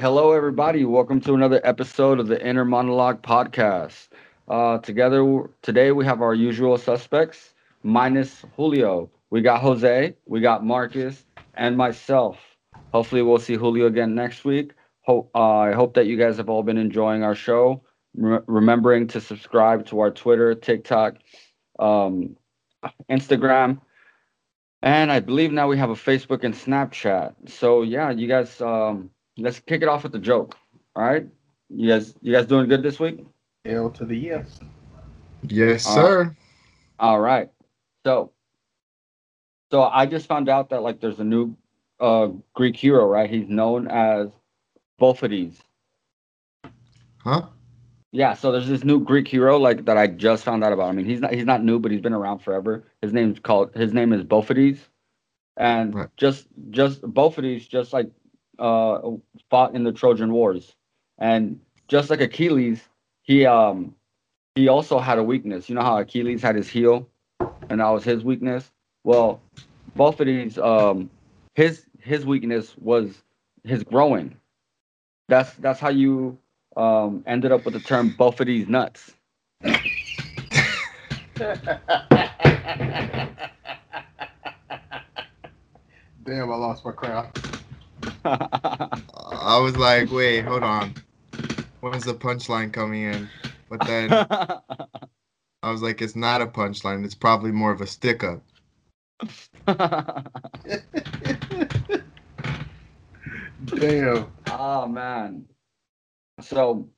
Hello, 0.00 0.32
everybody. 0.32 0.86
Welcome 0.86 1.20
to 1.20 1.34
another 1.34 1.60
episode 1.62 2.20
of 2.20 2.26
the 2.26 2.42
Inner 2.42 2.64
Monologue 2.64 3.20
Podcast. 3.20 4.08
Uh, 4.48 4.78
together 4.78 5.50
today, 5.60 5.92
we 5.92 6.06
have 6.06 6.22
our 6.22 6.32
usual 6.32 6.78
suspects, 6.78 7.52
minus 7.82 8.42
Julio. 8.56 9.10
We 9.28 9.42
got 9.42 9.60
Jose, 9.60 10.16
we 10.24 10.40
got 10.40 10.64
Marcus, 10.64 11.26
and 11.52 11.76
myself. 11.76 12.38
Hopefully, 12.94 13.20
we'll 13.20 13.40
see 13.40 13.56
Julio 13.56 13.88
again 13.88 14.14
next 14.14 14.42
week. 14.42 14.72
Hope, 15.02 15.30
uh, 15.34 15.58
I 15.58 15.72
hope 15.72 15.92
that 15.96 16.06
you 16.06 16.16
guys 16.16 16.38
have 16.38 16.48
all 16.48 16.62
been 16.62 16.78
enjoying 16.78 17.22
our 17.22 17.34
show. 17.34 17.82
Re- 18.14 18.40
remembering 18.46 19.06
to 19.08 19.20
subscribe 19.20 19.84
to 19.88 20.00
our 20.00 20.10
Twitter, 20.10 20.54
TikTok, 20.54 21.16
um, 21.78 22.38
Instagram, 23.10 23.82
and 24.80 25.12
I 25.12 25.20
believe 25.20 25.52
now 25.52 25.68
we 25.68 25.76
have 25.76 25.90
a 25.90 25.94
Facebook 25.94 26.42
and 26.42 26.54
Snapchat. 26.54 27.50
So 27.50 27.82
yeah, 27.82 28.08
you 28.08 28.28
guys, 28.28 28.62
um, 28.62 29.10
let's 29.40 29.60
kick 29.60 29.82
it 29.82 29.88
off 29.88 30.02
with 30.04 30.12
the 30.12 30.18
joke. 30.18 30.56
All 30.96 31.04
right, 31.04 31.26
you 31.68 31.88
guys, 31.88 32.14
you 32.22 32.32
guys 32.32 32.46
doing 32.46 32.68
good 32.68 32.82
this 32.82 32.98
week? 33.00 33.24
L 33.64 33.90
to 33.90 34.04
the 34.04 34.16
yes. 34.16 34.60
Yes, 35.42 35.84
Uh, 35.86 35.94
sir. 35.94 36.36
All 36.98 37.20
right. 37.20 37.50
So, 38.04 38.32
so 39.70 39.82
I 39.82 40.06
just 40.06 40.26
found 40.26 40.48
out 40.48 40.70
that 40.70 40.82
like 40.82 41.00
there's 41.00 41.20
a 41.20 41.24
new 41.24 41.56
uh 42.00 42.28
Greek 42.54 42.76
hero, 42.76 43.06
right? 43.06 43.28
He's 43.30 43.48
known 43.48 43.88
as 43.88 44.28
Bophides. 45.00 45.60
huh? 47.18 47.42
Yeah, 48.12 48.34
so 48.34 48.50
there's 48.50 48.68
this 48.68 48.84
new 48.84 49.00
Greek 49.00 49.28
hero 49.28 49.56
like 49.58 49.84
that 49.84 49.96
I 49.96 50.06
just 50.08 50.44
found 50.44 50.64
out 50.64 50.72
about. 50.72 50.88
I 50.88 50.92
mean, 50.92 51.06
he's 51.06 51.20
not 51.20 51.32
he's 51.32 51.44
not 51.44 51.62
new, 51.62 51.78
but 51.78 51.90
he's 51.92 52.00
been 52.00 52.12
around 52.12 52.40
forever. 52.40 52.84
His 53.02 53.12
name's 53.12 53.38
called 53.38 53.74
his 53.74 53.92
name 53.92 54.12
is 54.12 54.24
Bophides, 54.24 54.78
and 55.56 55.94
Right. 55.94 56.08
just 56.16 56.48
just 56.70 57.02
Bophides 57.02 57.68
just 57.68 57.92
like 57.92 58.10
uh 58.60 59.00
fought 59.48 59.74
in 59.74 59.84
the 59.84 59.92
Trojan 59.92 60.32
Wars, 60.32 60.74
and 61.18 61.60
just 61.88 62.10
like 62.10 62.20
Achilles, 62.20 62.88
he 63.22 63.46
um 63.46 63.94
he 64.54 64.68
also 64.68 64.98
had 64.98 65.18
a 65.18 65.22
weakness. 65.22 65.68
You 65.68 65.74
know 65.74 65.82
how 65.82 65.98
Achilles 65.98 66.42
had 66.42 66.54
his 66.54 66.68
heel, 66.68 67.08
and 67.68 67.80
that 67.80 67.88
was 67.88 68.04
his 68.04 68.24
weakness. 68.24 68.70
Well, 69.04 69.40
Bophides 69.96 70.58
um 70.58 71.10
his 71.54 71.86
his 72.00 72.24
weakness 72.24 72.76
was 72.78 73.22
his 73.64 73.82
growing. 73.82 74.36
That's 75.28 75.52
that's 75.54 75.80
how 75.80 75.90
you 75.90 76.38
um, 76.76 77.22
ended 77.26 77.52
up 77.52 77.64
with 77.64 77.74
the 77.74 77.80
term 77.80 78.10
Bophides 78.10 78.68
nuts. 78.68 79.12
Damn, 86.22 86.52
I 86.52 86.56
lost 86.56 86.84
my 86.84 86.92
crowd. 86.92 87.49
I 88.24 89.58
was 89.62 89.76
like, 89.76 90.10
wait, 90.10 90.42
hold 90.42 90.62
on. 90.62 90.94
When's 91.80 92.04
the 92.04 92.14
punchline 92.14 92.72
coming 92.72 93.02
in? 93.02 93.28
But 93.68 93.80
then 93.86 94.10
I 95.62 95.70
was 95.70 95.82
like, 95.82 96.02
it's 96.02 96.16
not 96.16 96.42
a 96.42 96.46
punchline. 96.46 97.04
It's 97.04 97.14
probably 97.14 97.52
more 97.52 97.72
of 97.72 97.80
a 97.80 97.86
stick 97.86 98.24
up. 98.24 98.42
Damn. 103.66 104.32
oh 104.48 104.86
man. 104.86 105.44
So 106.40 106.88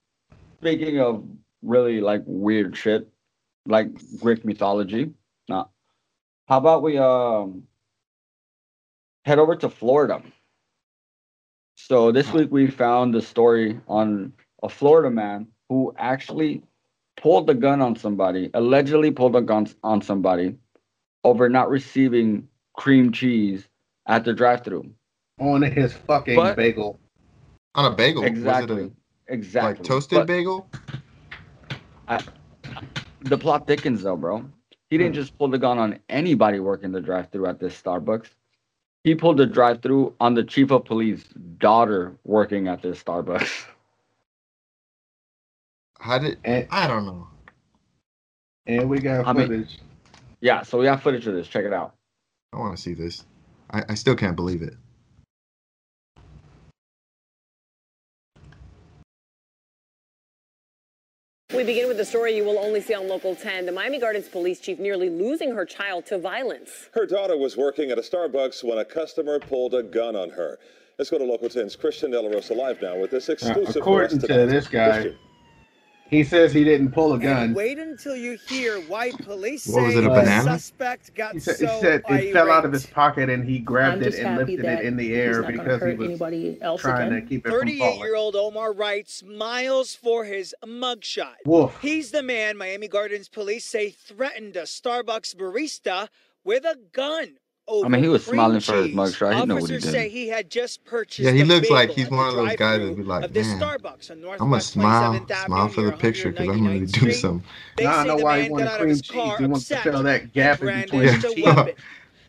speaking 0.60 1.00
of 1.00 1.24
really 1.62 2.00
like 2.00 2.22
weird 2.26 2.76
shit, 2.76 3.08
like 3.66 3.88
Greek 4.20 4.44
mythology, 4.44 5.12
nah. 5.48 5.66
How 6.48 6.58
about 6.58 6.82
we 6.82 6.98
um 6.98 7.64
head 9.24 9.38
over 9.38 9.56
to 9.56 9.68
Florida? 9.68 10.22
So 11.88 12.12
this 12.12 12.32
week 12.32 12.52
we 12.52 12.68
found 12.68 13.12
the 13.12 13.20
story 13.20 13.80
on 13.88 14.32
a 14.62 14.68
Florida 14.68 15.10
man 15.10 15.48
who 15.68 15.92
actually 15.98 16.62
pulled 17.16 17.48
the 17.48 17.54
gun 17.54 17.80
on 17.80 17.96
somebody, 17.96 18.50
allegedly 18.54 19.10
pulled 19.10 19.34
a 19.34 19.40
gun 19.40 19.66
on 19.82 20.00
somebody 20.00 20.54
over 21.24 21.48
not 21.48 21.68
receiving 21.68 22.46
cream 22.76 23.10
cheese 23.10 23.68
at 24.06 24.24
the 24.24 24.32
drive-through. 24.32 24.88
On 25.40 25.60
his 25.60 25.92
fucking 25.92 26.36
But- 26.36 26.56
bagel. 26.56 27.00
On 27.74 27.84
a 27.90 27.94
bagel. 27.96 28.22
Exactly. 28.22 28.74
Was 28.76 28.84
it 28.84 28.92
Exactly. 29.26 29.74
like 29.74 29.82
toasted 29.82 30.18
But 30.18 30.26
bagel? 30.28 30.68
the 33.22 33.38
plot 33.38 33.66
thickens 33.66 34.04
though, 34.04 34.16
bro. 34.16 34.44
He 34.88 34.98
didn't 34.98 35.14
Hmm. 35.14 35.20
just 35.20 35.36
pull 35.36 35.48
the 35.48 35.58
gun 35.58 35.78
on 35.78 35.98
anybody 36.08 36.60
working 36.60 36.92
the 36.92 37.00
drive-through 37.00 37.46
at 37.46 37.58
this 37.58 37.80
Starbucks. 37.80 38.28
He 39.04 39.14
pulled 39.14 39.38
the 39.38 39.46
drive-through 39.46 40.14
on 40.20 40.34
the 40.34 40.44
chief 40.44 40.70
of 40.70 40.84
police 40.84 41.24
daughter 41.58 42.14
working 42.24 42.68
at 42.68 42.82
this 42.82 43.02
Starbucks. 43.02 43.64
How 45.98 46.18
did 46.18 46.38
And, 46.44 46.66
I 46.70 46.86
don't 46.86 47.06
know. 47.06 47.28
and 48.66 48.88
we 48.88 49.00
got 49.00 49.26
I 49.26 49.32
mean- 49.32 49.48
footage. 49.48 49.78
Yeah, 50.40 50.62
so 50.62 50.78
we 50.78 50.86
have 50.86 51.02
footage 51.02 51.26
of 51.28 51.34
this. 51.34 51.46
Check 51.46 51.64
it 51.64 51.72
out. 51.72 51.94
I 52.52 52.58
want 52.58 52.76
to 52.76 52.82
see 52.82 52.94
this. 52.94 53.24
I, 53.70 53.84
I 53.90 53.94
still 53.94 54.16
can't 54.16 54.34
believe 54.34 54.60
it. 54.60 54.74
We 61.54 61.64
begin 61.64 61.86
with 61.86 61.98
the 61.98 62.04
story 62.04 62.34
you 62.34 62.44
will 62.44 62.58
only 62.58 62.80
see 62.80 62.94
on 62.94 63.08
Local 63.08 63.34
10. 63.34 63.66
The 63.66 63.72
Miami 63.72 63.98
Gardens 63.98 64.26
police 64.28 64.58
chief 64.58 64.78
nearly 64.78 65.10
losing 65.10 65.54
her 65.54 65.66
child 65.66 66.06
to 66.06 66.18
violence. 66.18 66.88
Her 66.94 67.04
daughter 67.04 67.36
was 67.36 67.56
working 67.58 67.90
at 67.90 67.98
a 67.98 68.00
Starbucks 68.00 68.64
when 68.64 68.78
a 68.78 68.84
customer 68.86 69.38
pulled 69.38 69.74
a 69.74 69.82
gun 69.82 70.16
on 70.16 70.30
her. 70.30 70.58
Let's 70.98 71.10
go 71.10 71.18
to 71.18 71.24
Local 71.24 71.48
10's 71.50 71.76
Christian 71.76 72.10
De 72.10 72.20
La 72.20 72.30
Rosa 72.30 72.54
live 72.54 72.80
now 72.80 72.96
with 72.96 73.10
this 73.10 73.28
Uh, 73.28 73.32
exclusive 73.32 73.64
for 73.64 73.68
us 73.68 73.76
according 73.76 74.20
to 74.20 74.26
tonight. 74.28 74.46
this 74.46 74.66
guy, 74.68 74.90
Christian. 75.02 75.18
He 76.12 76.22
says 76.22 76.52
he 76.52 76.62
didn't 76.62 76.92
pull 76.92 77.10
a 77.12 77.14
And 77.14 77.22
gun. 77.22 77.54
wait 77.54 77.78
until 77.78 78.14
you 78.14 78.38
hear 78.48 78.78
why 78.82 79.10
police 79.10 79.66
What 79.66 79.84
was 79.84 79.92
say 79.94 79.98
it, 79.98 80.04
a 80.04 80.08
the 80.08 80.14
banana? 80.14 80.58
suspect 80.58 81.14
got 81.14 81.32
He 81.34 81.40
said, 81.40 81.56
so 81.56 81.66
he 81.66 81.80
said 81.80 82.02
it 82.08 82.32
fell 82.32 82.50
out 82.50 82.64
of 82.64 82.72
his 82.72 82.86
pocket 82.86 83.30
and 83.30 83.44
he 83.44 83.58
grabbed 83.58 84.02
it 84.02 84.14
and 84.14 84.36
lifted 84.36 84.64
it 84.64 84.84
in 84.84 84.96
the 84.96 85.14
air 85.14 85.42
because 85.42 85.82
he 85.82 85.94
was 85.94 86.08
anybody 86.10 86.58
else 86.62 86.82
trying 86.82 87.08
again. 87.08 87.22
to 87.22 87.26
keep 87.28 87.46
it 87.46 87.50
from 87.50 87.60
falling. 87.60 87.78
38-year-old 87.80 88.36
Omar 88.36 88.72
Wright 88.72 89.08
smiles 89.08 89.94
for 89.94 90.24
his 90.24 90.54
mugshot. 90.64 91.34
Wolf. 91.46 91.80
He's 91.80 92.10
the 92.10 92.22
man 92.22 92.56
Miami 92.56 92.88
Gardens 92.88 93.28
police 93.28 93.64
say 93.64 93.90
threatened 93.90 94.54
a 94.56 94.62
Starbucks 94.62 95.34
barista 95.34 96.08
with 96.44 96.64
a 96.64 96.76
gun. 96.92 97.36
Over 97.72 97.86
I 97.86 97.88
mean, 97.88 98.02
he 98.02 98.08
was 98.08 98.24
cream 98.24 98.36
smiling 98.36 98.60
for 98.60 98.76
his 98.76 98.90
cheese. 98.90 98.96
mugshot. 98.96 99.34
He 99.34 99.44
knew 99.44 99.58
what 99.58 99.70
he 99.70 99.76
Officers 99.76 99.82
did. 99.82 99.92
say 99.92 100.08
he 100.10 100.28
had 100.28 100.50
just 100.50 100.84
purchased. 100.84 101.20
Yeah, 101.20 101.32
he 101.32 101.42
a 101.42 101.44
looks 101.44 101.70
like 101.70 101.90
bagel 101.90 101.94
he's 101.94 102.08
at 102.08 102.12
the 102.12 102.16
one 102.16 102.28
of 102.28 102.34
those 102.36 102.54
guys 102.54 102.80
that'd 102.80 102.96
drive-thru 102.96 102.96
be 102.96 103.02
like, 103.04 103.28
this 103.32 103.54
"Man, 103.54 103.60
Starbucks 103.60 104.10
on 104.10 104.22
I'm 104.40 104.50
gonna 104.50 104.62
Northwest 104.62 104.70
smile, 104.70 105.14
27th 105.14 105.30
Avenue 105.30 105.46
smile 105.46 105.68
for 105.68 105.82
the 105.82 105.92
picture 105.92 106.30
because 106.32 106.48
I'm 106.48 106.62
gonna 106.64 106.86
do 106.86 107.10
Street. 107.10 107.12
something. 107.12 107.46
They 107.76 107.88
Now 107.88 107.98
I 107.98 108.04
say 108.04 108.08
know 108.08 108.18
the 108.18 108.24
why 108.24 108.42
he 108.42 108.48
man 108.48 108.50
wanted 108.50 108.64
got 108.64 108.74
out 108.74 108.80
of 108.82 108.88
cream 108.88 108.88
his 108.88 109.02
cheese. 109.02 109.12
car 109.12 109.38
He 109.38 109.46
wants 109.46 109.68
to 109.68 109.76
upset 109.76 109.84
fill 109.84 110.02
that 110.04 110.32
gap 110.32 110.62
in 110.62 110.68
and 110.68 110.82
between 110.84 111.02
brandished 111.02 111.22
the 111.22 111.28
a 111.28 111.34
cheese. 111.34 111.44
weapon. 111.44 111.74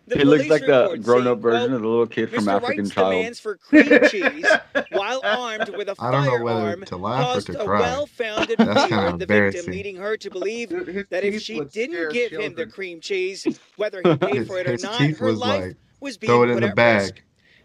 The 0.06 0.18
he 0.18 0.24
looks 0.25 0.47
like 0.50 0.66
the 0.66 0.97
grown-up 1.02 1.40
version 1.40 1.69
quote, 1.69 1.75
of 1.75 1.81
the 1.81 1.88
little 1.88 2.08
kid 2.08 2.30
from 2.30 2.44
Mr. 2.46 2.56
African 2.56 2.78
Wright's 2.84 2.94
Child. 2.94 3.12
demands 3.14 3.40
for 3.40 3.56
cream 3.56 3.86
cheese 4.09 4.46
while 4.91 5.22
armed 5.24 5.69
with 5.78 5.88
a 5.88 5.96
I 5.97 6.12
don't 6.12 6.25
know 6.25 6.44
whether 6.44 6.59
firearm 6.59 6.86
to 6.86 6.97
laugh 6.97 7.19
or 7.22 7.34
caused 7.36 7.47
to 7.47 7.62
a 7.62 7.66
cry. 7.66 7.80
well-founded 7.80 8.58
That's 8.58 8.80
fear 8.81 8.88
kinda 8.90 9.18
the 9.18 9.25
victim, 9.25 9.72
leading 9.72 9.96
her 9.96 10.18
to 10.18 10.30
believe 10.30 10.72
his 10.72 11.06
that 11.09 11.24
if 11.24 11.41
she 11.41 11.62
didn't 11.62 11.96
scare 11.96 12.09
give 12.12 12.31
him 12.34 12.53
the 12.53 12.66
cream 12.66 13.00
cheese, 13.00 13.47
whether 13.78 14.02
he 14.03 14.18
paid 14.18 14.36
His, 14.36 14.47
for 14.47 14.59
it 14.59 14.68
or 14.68 14.78
not, 14.86 14.97
teeth 14.97 15.19
her 15.19 15.28
was 15.28 15.40
life 15.40 15.62
like, 15.68 15.75
was 16.02 16.18
being 16.18 16.30
throw 16.30 16.44
it 16.44 16.47
in 16.50 16.56
put 16.56 16.62
the 16.64 16.68
at 16.70 16.75
bag. 16.75 17.02
risk. 17.02 17.22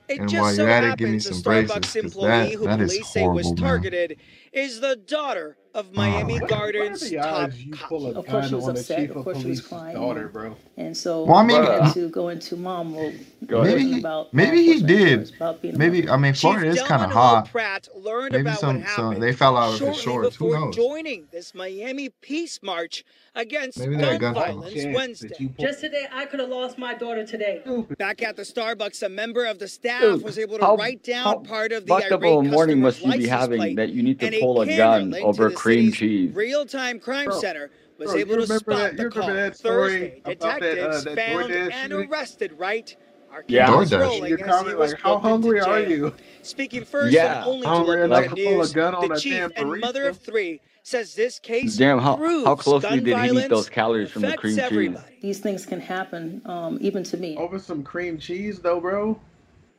It 0.09 0.20
And 0.20 0.28
just 0.31 0.41
while 0.41 0.55
so 0.55 0.62
you're 0.62 0.70
at 0.70 0.84
it, 0.84 0.97
give 0.97 1.09
me 1.09 1.15
happens 1.16 1.25
the 1.28 1.34
some 1.34 1.43
braces, 1.43 1.70
Starbucks 1.70 1.82
'cause 1.82 1.96
employee 1.96 2.29
that- 2.29 2.52
who 2.55 2.64
that 2.67 2.81
is 2.81 2.93
police 2.93 3.08
say 3.08 3.26
was 3.29 3.46
horrible, 3.46 3.50
man. 3.50 3.56
targeted 3.56 4.17
is 4.53 4.81
the 4.81 4.97
daughter 4.97 5.56
of 5.75 5.93
Miami 5.95 6.35
my 6.35 6.41
What- 6.41 6.49
Gardens 6.50 7.03
what 7.03 7.11
the 7.11 7.17
top 7.19 7.50
you 7.56 7.73
cop. 7.73 7.89
pull 7.89 8.06
a 8.06 8.19
Of 8.19 8.27
course 8.27 8.49
she 8.49 8.55
was 8.55 8.69
upset. 8.69 9.11
Of 9.11 9.17
of 9.19 9.25
course 9.25 9.41
she 9.43 9.49
was 9.49 9.61
crying. 9.61 9.95
daughter, 9.95 10.29
bro? 10.29 10.56
And 10.77 10.97
so 10.97 11.25
Well, 11.25 11.37
I 11.37 11.45
mean, 11.45 11.61
we 11.61 11.67
had 11.67 11.81
uh, 11.83 11.93
to 11.93 12.09
go 12.09 12.31
into 12.31 12.56
mom 12.56 12.93
mode. 12.95 13.21
Maybe 13.49 13.85
he- 13.93 13.99
about 14.00 14.33
maybe 14.35 14.62
he 14.65 14.83
did. 14.83 15.12
efforts, 15.21 15.31
about 15.37 15.62
being 15.62 15.75
a 15.75 15.79
Maybe. 15.79 16.09
I 16.09 16.17
mean 16.17 16.33
Chief 16.33 16.41
Florida 16.41 16.69
is 16.71 16.83
kind 16.83 17.05
of 17.05 17.11
hot. 17.11 17.50
Pratt 17.50 17.87
learned 17.95 18.33
Maybe 18.33 18.43
about 18.43 18.59
some 18.59 18.81
what 18.81 18.89
some 18.91 19.21
they 19.21 19.33
fell 19.33 19.56
out 19.56 19.75
of 19.75 19.79
the 19.81 19.93
shorts. 19.95 20.37
Who 20.37 20.47
before 20.47 20.61
knows? 20.67 20.75
joining 20.77 21.27
this 21.31 21.55
Miami 21.55 22.09
peace 22.23 22.59
march 22.62 23.05
against 23.35 23.79
Maybe 23.79 23.97
gun 24.19 24.35
violence 24.35 24.75
Wednesday. 24.87 25.29
that 25.29 25.41
you 25.41 25.49
pull- 25.50 25.65
Just 25.67 25.81
today, 25.81 26.06
I 26.12 26.25
could 26.27 26.41
have 26.41 26.49
lost 26.49 26.77
my 26.79 26.95
daughter 26.95 27.25
today. 27.25 27.62
Back 27.99 28.23
at 28.23 28.35
the 28.37 28.43
Starbucks, 28.43 29.03
a 29.05 29.09
member 29.09 29.45
of 29.45 29.61
the 29.61 29.69
staff 29.69 30.00
Dude, 30.00 30.23
was 30.23 30.39
able 30.39 30.59
to 30.59 30.65
how- 30.65 30.77
write 30.77 31.05
down 31.05 31.45
part 31.45 31.71
of 31.73 31.85
the 31.87 31.89
fucked 31.89 32.11
up 32.11 32.21
irate 32.23 32.33
of 32.39 32.47
a 32.47 32.49
morning 32.49 32.81
must 32.81 33.00
you 33.05 33.12
be 33.12 33.29
having 33.29 33.77
that 33.77 33.91
you 33.91 34.03
need 34.03 34.19
to 34.19 34.27
and 34.27 34.35
pull 34.40 34.61
a 34.61 34.67
gun 34.67 35.14
over 35.23 35.50
cream 35.50 35.87
city's 35.93 35.96
cheese? 35.99 36.35
Real-time 36.35 36.99
crime 37.00 37.26
Bro, 37.26 37.40
center 37.40 37.70
was 37.99 38.11
bro, 38.12 38.20
able 38.20 38.35
to 38.37 38.40
remember 38.43 38.58
spot 38.58 38.76
that- 38.79 38.96
the 38.96 39.02
you 39.02 39.08
remember 39.11 39.35
that 39.35 39.56
story 39.56 39.90
Thursday, 39.90 40.20
about 40.25 40.40
that, 40.40 40.43
uh, 40.56 40.58
detectives 40.61 41.05
that 41.05 41.17
found 41.17 41.50
DoorDash 41.50 41.73
and 41.73 41.93
arrested 41.93 42.52
Wright. 42.58 42.96
Our 43.31 43.44
Yeah. 43.46 43.67
cameras 43.67 43.90
DoorDash. 43.90 44.00
rolling 44.00 44.29
Your 44.31 44.38
comment 44.38 44.79
like, 44.79 44.99
how 45.00 45.19
hungry 45.19 45.61
are 45.61 45.81
you? 45.81 46.14
Speaking 46.43 46.85
first 46.85 47.12
Yeah. 47.12 47.38
and 47.43 47.46
only 47.46 47.62
to 47.62 47.69
Hungry 47.69 47.88
local 48.00 48.05
enough 48.05 48.20
nine 48.20 48.29
to 48.37 48.44
pull 48.44 48.55
a 48.55 48.56
news, 48.58 48.73
gun 48.73 48.94
on 48.94 49.08
the 49.08 49.17
chief 49.17 49.32
damn 49.35 49.52
and 49.56 49.81
mother 49.81 50.08
of 50.08 50.17
three 50.17 50.61
says 50.82 51.14
this 51.14 51.38
case 51.38 51.76
Damn, 51.76 51.99
how 51.99 52.17
proves 52.17 52.46
how 52.46 52.55
closely 52.55 53.00
did 53.00 53.19
he 53.19 53.38
eat 53.38 53.49
those 53.50 53.69
calories 53.69 54.11
from 54.11 54.23
the 54.23 54.29
affects 54.29 54.40
cream 54.70 54.94
cheese? 54.94 55.02
These 55.20 55.40
things 55.40 55.67
can 55.67 55.81
happen, 55.81 56.40
um, 56.46 56.79
even 56.81 57.02
to 57.02 57.19
me. 57.19 57.37
Over 57.37 57.58
some 57.58 57.82
cream 57.82 58.17
cheese, 58.17 58.61
though, 58.61 58.81
bro. 58.81 59.20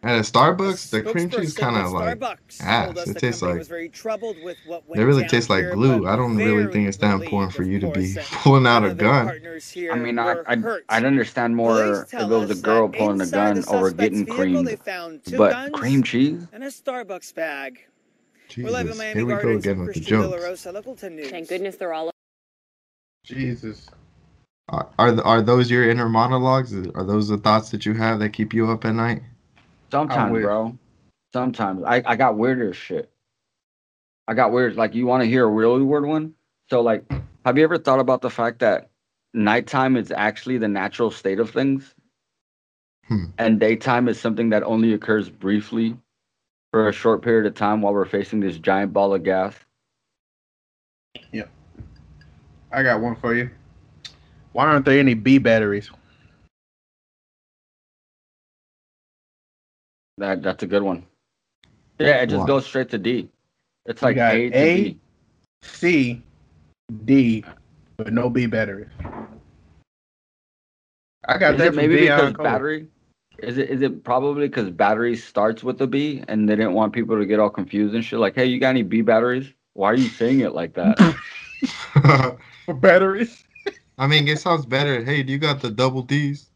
At 0.02 0.18
a 0.18 0.22
Starbucks, 0.22 0.92
the 0.92 1.02
cream 1.02 1.30
cheese 1.30 1.54
kind 1.54 1.76
of 1.76 1.92
like 1.92 2.18
Starbucks 2.18 2.62
ah, 2.62 2.66
ass. 2.66 3.08
It 3.10 3.18
tastes 3.18 3.42
like- 3.42 3.58
was 3.58 3.68
very 3.68 3.90
troubled 3.90 4.38
with 4.42 4.56
what 4.66 4.84
they 4.88 4.92
went 4.92 5.08
really 5.08 5.22
down 5.24 5.30
taste 5.30 5.50
like 5.50 5.66
here, 5.66 5.74
glue. 5.74 6.08
I 6.08 6.16
don't 6.16 6.38
really 6.38 6.72
think 6.72 6.88
it's 6.88 6.96
that 6.98 7.22
important 7.22 7.52
for 7.52 7.64
you 7.64 7.82
to 7.82 7.92
be 7.92 8.16
pulling 8.32 8.66
out 8.66 8.86
a 8.86 8.94
gun. 8.94 9.28
I 9.92 9.96
mean, 9.96 10.18
I, 10.18 10.38
I'd. 10.48 10.64
I'd 10.88 11.04
understand 11.04 11.58
more 11.58 12.04
if 12.04 12.10
tell 12.10 12.32
it 12.32 12.40
was 12.48 12.58
a 12.58 12.62
girl 12.62 12.88
pulling 12.88 13.20
a 13.20 13.28
gun 13.28 13.62
over 13.68 13.92
getting 13.92 14.20
vehicle, 14.20 14.36
creamed. 14.36 14.68
They 14.68 14.78
found 14.78 15.26
two 15.26 15.38
But 15.38 15.74
cream 15.74 16.02
cheese? 16.04 16.48
and 16.54 16.64
a 16.64 16.68
Starbucks 16.68 17.36
bag. 17.36 17.86
We're 18.58 18.70
live 18.72 18.88
in 18.88 18.94
Jesus, 18.94 19.14
here 19.14 19.26
we 19.26 19.34
go 19.34 19.42
Gardens. 19.42 19.66
again 19.66 19.74
I'm 19.74 19.80
with 19.80 19.88
the 19.96 20.00
Christian 20.00 20.22
jokes. 20.22 20.44
Rosa, 20.44 20.72
Local 20.72 20.96
10 20.96 21.16
News. 21.16 21.30
Thank 21.30 21.50
goodness 21.50 21.76
they're 21.76 21.94
all 21.94 22.10
Jesus. 23.26 23.90
Are 24.70 24.90
are, 24.98 25.22
are 25.24 25.42
those 25.42 25.70
your 25.70 25.90
inner 25.90 26.08
monologues? 26.08 26.74
Are 26.96 27.04
those 27.04 27.28
the 27.28 27.38
thoughts 27.38 27.70
that 27.72 27.86
you 27.86 27.94
have 27.96 28.20
that 28.20 28.30
keep 28.30 28.54
you 28.54 28.72
up 28.72 28.86
at 28.86 28.96
night? 28.96 29.22
Sometimes, 29.92 30.42
bro. 30.42 30.78
Sometimes. 31.34 31.84
I, 31.84 32.02
I 32.06 32.16
got 32.16 32.38
weirder 32.38 32.74
shit. 32.74 33.12
I 34.28 34.34
got 34.34 34.52
weird. 34.52 34.76
Like, 34.76 34.94
you 34.94 35.06
want 35.06 35.24
to 35.24 35.30
hear 35.30 35.46
a 35.46 35.50
really 35.50 35.82
weird 35.82 36.06
one? 36.06 36.34
So, 36.70 36.82
like, 36.82 37.04
have 37.46 37.58
you 37.58 37.64
ever 37.64 37.78
thought 37.78 38.00
about 38.00 38.22
the 38.22 38.30
fact 38.30 38.60
that 38.60 38.90
nighttime 39.34 39.96
is 39.96 40.12
actually 40.12 40.58
the 40.58 40.68
natural 40.68 41.10
state 41.10 41.40
of 41.40 41.50
things? 41.50 41.96
Hmm. 43.08 43.26
And 43.40 43.60
daytime 43.60 44.08
is 44.08 44.20
something 44.20 44.50
that 44.50 44.64
only 44.64 44.94
occurs 44.94 45.30
briefly 45.30 45.98
for 46.72 46.88
a 46.88 46.94
short 46.94 47.24
period 47.24 47.48
of 47.48 47.56
time 47.56 47.82
while 47.82 47.94
we're 47.94 48.06
facing 48.06 48.40
this 48.40 48.60
giant 48.60 48.94
ball 48.94 49.16
of 49.16 49.24
gas? 49.24 49.56
Yep. 51.32 51.50
I 52.72 52.84
got 52.84 53.02
one 53.02 53.16
for 53.16 53.34
you. 53.34 53.50
Why 54.52 54.66
aren't 54.66 54.86
there 54.86 55.00
any 55.00 55.16
B 55.16 55.40
batteries? 55.40 55.90
That 60.20 60.44
That's 60.44 60.64
a 60.64 60.68
good 60.68 60.84
one. 60.84 61.06
Yeah, 61.98 62.22
it 62.22 62.28
just 62.28 62.42
Why? 62.42 62.48
goes 62.48 62.66
straight 62.66 62.90
to 62.90 62.98
D. 62.98 63.30
It's 63.86 64.02
You 64.02 64.08
like 64.08 64.16
got 64.18 64.36
A 64.36 64.50
to 64.50 64.56
A, 64.56 64.84
D. 64.84 65.00
C, 65.64 66.22
D, 67.06 67.44
but 67.98 68.14
no 68.14 68.30
B 68.30 68.46
batteries. 68.46 68.90
I 71.28 71.38
got 71.38 71.54
Is 71.54 71.60
that 71.60 71.68
it 71.68 71.76
maybe 71.76 71.98
Dion 71.98 72.18
because 72.18 72.34
Cole. 72.34 72.46
battery? 72.46 72.88
Is 73.40 73.58
it 73.58 73.70
is 73.70 73.82
it 73.82 74.04
probably 74.04 74.48
because 74.48 74.70
battery 74.70 75.16
starts 75.16 75.64
with 75.64 75.82
a 75.82 75.88
B 75.88 76.24
and 76.28 76.48
they 76.48 76.56
didn't 76.56 76.74
want 76.74 76.94
people 76.94 77.18
to 77.18 77.26
get 77.26 77.40
all 77.40 77.50
confused 77.50 77.96
and 77.96 78.04
shit? 78.04 78.20
Like, 78.20 78.36
hey, 78.36 78.46
you 78.46 78.60
got 78.60 78.70
any 78.70 78.84
B 78.84 79.02
batteries? 79.02 79.52
Why 79.74 79.92
are 79.92 79.96
you 79.96 80.10
saying 80.10 80.42
it 80.42 80.54
like 80.54 80.74
that? 80.76 80.98
for 82.66 82.74
batteries? 82.74 83.44
I 83.98 84.08
mean, 84.08 84.28
it 84.28 84.40
sounds 84.40 84.66
better. 84.66 85.04
Hey, 85.04 85.24
do 85.24 85.32
you 85.32 85.38
got 85.38 85.62
the 85.62 85.70
double 85.70 86.02
D's? 86.02 86.50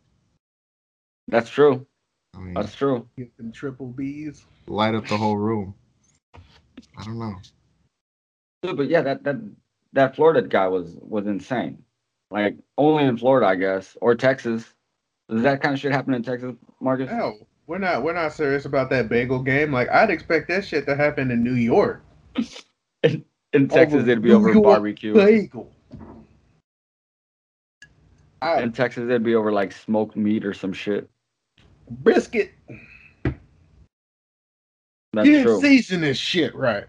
That's 1.29 1.49
true. 1.49 1.85
I 2.35 2.39
mean, 2.39 2.53
That's 2.53 2.75
true. 2.75 3.07
Get 3.17 3.35
them 3.37 3.51
triple 3.51 3.87
B's. 3.87 4.45
light 4.67 4.95
up 4.95 5.07
the 5.07 5.17
whole 5.17 5.37
room. 5.37 5.75
I 6.97 7.03
don't 7.03 7.19
know. 7.19 7.35
Dude, 8.63 8.77
but 8.77 8.87
yeah, 8.89 9.01
that 9.01 9.23
that 9.23 9.35
that 9.93 10.15
Florida 10.15 10.41
guy 10.47 10.67
was 10.67 10.97
was 11.01 11.27
insane. 11.27 11.83
Like 12.31 12.57
only 12.77 13.03
in 13.03 13.17
Florida, 13.17 13.47
I 13.47 13.55
guess, 13.55 13.95
or 14.01 14.15
Texas. 14.15 14.73
Does 15.29 15.43
that 15.43 15.61
kind 15.61 15.73
of 15.73 15.79
shit 15.79 15.91
happen 15.91 16.13
in 16.13 16.23
Texas, 16.23 16.55
Marcus? 16.79 17.09
No, 17.11 17.35
we're 17.67 17.77
not. 17.77 18.03
We're 18.03 18.13
not 18.13 18.33
serious 18.33 18.65
about 18.65 18.89
that 18.89 19.09
bagel 19.09 19.41
game. 19.41 19.71
Like 19.71 19.89
I'd 19.89 20.09
expect 20.09 20.47
that 20.49 20.65
shit 20.65 20.85
to 20.87 20.95
happen 20.95 21.29
in 21.31 21.43
New 21.43 21.55
York. 21.55 22.03
In 23.53 23.67
Texas, 23.67 23.99
Over 24.01 24.09
it'd 24.09 24.21
be 24.23 24.29
New 24.29 24.35
over 24.37 24.51
York 24.51 24.63
barbecue. 24.63 25.13
Bagel. 25.13 25.71
I, 28.41 28.61
In 28.63 28.71
Texas, 28.71 29.03
it'd 29.03 29.21
be 29.21 29.35
over 29.35 29.51
like 29.51 29.71
smoked 29.71 30.15
meat 30.15 30.43
or 30.43 30.55
some 30.55 30.73
shit. 30.73 31.07
Brisket. 31.93 32.51
That's 35.13 35.27
you 35.27 35.33
didn't 35.33 35.43
true. 35.45 35.61
season 35.61 36.01
this 36.01 36.17
shit 36.17 36.53
right. 36.55 36.85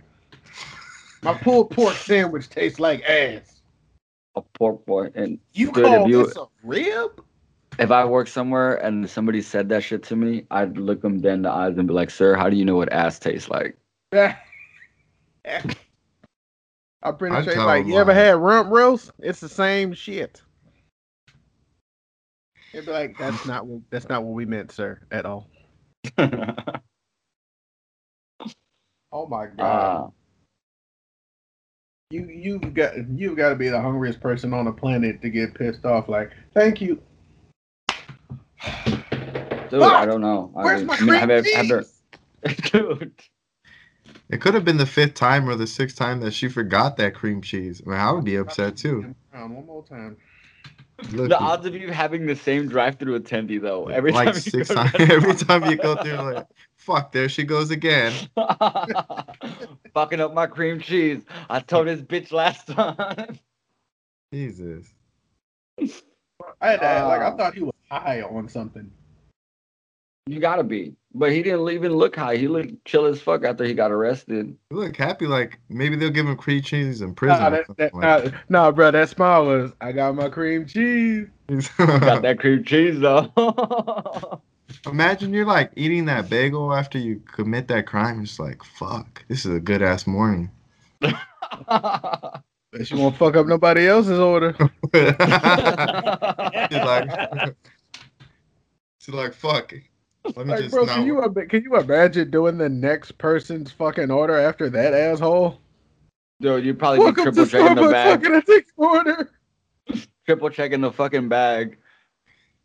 My 1.22 1.34
pulled 1.34 1.70
pork 1.70 1.94
sandwich 1.94 2.48
tastes 2.48 2.80
like 2.80 3.02
ass. 3.04 3.60
A 4.36 4.42
pork 4.42 4.84
boy. 4.86 5.10
And 5.14 5.38
You 5.52 5.70
Dude, 5.72 5.84
call 5.84 6.04
if 6.04 6.08
you- 6.10 6.26
this 6.26 6.36
a 6.36 6.46
rib? 6.62 7.22
if 7.78 7.90
I 7.90 8.04
worked 8.04 8.30
somewhere 8.30 8.76
and 8.76 9.08
somebody 9.10 9.42
said 9.42 9.68
that 9.70 9.82
shit 9.82 10.02
to 10.04 10.14
me, 10.16 10.46
I'd 10.50 10.78
look 10.78 11.02
them 11.02 11.20
dead 11.20 11.34
in 11.34 11.42
the 11.42 11.50
eyes 11.50 11.76
and 11.76 11.88
be 11.88 11.94
like, 11.94 12.10
"Sir, 12.10 12.36
how 12.36 12.48
do 12.48 12.56
you 12.56 12.64
know 12.64 12.76
what 12.76 12.92
ass 12.92 13.18
tastes 13.18 13.48
like?" 13.48 13.76
I'm 14.12 14.36
pretty 17.18 17.34
I'd 17.36 17.44
sure. 17.44 17.64
Like, 17.64 17.86
you 17.86 17.98
ever 17.98 18.14
had 18.14 18.36
rump 18.36 18.70
roast? 18.70 19.10
It's 19.18 19.40
the 19.40 19.48
same 19.48 19.92
shit. 19.92 20.40
It'd 22.74 22.86
be 22.86 22.92
like, 22.92 23.16
that's 23.16 23.46
not 23.46 23.66
what 23.66 23.80
that's 23.90 24.08
not 24.08 24.22
what 24.24 24.34
we 24.34 24.44
meant, 24.44 24.70
sir, 24.72 25.00
at 25.10 25.24
all. 25.24 25.48
Oh 29.16 29.26
my 29.28 29.46
god. 29.46 30.06
uh, 30.06 30.10
You 32.10 32.26
you've 32.28 32.74
got 32.74 32.94
you've 33.16 33.36
got 33.36 33.50
to 33.50 33.54
be 33.54 33.68
the 33.68 33.80
hungriest 33.80 34.20
person 34.20 34.52
on 34.52 34.64
the 34.64 34.72
planet 34.72 35.22
to 35.22 35.30
get 35.30 35.54
pissed 35.54 35.84
off. 35.84 36.08
Like, 36.08 36.32
thank 36.52 36.80
you. 36.80 37.00
dude, 39.70 39.82
I 39.82 40.04
don't 40.04 40.20
know. 40.20 40.52
I 40.56 40.64
Where's 40.64 40.80
mean- 40.80 40.86
my 40.88 40.94
I 40.94 40.98
mean, 41.00 41.08
cream 41.08 41.20
have 41.20 41.46
you- 41.46 41.54
have 41.54 41.66
cheese? 41.68 42.02
dude. 42.72 43.12
It 44.30 44.40
could 44.40 44.54
have 44.54 44.64
been 44.64 44.78
the 44.78 44.86
fifth 44.86 45.14
time 45.14 45.48
or 45.48 45.54
the 45.54 45.66
sixth 45.68 45.96
time 45.96 46.18
that 46.20 46.34
she 46.34 46.48
forgot 46.48 46.96
that 46.96 47.14
cream 47.14 47.40
cheese. 47.40 47.80
I 47.86 47.90
mean, 47.90 47.98
I 48.00 48.10
would 48.10 48.24
be 48.24 48.34
upset 48.34 48.76
too. 48.76 49.14
One 49.32 49.64
more 49.64 49.84
time. 49.84 50.16
Look, 51.12 51.28
The 51.28 51.38
odds 51.38 51.66
of 51.66 51.74
you 51.74 51.90
having 51.90 52.26
the 52.26 52.36
same 52.36 52.68
drive-through 52.68 53.20
attendee 53.20 53.60
though, 53.60 53.86
every 53.88 54.12
like 54.12 54.26
time 54.26 54.34
you 54.34 54.40
six 54.40 54.68
go 54.68 54.74
times. 54.74 54.92
to- 54.92 55.00
Every 55.12 55.34
time 55.34 55.64
you 55.66 55.76
go 55.76 55.96
through, 55.96 56.12
like, 56.34 56.46
fuck, 56.76 57.12
there 57.12 57.28
she 57.28 57.44
goes 57.44 57.70
again. 57.70 58.12
fucking 59.94 60.20
up 60.20 60.32
my 60.34 60.46
cream 60.46 60.80
cheese. 60.80 61.22
I 61.50 61.60
told 61.60 61.86
this 61.88 62.00
bitch 62.00 62.32
last 62.32 62.66
time. 62.68 63.38
Jesus. 64.32 64.86
I 66.60 66.70
had 66.70 66.80
to 66.80 66.86
act 66.86 67.06
like 67.08 67.20
I 67.20 67.26
Ah. 67.26 67.36
thought 67.36 67.54
he 67.54 67.62
was 67.62 67.74
high 67.90 68.22
on 68.22 68.48
something. 68.48 68.90
You 70.26 70.40
gotta 70.40 70.64
be, 70.64 70.94
but 71.12 71.32
he 71.32 71.42
didn't 71.42 71.68
even 71.68 71.92
look 71.92 72.16
high. 72.16 72.36
He 72.36 72.48
looked 72.48 72.82
chill 72.86 73.04
as 73.04 73.20
fuck 73.20 73.44
after 73.44 73.62
he 73.62 73.74
got 73.74 73.92
arrested. 73.92 74.56
You 74.70 74.76
look 74.78 74.96
happy, 74.96 75.26
like 75.26 75.58
maybe 75.68 75.96
they'll 75.96 76.08
give 76.08 76.26
him 76.26 76.34
cream 76.34 76.62
cheese 76.62 77.02
in 77.02 77.14
prison. 77.14 77.42
Nah, 77.42 77.50
that, 77.50 77.76
that, 77.76 77.94
like 77.94 78.24
nah, 78.24 78.30
nah, 78.48 78.70
bro, 78.70 78.90
that 78.90 79.10
smile 79.10 79.44
was 79.44 79.72
I 79.82 79.92
got 79.92 80.14
my 80.14 80.30
cream 80.30 80.64
cheese. 80.64 81.28
Got 81.76 82.22
that 82.22 82.38
cream 82.40 82.64
cheese 82.64 82.98
though. 83.00 83.30
Imagine 84.86 85.34
you're 85.34 85.44
like 85.44 85.72
eating 85.76 86.06
that 86.06 86.30
bagel 86.30 86.72
after 86.72 86.96
you 86.98 87.20
commit 87.30 87.68
that 87.68 87.86
crime. 87.86 88.22
It's 88.22 88.38
like, 88.38 88.64
fuck, 88.64 89.22
this 89.28 89.44
is 89.44 89.54
a 89.54 89.60
good 89.60 89.82
ass 89.82 90.06
morning. 90.06 90.50
But 92.76 92.88
she 92.88 92.96
won't 92.96 93.16
fuck 93.16 93.36
up 93.36 93.46
nobody 93.46 93.86
else's 93.86 94.18
order. 94.18 94.52
she's 94.92 95.12
like, 96.72 97.54
she's 98.98 99.14
like, 99.14 99.32
fuck. 99.32 99.72
Let 100.24 100.36
me 100.36 100.44
Like, 100.44 100.60
just 100.60 100.70
bro, 100.74 100.86
can 100.86 101.06
you 101.06 101.20
can 101.48 101.62
you 101.62 101.76
imagine 101.76 102.30
doing 102.30 102.56
the 102.56 102.68
next 102.68 103.18
person's 103.18 103.70
fucking 103.72 104.10
order 104.10 104.38
after 104.38 104.70
that 104.70 104.94
asshole? 104.94 105.60
Dude, 106.40 106.64
you'd 106.64 106.78
probably 106.78 106.98
be 106.98 107.04
Welcome 107.04 107.24
triple 107.24 107.44
to 107.44 107.50
checking 107.50 107.74
the 107.76 107.90
bag. 107.90 108.22
can 108.22 108.34
I 108.34 108.40
take 108.40 108.66
order? 108.76 109.30
Triple 110.26 110.50
checking 110.50 110.80
the 110.80 110.90
fucking 110.90 111.28
bag. 111.28 111.76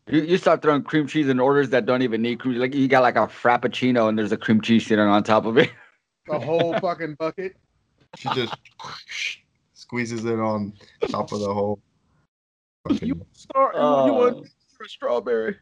You, 0.07 0.21
you 0.21 0.37
start 0.37 0.61
throwing 0.61 0.83
cream 0.83 1.05
cheese 1.05 1.27
in 1.27 1.39
orders 1.39 1.69
that 1.69 1.85
don't 1.85 2.01
even 2.01 2.21
need 2.21 2.39
cream. 2.39 2.53
Cheese. 2.53 2.61
Like 2.61 2.73
you 2.73 2.87
got 2.87 3.03
like 3.03 3.17
a 3.17 3.27
frappuccino 3.27 4.07
and 4.07 4.17
there's 4.17 4.31
a 4.31 4.37
cream 4.37 4.61
cheese 4.61 4.85
sitting 4.85 5.05
on 5.05 5.23
top 5.23 5.45
of 5.45 5.57
it. 5.57 5.69
The 6.27 6.39
whole 6.39 6.77
fucking 6.79 7.15
bucket. 7.15 7.57
She 8.15 8.29
just 8.35 8.55
squeezes 9.73 10.25
it 10.25 10.39
on 10.39 10.73
top 11.09 11.31
of 11.31 11.39
the 11.39 11.53
whole. 11.53 11.79
You 12.89 12.95
fucking- 12.95 13.25
start. 13.33 13.75
you 13.75 13.81
want 13.81 14.37
uh. 14.37 14.83
a 14.83 14.87
strawberry? 14.87 15.57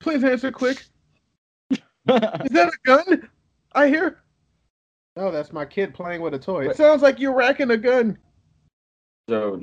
Please 0.00 0.24
answer 0.24 0.52
quick. 0.52 0.84
Is 1.70 1.78
that 2.06 2.68
a 2.68 2.78
gun? 2.84 3.28
I 3.72 3.88
hear. 3.88 4.18
No, 5.16 5.30
that's 5.30 5.52
my 5.52 5.64
kid 5.64 5.94
playing 5.94 6.20
with 6.20 6.34
a 6.34 6.38
toy. 6.38 6.68
It 6.68 6.76
sounds 6.76 7.02
like 7.02 7.18
you're 7.18 7.34
racking 7.34 7.70
a 7.70 7.76
gun. 7.76 8.16
So, 9.28 9.60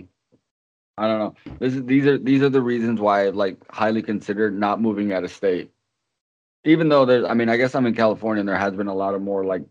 I 0.98 1.08
don't 1.08 1.20
know. 1.20 1.56
This 1.60 1.74
is 1.74 1.84
these 1.86 2.06
are 2.06 2.18
these 2.18 2.42
are 2.42 2.50
the 2.50 2.62
reasons 2.62 3.00
why 3.00 3.26
I 3.26 3.30
like 3.30 3.58
highly 3.72 4.02
considered 4.02 4.58
not 4.58 4.82
moving 4.82 5.14
out 5.14 5.24
of 5.24 5.32
state. 5.32 5.72
Even 6.66 6.90
though 6.90 7.06
there's, 7.06 7.26
I 7.26 7.34
mean, 7.34 7.48
I 7.48 7.58
guess 7.58 7.76
I'm 7.76 7.86
in 7.86 7.96
California 7.96 8.40
and 8.40 8.50
there 8.50 8.58
has 8.58 8.74
been 8.74 8.88
a 8.88 8.94
lot 8.94 9.14
of 9.14 9.22
more 9.22 9.46
like 9.46 9.64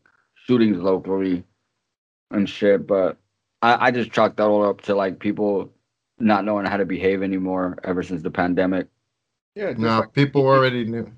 shootings 0.46 0.78
locally 0.78 1.44
and 2.30 2.48
shit, 2.48 2.86
but 2.86 3.18
I, 3.62 3.88
I 3.88 3.90
just 3.90 4.12
chalked 4.12 4.36
that 4.36 4.44
all 4.44 4.64
up 4.64 4.82
to 4.82 4.94
like 4.94 5.18
people 5.18 5.72
not 6.18 6.44
knowing 6.44 6.66
how 6.66 6.76
to 6.76 6.84
behave 6.84 7.22
anymore 7.22 7.78
ever 7.84 8.02
since 8.02 8.22
the 8.22 8.30
pandemic. 8.30 8.88
Yeah, 9.54 9.68
just 9.70 9.80
No, 9.80 10.00
like- 10.00 10.12
people 10.12 10.46
already 10.46 10.84
knew. 10.84 11.10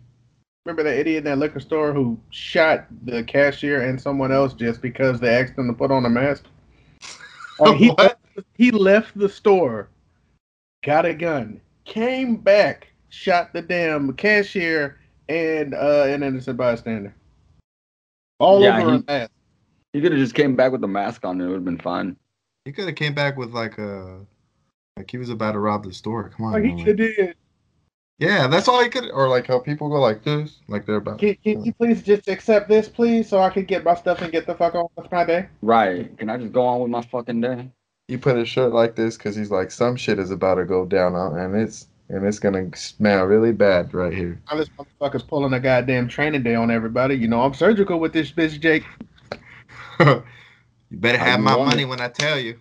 remember 0.65 0.83
that 0.83 0.99
idiot 0.99 1.19
in 1.19 1.25
that 1.25 1.39
liquor 1.39 1.61
store 1.61 1.93
who 1.93 2.19
shot 2.31 2.87
the 3.05 3.23
cashier 3.23 3.83
and 3.83 4.01
someone 4.01 4.33
else 4.33 4.53
just 4.53 4.83
because 4.83 5.21
they 5.21 5.35
asked 5.35 5.57
him 5.57 5.69
to 5.69 5.73
put 5.73 5.91
on 5.91 6.05
a 6.05 6.11
mask? 6.11 6.45
Like, 7.59 7.77
he, 7.79 7.89
What? 7.89 8.19
he 8.53 8.71
left 8.71 9.17
the 9.19 9.31
store, 9.31 9.89
got 10.85 11.07
a 11.07 11.15
gun, 11.15 11.59
came 11.87 12.37
back, 12.37 12.89
shot 13.09 13.55
the 13.55 13.63
damn 13.63 14.13
cashier 14.13 14.99
and 15.31 15.73
uh, 15.73 16.05
an 16.07 16.23
innocent 16.23 16.59
bystander. 16.59 17.15
All 18.39 18.61
Yeah, 18.63 18.79
over 18.83 18.91
he- 18.91 18.97
a 18.99 19.05
mask. 19.07 19.31
He 19.95 20.03
could 20.03 20.13
have 20.13 20.21
just 20.21 20.35
came 20.35 20.55
back 20.55 20.71
with 20.73 20.85
a 20.85 20.89
mask 20.89 21.25
on. 21.25 21.41
And 21.41 21.43
it 21.43 21.47
would 21.47 21.55
have 21.55 21.65
been 21.65 21.79
fine. 21.79 22.15
He 22.67 22.73
could 22.73 22.85
have 22.85 22.97
came 22.97 23.15
back 23.15 23.39
with 23.39 23.55
like 23.55 23.79
a 23.79 24.21
like 24.99 25.11
he 25.11 25.17
was 25.17 25.31
about 25.31 25.53
to 25.53 25.59
rob 25.59 25.85
the 25.85 25.95
store. 25.95 26.29
Come 26.37 26.45
on. 26.45 26.53
Like 26.53 26.65
he 26.65 26.85
could 26.85 26.99
have 26.99 27.17
did. 27.17 27.37
Yeah, 28.19 28.47
that's 28.47 28.67
all 28.67 28.83
he 28.83 28.89
could. 28.89 29.11
Or 29.11 29.29
like 29.29 29.47
how 29.47 29.59
people 29.59 29.89
go 29.89 30.01
like 30.01 30.23
this, 30.23 30.61
like 30.69 30.87
they're 30.87 30.97
about. 30.97 31.19
Can, 31.19 31.37
can 31.45 31.65
you 31.65 31.73
please 31.75 32.03
just 32.03 32.29
accept 32.29 32.69
this, 32.69 32.89
please, 32.89 33.29
so 33.29 33.41
I 33.41 33.51
can 33.51 33.65
get 33.65 33.85
my 33.85 33.95
stuff 33.95 34.23
and 34.23 34.33
get 34.33 34.47
the 34.47 34.55
fuck 34.55 34.75
on 34.75 34.87
with 34.97 35.13
my 35.13 35.25
day? 35.25 35.49
Right? 35.61 36.17
Can 36.17 36.31
I 36.31 36.39
just 36.39 36.53
go 36.53 36.65
on 36.65 36.81
with 36.81 36.91
my 36.91 37.03
fucking 37.03 37.41
day? 37.43 37.71
He 38.09 38.17
put 38.17 38.37
his 38.37 38.49
shirt 38.49 38.73
like 38.73 38.95
this 38.97 39.17
because 39.17 39.37
he's 39.37 39.51
like 39.51 39.71
some 39.71 39.97
shit 39.97 40.19
is 40.19 40.31
about 40.31 40.55
to 40.55 40.65
go 40.65 40.87
down, 40.87 41.15
and 41.15 41.57
it's 41.57 41.89
and 42.09 42.25
it's 42.25 42.39
gonna 42.39 42.75
smell 42.75 43.25
really 43.25 43.53
bad 43.53 43.93
right 43.93 44.15
here. 44.15 44.41
Now 44.51 44.57
this 44.57 44.71
motherfucker's 44.71 45.25
pulling 45.25 45.53
a 45.53 45.61
goddamn 45.61 46.09
training 46.09 46.43
day 46.43 46.55
on 46.55 46.71
everybody. 46.71 47.17
You 47.17 47.29
know 47.29 47.43
I'm 47.43 47.53
surgical 47.53 47.99
with 47.99 48.13
this 48.13 48.31
bitch, 48.33 48.61
Jake. 48.61 48.85
you 50.01 50.23
better 50.93 51.19
How 51.19 51.25
have 51.25 51.39
you 51.41 51.45
my 51.45 51.57
money 51.57 51.83
it. 51.83 51.87
when 51.87 52.01
I 52.01 52.09
tell 52.09 52.39
you. 52.39 52.59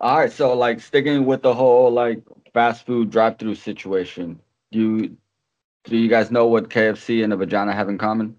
All 0.00 0.18
right, 0.18 0.32
so 0.32 0.54
like 0.54 0.80
sticking 0.80 1.24
with 1.24 1.42
the 1.42 1.54
whole 1.54 1.90
like 1.90 2.22
fast 2.52 2.84
food 2.84 3.10
drive-through 3.10 3.54
situation. 3.54 4.40
Do 4.72 4.78
you 4.78 5.16
do 5.84 5.96
you 5.96 6.08
guys 6.08 6.30
know 6.30 6.46
what 6.46 6.70
KFC 6.70 7.22
and 7.22 7.32
a 7.32 7.36
vagina 7.36 7.72
have 7.72 7.88
in 7.88 7.98
common? 7.98 8.36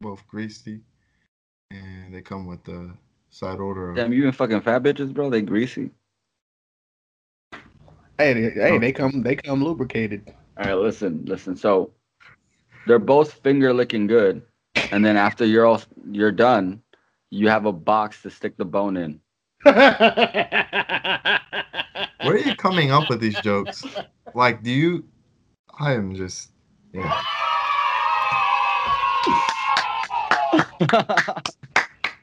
Both 0.00 0.26
greasy, 0.26 0.80
and 1.70 2.14
they 2.14 2.22
come 2.22 2.46
with 2.46 2.64
the 2.64 2.92
side 3.30 3.58
order. 3.58 3.90
Of, 3.90 3.96
Damn, 3.96 4.12
you 4.12 4.20
even 4.20 4.32
fucking 4.32 4.60
fat 4.60 4.82
bitches, 4.82 5.12
bro. 5.12 5.30
They 5.30 5.42
greasy. 5.42 5.90
Hey, 8.18 8.34
they, 8.34 8.50
hey, 8.50 8.70
oh. 8.72 8.78
they 8.78 8.92
come 8.92 9.22
they 9.22 9.36
come 9.36 9.62
lubricated. 9.64 10.32
All 10.56 10.64
right, 10.64 10.74
listen, 10.74 11.24
listen. 11.26 11.56
So 11.56 11.92
they're 12.86 12.98
both 12.98 13.32
finger 13.32 13.72
licking 13.72 14.06
good, 14.06 14.42
and 14.90 15.04
then 15.04 15.16
after 15.16 15.44
you're 15.44 15.66
all 15.66 15.82
you're 16.10 16.32
done, 16.32 16.82
you 17.32 17.48
have 17.48 17.64
a 17.64 17.72
box 17.72 18.20
to 18.22 18.30
stick 18.30 18.58
the 18.58 18.64
bone 18.64 18.98
in. 18.98 19.18
Where 19.62 19.74
are 22.20 22.36
you 22.36 22.54
coming 22.56 22.90
up 22.90 23.08
with 23.08 23.20
these 23.20 23.40
jokes? 23.40 23.82
Like, 24.34 24.62
do 24.62 24.70
you? 24.70 25.04
I 25.80 25.94
am 25.94 26.14
just. 26.14 26.50
Yeah. 26.92 27.22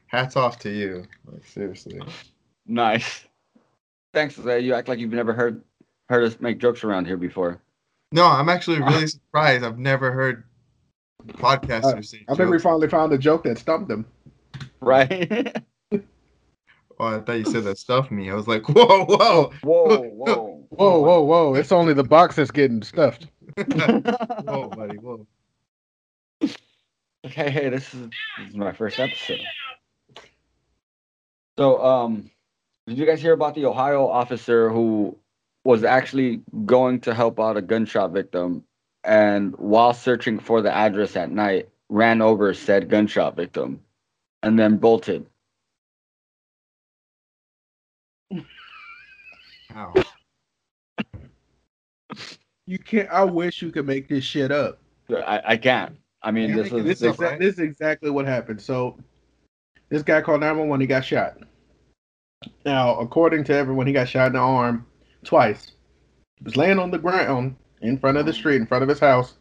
Hats 0.07 0.35
off 0.35 0.59
to 0.59 0.69
you. 0.69 1.07
Like 1.25 1.43
seriously. 1.43 1.99
nice. 2.67 3.25
Thanks, 4.13 4.35
Jose. 4.35 4.59
You 4.59 4.75
act 4.75 4.87
like 4.87 4.99
you've 4.99 5.11
never 5.11 5.33
heard 5.33 5.63
heard 6.09 6.23
us 6.23 6.39
make 6.39 6.59
jokes 6.59 6.83
around 6.83 7.05
here 7.05 7.17
before. 7.17 7.59
No, 8.11 8.27
I'm 8.27 8.49
actually 8.49 8.79
really 8.79 9.07
surprised. 9.15 9.63
I've 9.63 9.79
never 9.79 10.11
heard 10.11 10.43
podcasters 11.29 11.97
uh, 11.97 12.01
say 12.03 12.25
I 12.29 12.35
think 12.35 12.51
we 12.51 12.59
finally 12.59 12.87
found 12.87 13.11
a 13.11 13.17
joke 13.17 13.43
that 13.45 13.57
stumped 13.57 13.89
him. 13.89 14.05
Right? 14.81 15.63
Oh, 16.99 17.15
I 17.15 17.19
thought 17.21 17.37
you 17.37 17.45
said 17.45 17.63
that 17.63 17.77
stuffed 17.77 18.11
me. 18.11 18.29
I 18.29 18.33
was 18.33 18.47
like, 18.47 18.67
whoa, 18.69 19.05
whoa, 19.05 19.51
whoa, 19.61 20.01
whoa. 20.01 20.67
Whoa, 20.69 20.99
whoa, 20.99 21.21
whoa! 21.21 21.53
It's 21.55 21.71
only 21.71 21.93
the 21.93 22.03
box 22.03 22.35
that's 22.35 22.51
getting 22.51 22.83
stuffed. 22.83 23.27
whoa, 23.57 24.69
buddy, 24.69 24.97
whoa. 24.97 25.25
Okay, 27.25 27.49
hey, 27.49 27.69
this 27.69 27.93
is, 27.93 28.09
this 28.37 28.49
is 28.49 28.55
my 28.55 28.71
first 28.71 28.99
episode. 28.99 29.41
So, 31.57 31.83
um, 31.83 32.29
did 32.87 32.97
you 32.97 33.05
guys 33.05 33.21
hear 33.21 33.33
about 33.33 33.55
the 33.55 33.65
Ohio 33.65 34.07
officer 34.07 34.69
who 34.69 35.17
was 35.63 35.83
actually 35.83 36.41
going 36.65 37.01
to 37.01 37.13
help 37.13 37.39
out 37.39 37.57
a 37.57 37.61
gunshot 37.61 38.11
victim, 38.11 38.63
and 39.03 39.55
while 39.57 39.93
searching 39.93 40.39
for 40.39 40.61
the 40.61 40.73
address 40.73 41.15
at 41.15 41.31
night, 41.31 41.69
ran 41.89 42.21
over 42.21 42.53
said 42.53 42.89
gunshot 42.89 43.35
victim, 43.35 43.81
and 44.43 44.57
then 44.57 44.77
bolted? 44.77 45.25
Ow. 49.75 49.93
You 52.65 52.77
can't. 52.77 53.09
I 53.09 53.23
wish 53.23 53.61
you 53.61 53.71
could 53.71 53.87
make 53.87 54.07
this 54.07 54.23
shit 54.23 54.51
up. 54.51 54.79
I, 55.09 55.41
I 55.45 55.57
can't. 55.57 55.95
I 56.21 56.31
mean, 56.31 56.55
this 56.55 56.67
is 56.67 56.83
This 56.83 56.99
This 56.99 57.13
is 57.13 57.19
right? 57.19 57.39
this 57.39 57.53
is 57.55 57.59
exactly 57.59 58.09
what 58.09 58.25
happened. 58.25 58.61
So, 58.61 58.97
this 59.89 60.03
guy 60.03 60.21
called 60.21 60.41
911. 60.41 60.81
He 60.81 60.87
got 60.87 61.03
shot. 61.03 61.37
Now, 62.65 62.99
according 62.99 63.43
to 63.45 63.53
everyone, 63.53 63.87
he 63.87 63.93
got 63.93 64.07
shot 64.07 64.27
in 64.27 64.33
the 64.33 64.39
arm 64.39 64.85
twice. 65.23 65.71
He 66.37 66.43
was 66.43 66.57
laying 66.57 66.79
on 66.79 66.91
the 66.91 66.97
ground 66.97 67.55
in 67.81 67.97
front 67.97 68.17
of 68.17 68.25
the 68.25 68.31
mm. 68.31 68.35
street, 68.35 68.57
in 68.57 68.67
front 68.67 68.83
of 68.83 68.89
his 68.89 68.99
house, 68.99 69.33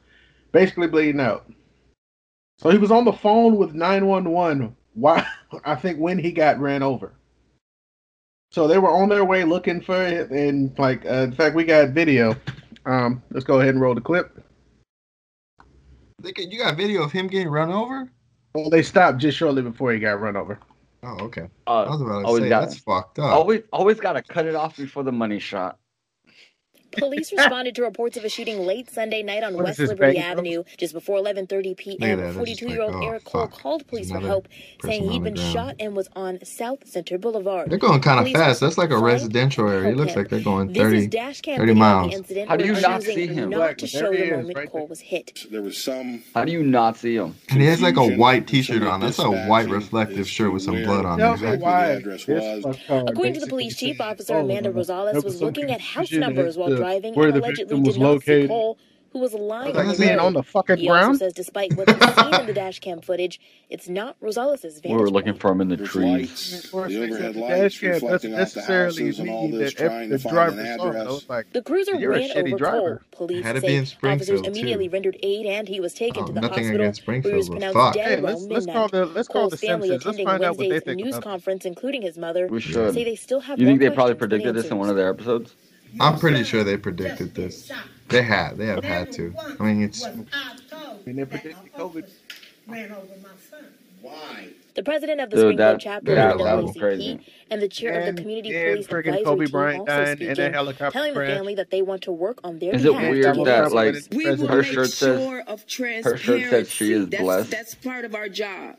basically 0.53 0.89
bleeding 0.89 1.21
out. 1.21 1.51
So 2.59 2.71
he 2.71 2.79
was 2.79 2.91
on 2.91 3.05
the 3.05 3.13
phone 3.13 3.57
with 3.57 3.75
911. 3.75 4.75
Why? 4.99 5.27
I 5.65 5.75
think 5.75 5.99
when 5.99 6.19
he 6.19 6.33
got 6.33 6.59
ran 6.59 6.83
over. 6.83 7.13
So 8.51 8.67
they 8.67 8.79
were 8.79 8.91
on 8.91 9.09
their 9.09 9.25
way 9.25 9.45
looking 9.45 9.81
for 9.81 10.03
it, 10.03 10.31
and 10.31 10.77
like, 10.79 11.05
uh, 11.05 11.25
in 11.25 11.33
fact, 11.33 11.55
we 11.55 11.65
got 11.65 11.91
video. 11.91 12.35
Um, 12.87 13.23
let's 13.31 13.45
go 13.45 13.61
ahead 13.61 13.75
and 13.75 13.81
roll 13.81 13.95
the 13.95 14.01
clip. 14.01 14.43
You 16.25 16.59
got 16.59 16.77
video 16.77 17.03
of 17.03 17.13
him 17.13 17.27
getting 17.27 17.49
run 17.49 17.71
over? 17.71 18.11
Well, 18.55 18.71
they 18.71 18.83
stopped 18.83 19.19
just 19.19 19.37
shortly 19.37 19.63
before 19.63 19.93
he 19.93 19.99
got 19.99 20.21
run 20.21 20.37
over. 20.37 20.59
Oh, 21.03 21.17
okay. 21.21 21.49
I 21.67 21.83
uh, 21.83 21.91
was 21.91 22.01
about 22.01 22.27
to 22.27 22.43
say 22.43 22.49
got 22.49 22.61
that's 22.63 22.79
fucked 22.79 23.19
up. 23.19 23.27
always 23.27 23.63
always 23.73 24.01
gotta 24.01 24.23
cut 24.23 24.47
it 24.47 24.55
off 24.55 24.77
before 24.77 25.05
the 25.05 25.13
money 25.13 25.39
shot. 25.39 25.79
Police 26.93 27.33
responded 27.37 27.75
to 27.77 27.83
reports 27.83 28.17
of 28.17 28.25
a 28.25 28.29
shooting 28.29 28.61
late 28.61 28.91
Sunday 28.91 29.23
night 29.23 29.43
on 29.43 29.55
What 29.55 29.69
is 29.69 29.79
West 29.79 29.91
Liberty 29.91 30.15
Bang 30.15 30.25
Avenue. 30.25 30.65
Just 30.77 30.95
before 30.95 31.19
11:30 31.19 31.77
p.m., 31.77 32.03
at 32.11 32.17
that, 32.17 32.35
that's 32.35 32.49
just 32.49 32.63
42-year-old 32.63 32.95
like, 32.95 33.03
oh, 33.03 33.09
Eric 33.09 33.25
Cole 33.25 33.43
fuck. 33.43 33.53
called 33.53 33.87
police 33.87 34.11
for 34.11 34.21
help, 34.21 34.49
saying 34.85 35.11
he'd 35.11 35.23
been 35.25 35.37
shot 35.37 35.77
and 35.81 35.97
was 35.97 36.09
on 36.17 36.39
South 36.45 36.87
Center 36.87 37.19
Boulevard. 37.19 37.71
They're 37.71 37.79
going 37.79 38.01
kind 38.01 38.27
of 38.27 38.33
fast. 38.33 38.61
That's 38.61 38.79
like 38.79 38.91
a 38.91 38.99
residential 38.99 39.69
area. 39.69 39.91
It 39.91 39.97
looks 39.97 40.17
like 40.17 40.29
they're 40.29 40.41
going 40.41 40.69
This 40.73 40.79
is 40.79 41.05
30. 41.05 41.07
dash 41.09 41.41
cam 41.41 41.59
30 41.59 41.75
miles. 41.75 42.15
How 42.47 42.57
do 42.57 42.65
you 42.65 42.75
they're 42.75 42.83
not 42.83 43.03
see 43.03 43.27
him? 43.27 43.51
Not 43.51 43.57
Black, 43.59 43.79
to 43.79 43.87
show 43.87 44.13
he 44.13 44.19
the 44.25 44.31
moment 44.37 44.57
right 44.57 44.71
Cole 44.71 44.87
was 44.87 45.01
hit. 45.01 45.47
There 45.51 45.63
was 45.63 45.83
some 45.83 46.23
How 46.35 46.45
do 46.45 46.53
you 46.53 46.63
not 46.63 46.97
see 46.97 47.17
him? 47.17 47.35
And 47.51 47.61
he 47.61 47.67
has 47.67 47.81
like 47.83 47.97
a 47.97 48.17
white 48.17 48.47
t-shirt 48.47 48.83
on. 48.83 49.01
That's 49.01 49.19
a 49.19 49.31
white 49.31 49.69
reflective 49.69 50.29
shirt 50.29 50.53
with 50.53 50.63
some 50.63 50.83
blood 50.83 51.05
on 51.05 51.21
it. 51.21 51.25
me 51.25 51.33
exactly 51.33 51.59
the 51.59 51.97
address 51.97 52.27
was. 52.27 52.65
According 52.89 53.35
to 53.35 53.41
the 53.41 53.47
police 53.47 53.77
chief, 53.77 54.01
Officer 54.01 54.37
Amanda 54.39 54.71
Rosales 54.73 55.23
was 55.25 55.25
was 55.25 55.43
looking 55.43 55.71
at 55.71 55.81
house 55.81 56.13
numbers 56.13 56.57
while 56.57 56.71
to 56.71 56.78
driving 56.79 57.15
where 57.15 57.29
and 57.29 57.33
the 57.33 57.41
allegedly 57.41 57.43
victim 57.43 57.83
was 57.85 57.97
did 57.97 57.99
not 57.99 58.21
see 58.21 58.37
located. 58.37 58.49
Cole, 58.49 58.79
who 59.13 59.21
was 59.21 59.35
lying 59.35 59.75
Like 59.75 59.87
on 59.87 59.99
the 59.99 60.07
road. 60.07 60.21
on 60.21 60.35
the 60.35 60.43
fucking 60.45 60.77
He 60.77 60.89
also 60.89 60.93
ground. 60.93 61.15
says 61.15 61.33
despite 61.35 61.75
what 61.75 61.89
he's 61.89 62.09
seen 62.09 62.39
in 62.41 62.47
the 62.47 62.53
dash 62.55 62.81
cam 62.81 63.01
footage, 63.03 63.41
it's 63.71 63.89
not 63.89 64.17
Rosales' 64.21 64.83
We 64.85 64.97
were 64.97 65.11
looking 65.11 65.35
point. 65.35 65.41
for 65.41 65.51
him 65.53 65.61
in 65.63 65.69
the 65.69 65.77
There's 65.77 65.93
trees. 65.93 66.33
lights, 66.33 66.47
the 66.85 66.97
they 66.97 66.97
overhead 66.99 67.35
the 67.35 67.41
lights 67.41 67.75
dash 67.75 67.81
cam 67.81 68.01
reflecting 68.01 68.07
doesn't 68.07 68.35
off 68.35 68.55
the 68.55 68.63
necessarily 68.63 68.63
houses 68.63 69.19
and 69.19 69.31
all 69.31 69.49
mean 69.49 69.51
this, 69.51 69.75
that 69.75 69.77
trying 69.77 70.11
the 70.11 70.19
to 70.19 70.19
find 70.19 70.35
driver 70.35 70.53
an 70.53 70.67
saw 70.67 70.93
address. 70.93 71.07
was 71.07 71.29
like, 71.29 71.49
The 71.53 71.63
cruiser 71.63 71.97
You're 71.97 72.15
a 72.15 72.21
ran 72.21 72.21
shitty 72.21 72.55
over 72.55 72.59
driver. 72.59 72.71
Cole. 72.71 73.03
Police 73.13 73.45
Had 73.45 73.55
to 73.55 73.63
say 73.63 73.69
be 73.69 73.77
in 73.77 73.87
officers 74.05 74.43
Springfield, 74.43 74.45
immediately 74.45 74.89
too. 74.89 74.91
rendered 74.91 75.19
aid 75.23 75.47
and 75.47 75.69
he 75.69 75.81
was 75.81 75.95
taken 75.95 76.25
Oh, 76.25 76.27
to 76.27 76.33
the 76.33 76.41
nothing 76.41 76.43
hospital 76.43 76.75
against 76.75 77.01
where 77.23 77.33
he 77.33 77.35
Springfield, 77.35 77.37
was 77.37 77.51
pronounced 77.51 77.75
fuck. 77.75 77.93
dead 77.93 78.15
hey, 78.17 78.17
around 78.17 78.25
let's 78.27 78.45
let's 78.51 78.67
call 78.67 78.89
the 78.89 79.07
let's 79.07 79.29
call 79.29 79.49
the 79.51 79.57
family 79.59 79.89
Simpsons. 79.89 80.05
Let's 80.07 80.19
attending 80.19 80.27
find 80.27 80.45
out 80.45 80.57
what 80.59 80.69
they 80.69 80.81
Wednesday's 80.81 80.83
think 80.83 81.01
news 81.01 81.19
conference, 81.19 81.65
including 81.67 82.03
his 82.03 82.19
mother, 82.19 82.51
We 82.51 82.61
should. 82.61 82.95
say 82.95 83.05
they 83.05 83.17
still 83.17 83.41
have 83.41 83.61
You 83.61 83.67
think 83.67 83.81
they 83.81 83.91
probably 83.91 84.15
predicted 84.17 84.55
this 84.55 84.71
in 84.71 84.79
one 84.79 84.91
of 84.91 84.97
their 84.97 85.11
episodes? 85.11 85.55
I'm 86.01 86.19
pretty 86.19 86.45
sure 86.45 86.65
they 86.65 86.77
predicted 86.77 87.35
this. 87.35 87.71
They 88.09 88.23
had. 88.23 88.57
They 88.57 88.67
have 88.67 88.85
had 88.85 89.13
to. 89.13 89.35
I 89.61 89.63
mean, 89.65 89.83
it's 89.83 90.05
I 90.05 90.13
they 91.07 91.25
predicted 91.25 91.57
COVID. 91.77 92.09
Ran 92.67 92.91
over 92.93 93.07
my 93.23 93.29
son. 93.51 93.65
Why? 94.03 94.49
The 94.75 94.83
president 94.85 95.21
of 95.21 95.31
the 95.31 95.37
Dude, 95.37 95.43
Springfield 95.55 95.59
that- 95.77 95.81
chapter 95.81 96.15
that- 96.15 96.33
of 96.33 96.39
the 96.39 96.45
that 96.45 96.63
was 96.63 96.77
crazy. 96.77 97.21
and 97.51 97.61
the 97.61 97.69
chair 97.69 98.01
of 98.01 98.15
the 98.15 98.23
community 98.23 98.55
and 98.55 98.75
police 98.75 98.87
freaking 98.87 98.99
advisory 99.19 99.25
Kobe 99.25 99.45
team 99.47 99.51
Bryant 99.53 99.81
also 99.81 99.93
dying 99.93 100.21
in 100.21 100.29
a 100.31 100.35
speaking, 100.35 100.53
helicopter 100.53 100.93
telling 100.93 101.15
the 101.15 101.27
family 101.27 101.55
that 101.57 101.71
they 101.71 101.83
want 101.83 102.03
to 102.03 102.13
work 102.13 102.39
on 102.45 102.59
their 102.61 102.75
Is 102.77 102.85
it 102.85 102.89
behalf 102.93 103.11
weird 103.11 103.25
to 103.25 103.33
get 103.35 103.45
that, 103.47 103.73
like, 103.73 103.95
We 104.13 104.25
President- 104.25 104.41
will 104.41 104.49
Her 104.57 104.63
shirt 104.63 104.91
says- 104.91 105.21
sure 105.21 105.41
of 105.41 105.63
her 105.63 105.67
shirt 105.69 106.05
says 106.05 106.21
she 106.21 106.33
is 106.35 106.49
transparency. 106.51 107.05
That's, 107.07 107.23
blessed. 107.23 107.51
That's 107.51 107.75
part 107.75 108.05
of 108.05 108.15
our 108.15 108.29
job. 108.29 108.77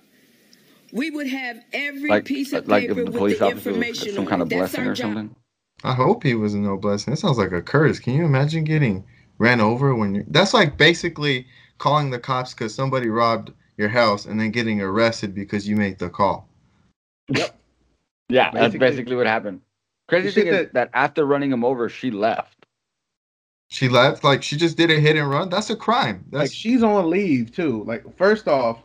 We 0.94 1.10
would 1.12 1.28
have 1.28 1.58
every 1.74 2.10
Like, 2.10 2.26
piece 2.26 2.54
of 2.54 2.68
like 2.68 2.84
if 2.84 2.90
paper 2.90 3.02
the 3.04 3.12
with 3.12 3.18
police 3.20 3.40
the 3.40 3.46
officer 3.46 3.56
was 3.72 3.78
information 3.78 4.14
some 4.14 4.24
on 4.24 4.30
kind 4.30 4.42
it. 4.42 4.44
of 4.44 4.50
That's 4.50 4.60
blessing 4.72 4.86
our 4.86 4.92
or 4.92 4.96
job. 4.96 5.04
something. 5.16 5.36
I 5.84 5.94
hope 5.94 6.24
he 6.24 6.36
was 6.36 6.54
no 6.56 6.78
blessing. 6.78 7.14
It 7.14 7.18
sounds 7.18 7.38
like 7.38 7.52
a 7.52 7.62
curse. 7.62 8.00
Can 8.00 8.14
you 8.14 8.26
imagine 8.26 8.64
getting 8.64 9.04
ran 9.38 9.62
over 9.62 9.96
when 9.96 10.16
you 10.16 10.26
That's 10.28 10.54
like 10.54 10.78
basically 10.78 11.48
calling 11.78 12.10
the 12.10 12.20
cops 12.20 12.54
because 12.54 12.76
somebody 12.76 13.10
robbed 13.10 13.52
your 13.78 13.90
house 13.90 14.26
and 14.26 14.40
then 14.40 14.52
getting 14.52 14.82
arrested 14.82 15.34
because 15.34 15.68
you 15.68 15.76
made 15.78 15.98
the 16.00 16.10
call. 16.10 16.48
Yep. 17.30 17.56
Yeah, 18.32 18.52
that's 18.52 18.74
Basically- 18.76 18.80
basically 18.80 19.16
what 19.16 19.26
happened. 19.26 19.62
Crazy 20.08 20.30
thing 20.30 20.48
is 20.48 20.54
that- 20.54 20.74
that 20.74 20.90
after 20.94 21.26
running 21.26 21.52
him 21.52 21.64
over, 21.66 21.90
she 21.90 22.12
left. 22.12 22.66
She 23.70 23.90
left. 23.90 24.24
Like 24.24 24.44
she 24.44 24.56
just 24.56 24.78
did 24.78 24.92
a 24.92 25.00
hit 25.00 25.16
and 25.16 25.28
run. 25.30 25.50
That's 25.50 25.72
a 25.72 25.76
crime. 25.76 26.26
Like 26.32 26.52
she's 26.52 26.84
on 26.84 27.10
leave 27.10 27.52
too. 27.56 27.84
Like 27.86 28.04
first 28.18 28.48
off, 28.48 28.84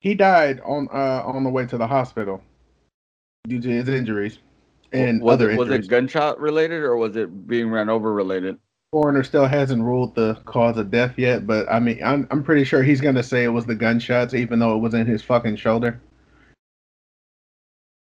he 0.00 0.14
died 0.16 0.60
on 0.64 0.88
uh 0.92 1.22
on 1.24 1.44
the 1.44 1.50
way 1.50 1.64
to 1.66 1.76
the 1.78 1.86
hospital 1.86 2.42
due 3.46 3.60
to 3.60 3.68
his 3.68 3.88
injuries, 3.88 4.38
and 4.94 5.20
was 5.20 5.34
other 5.34 5.50
it, 5.50 5.58
was 5.58 5.68
injuries. 5.68 5.86
it 5.86 5.90
gunshot 5.90 6.40
related 6.40 6.82
or 6.82 6.96
was 6.96 7.16
it 7.16 7.46
being 7.46 7.70
ran 7.70 7.88
over 7.88 8.12
related? 8.12 8.58
Coroner 8.92 9.24
still 9.24 9.46
hasn't 9.46 9.82
ruled 9.82 10.14
the 10.14 10.34
cause 10.44 10.78
of 10.78 10.90
death 10.90 11.14
yet, 11.18 11.46
but 11.46 11.70
I 11.70 11.80
mean, 11.80 12.00
I'm 12.04 12.28
I'm 12.30 12.44
pretty 12.44 12.64
sure 12.64 12.82
he's 12.82 13.00
gonna 13.00 13.22
say 13.24 13.44
it 13.44 13.48
was 13.48 13.66
the 13.66 13.74
gunshots, 13.74 14.34
even 14.34 14.58
though 14.60 14.76
it 14.76 14.80
was 14.80 14.94
in 14.94 15.06
his 15.06 15.22
fucking 15.22 15.56
shoulder. 15.56 16.00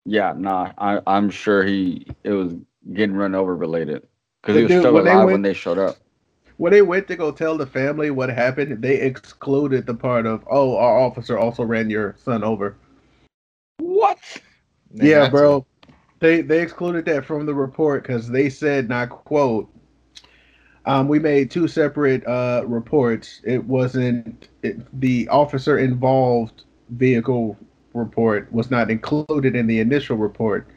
Yeah, 0.05 0.33
nah. 0.37 0.71
I 0.77 1.01
I'm 1.07 1.29
sure 1.29 1.63
he 1.63 2.05
it 2.23 2.31
was 2.31 2.53
getting 2.93 3.15
run 3.15 3.33
over 3.33 3.55
related 3.55 4.03
because 4.41 4.55
he 4.57 4.63
was 4.63 4.71
dude, 4.71 4.81
still 4.81 4.93
when 4.93 5.05
they 5.05 5.11
alive 5.11 5.25
went- 5.25 5.33
when 5.33 5.41
they 5.41 5.53
showed 5.53 5.79
up. 5.79 5.97
When 6.57 6.71
they 6.71 6.83
went 6.83 7.09
to 7.09 7.17
go 7.17 7.31
tell 7.31 7.57
the 7.57 7.65
family 7.65 8.11
what 8.11 8.29
happened, 8.29 8.81
they 8.81 8.95
excluded 9.01 9.85
the 9.85 9.93
part 9.93 10.25
of, 10.25 10.41
"Oh, 10.49 10.77
our 10.77 10.99
officer 10.99 11.37
also 11.37 11.63
ran 11.63 11.89
your 11.89 12.15
son 12.23 12.45
over." 12.45 12.77
What? 13.79 14.19
They 14.91 15.09
yeah, 15.09 15.23
had 15.23 15.31
bro. 15.31 15.65
They 16.19 16.41
they 16.41 16.61
excluded 16.61 17.05
that 17.05 17.25
from 17.25 17.45
the 17.45 17.53
report 17.53 18.03
because 18.03 18.29
they 18.29 18.49
said, 18.49 18.89
not 18.89 19.09
quote, 19.09 19.69
um, 20.85 21.07
we 21.07 21.19
made 21.19 21.51
two 21.51 21.67
separate 21.67 22.25
uh, 22.27 22.63
reports. 22.65 23.41
It 23.43 23.63
wasn't 23.65 24.49
it, 24.63 24.77
the 24.99 25.27
officer 25.29 25.77
involved 25.77 26.63
vehicle 26.89 27.57
report 27.93 28.51
was 28.51 28.69
not 28.71 28.89
included 28.91 29.55
in 29.55 29.67
the 29.67 29.79
initial 29.79 30.17
report 30.17 30.67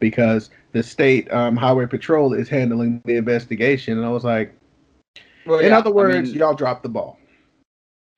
because 0.00 0.50
the 0.72 0.82
state 0.82 1.30
um, 1.32 1.56
highway 1.56 1.86
patrol 1.86 2.32
is 2.32 2.48
handling 2.48 3.00
the 3.04 3.16
investigation. 3.16 3.96
And 3.98 4.06
I 4.06 4.10
was 4.10 4.24
like, 4.24 4.54
Well, 5.46 5.60
in 5.60 5.66
yeah, 5.68 5.78
other 5.78 5.90
I 5.90 5.92
words, 5.92 6.32
mean, 6.32 6.34
y'all 6.34 6.54
dropped 6.54 6.82
the 6.82 6.88
ball. 6.88 7.18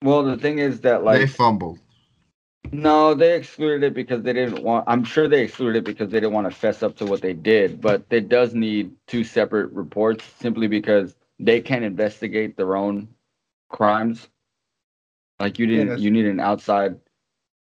well, 0.02 0.22
the 0.22 0.36
thing 0.36 0.58
is 0.58 0.80
that 0.82 1.04
like 1.04 1.18
they 1.20 1.26
fumbled. 1.26 1.78
No, 2.72 3.14
they 3.14 3.36
excluded 3.36 3.82
it 3.84 3.94
because 3.94 4.22
they 4.22 4.32
didn't 4.32 4.62
want. 4.62 4.84
I'm 4.88 5.04
sure 5.04 5.28
they 5.28 5.42
excluded 5.44 5.78
it 5.78 5.84
because 5.84 6.10
they 6.10 6.18
didn't 6.20 6.32
want 6.32 6.50
to 6.50 6.54
fess 6.56 6.82
up 6.82 6.96
to 6.96 7.06
what 7.06 7.20
they 7.20 7.32
did. 7.32 7.80
But 7.80 8.04
it 8.10 8.28
does 8.28 8.54
need 8.54 8.92
two 9.06 9.22
separate 9.24 9.70
reports 9.72 10.24
simply 10.40 10.66
because 10.66 11.14
they 11.38 11.60
can't 11.60 11.84
investigate 11.84 12.56
their 12.56 12.76
own 12.76 13.08
crimes. 13.68 14.28
Like 15.38 15.58
you 15.58 15.66
didn't, 15.66 15.88
Yes. 15.88 16.00
you 16.00 16.10
need 16.10 16.26
an 16.26 16.40
outside 16.40 16.96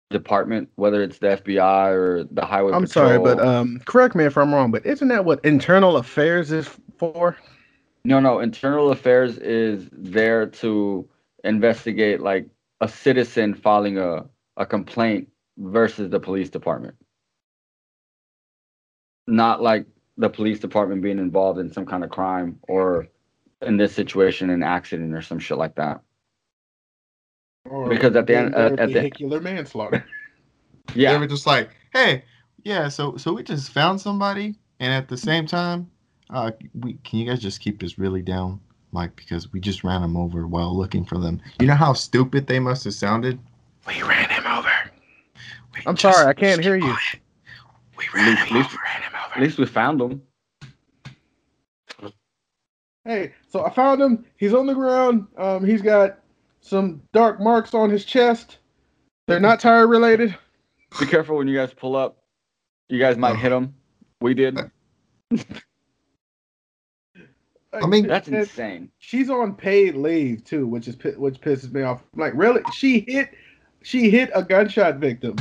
department, 0.09 0.69
whether 0.75 1.01
it's 1.03 1.19
the 1.19 1.27
FBI 1.37 1.91
or 1.91 2.23
the 2.31 2.45
highway. 2.45 2.73
I'm 2.73 2.83
patrol. 2.83 3.07
sorry, 3.07 3.19
but 3.19 3.39
um, 3.39 3.79
correct 3.85 4.13
me 4.15 4.25
if 4.25 4.37
I'm 4.37 4.53
wrong, 4.53 4.71
but 4.71 4.85
isn't 4.85 5.07
that 5.07 5.25
what 5.25 5.43
internal 5.45 5.97
affairs 5.97 6.51
is 6.51 6.69
for? 6.97 7.37
No, 8.03 8.19
no. 8.19 8.39
Internal 8.39 8.91
affairs 8.91 9.37
is 9.37 9.87
there 9.91 10.47
to 10.47 11.07
investigate 11.43 12.19
like 12.19 12.47
a 12.81 12.87
citizen 12.87 13.53
filing 13.53 13.97
a, 13.99 14.25
a 14.61 14.65
complaint 14.65 15.27
versus 15.57 16.09
the 16.11 16.19
police 16.19 16.49
department. 16.49 16.95
Not 19.27 19.61
like 19.61 19.85
the 20.17 20.29
police 20.29 20.59
department 20.59 21.01
being 21.01 21.17
involved 21.17 21.59
in 21.59 21.73
some 21.73 21.85
kind 21.85 22.03
of 22.03 22.11
crime 22.11 22.59
or 22.67 23.07
in 23.63 23.75
this 23.77 23.93
situation 23.93 24.51
an 24.51 24.61
accident 24.61 25.13
or 25.15 25.21
some 25.21 25.39
shit 25.39 25.57
like 25.57 25.75
that. 25.75 26.01
Or 27.69 27.89
Because 27.89 28.15
at 28.15 28.27
the 28.27 28.37
end- 28.37 28.53
their 28.53 28.73
at- 28.73 28.79
at 28.79 28.87
the- 28.89 28.93
vehicular 28.93 29.41
manslaughter. 29.41 30.05
They 30.95 31.01
Yeah. 31.03 31.17
were 31.17 31.27
just 31.27 31.47
like, 31.47 31.69
hey, 31.93 32.23
yeah, 32.63 32.89
so 32.89 33.15
so 33.15 33.33
we 33.33 33.43
just 33.43 33.71
found 33.71 34.01
somebody, 34.01 34.55
and 34.79 34.91
at 34.93 35.07
the 35.07 35.15
same 35.15 35.45
time, 35.45 35.89
uh, 36.31 36.51
we 36.73 36.95
can 37.03 37.19
you 37.19 37.25
guys 37.29 37.39
just 37.39 37.61
keep 37.61 37.79
this 37.79 37.97
really 37.97 38.21
down, 38.21 38.59
like 38.91 39.15
because 39.15 39.53
we 39.53 39.59
just 39.61 39.83
ran 39.85 40.01
them 40.01 40.17
over 40.17 40.45
while 40.47 40.75
looking 40.75 41.05
for 41.05 41.17
them. 41.17 41.39
You 41.61 41.67
know 41.67 41.75
how 41.75 41.93
stupid 41.93 42.47
they 42.47 42.59
must 42.59 42.83
have 42.83 42.93
sounded. 42.95 43.39
We 43.87 44.01
ran 44.03 44.29
him 44.29 44.45
over. 44.47 44.69
We 45.73 45.81
I'm 45.85 45.95
just- 45.95 46.15
sorry, 46.15 46.27
I 46.27 46.33
can't 46.33 46.61
hear 46.61 46.75
you. 46.75 46.95
We 47.97 48.05
At 48.05 48.13
ran 48.13 48.25
least, 48.35 48.41
him 48.47 48.57
least- 48.57 48.69
over. 48.69 48.77
Ran 48.85 49.01
him 49.03 49.11
at 49.35 49.39
least 49.41 49.57
we 49.57 49.65
found 49.65 50.01
him. 50.01 50.21
Hey, 53.05 53.33
so 53.49 53.65
I 53.65 53.69
found 53.71 54.01
him. 54.01 54.25
He's 54.37 54.53
on 54.53 54.67
the 54.67 54.73
ground. 54.75 55.25
Um, 55.37 55.65
he's 55.65 55.81
got 55.81 56.19
some 56.59 57.01
dark 57.13 57.39
marks 57.39 57.73
on 57.73 57.89
his 57.89 58.05
chest. 58.05 58.57
They're 59.27 59.39
not 59.39 59.59
tire 59.59 59.87
related. 59.87 60.37
Be 60.99 61.05
careful 61.07 61.37
when 61.37 61.47
you 61.47 61.55
guys 61.55 61.73
pull 61.73 61.95
up. 61.95 62.17
You 62.89 62.99
guys 62.99 63.17
might 63.17 63.37
hit 63.37 63.51
him. 63.51 63.73
We 64.19 64.33
did. 64.35 64.59
I 67.73 67.85
mean- 67.87 68.05
That's 68.07 68.27
insane. 68.27 68.91
she's 68.99 69.29
on 69.29 69.55
paid 69.55 69.95
leave 69.95 70.43
too, 70.43 70.67
which 70.67 70.87
is 70.89 70.95
which 71.17 71.39
pisses 71.39 71.71
me 71.71 71.81
off. 71.83 72.03
I'm 72.13 72.19
like, 72.19 72.33
really? 72.35 72.61
She 72.73 72.99
hit, 73.07 73.29
she 73.83 74.09
hit 74.09 74.29
a 74.33 74.43
gunshot 74.43 74.97
victim. 74.97 75.35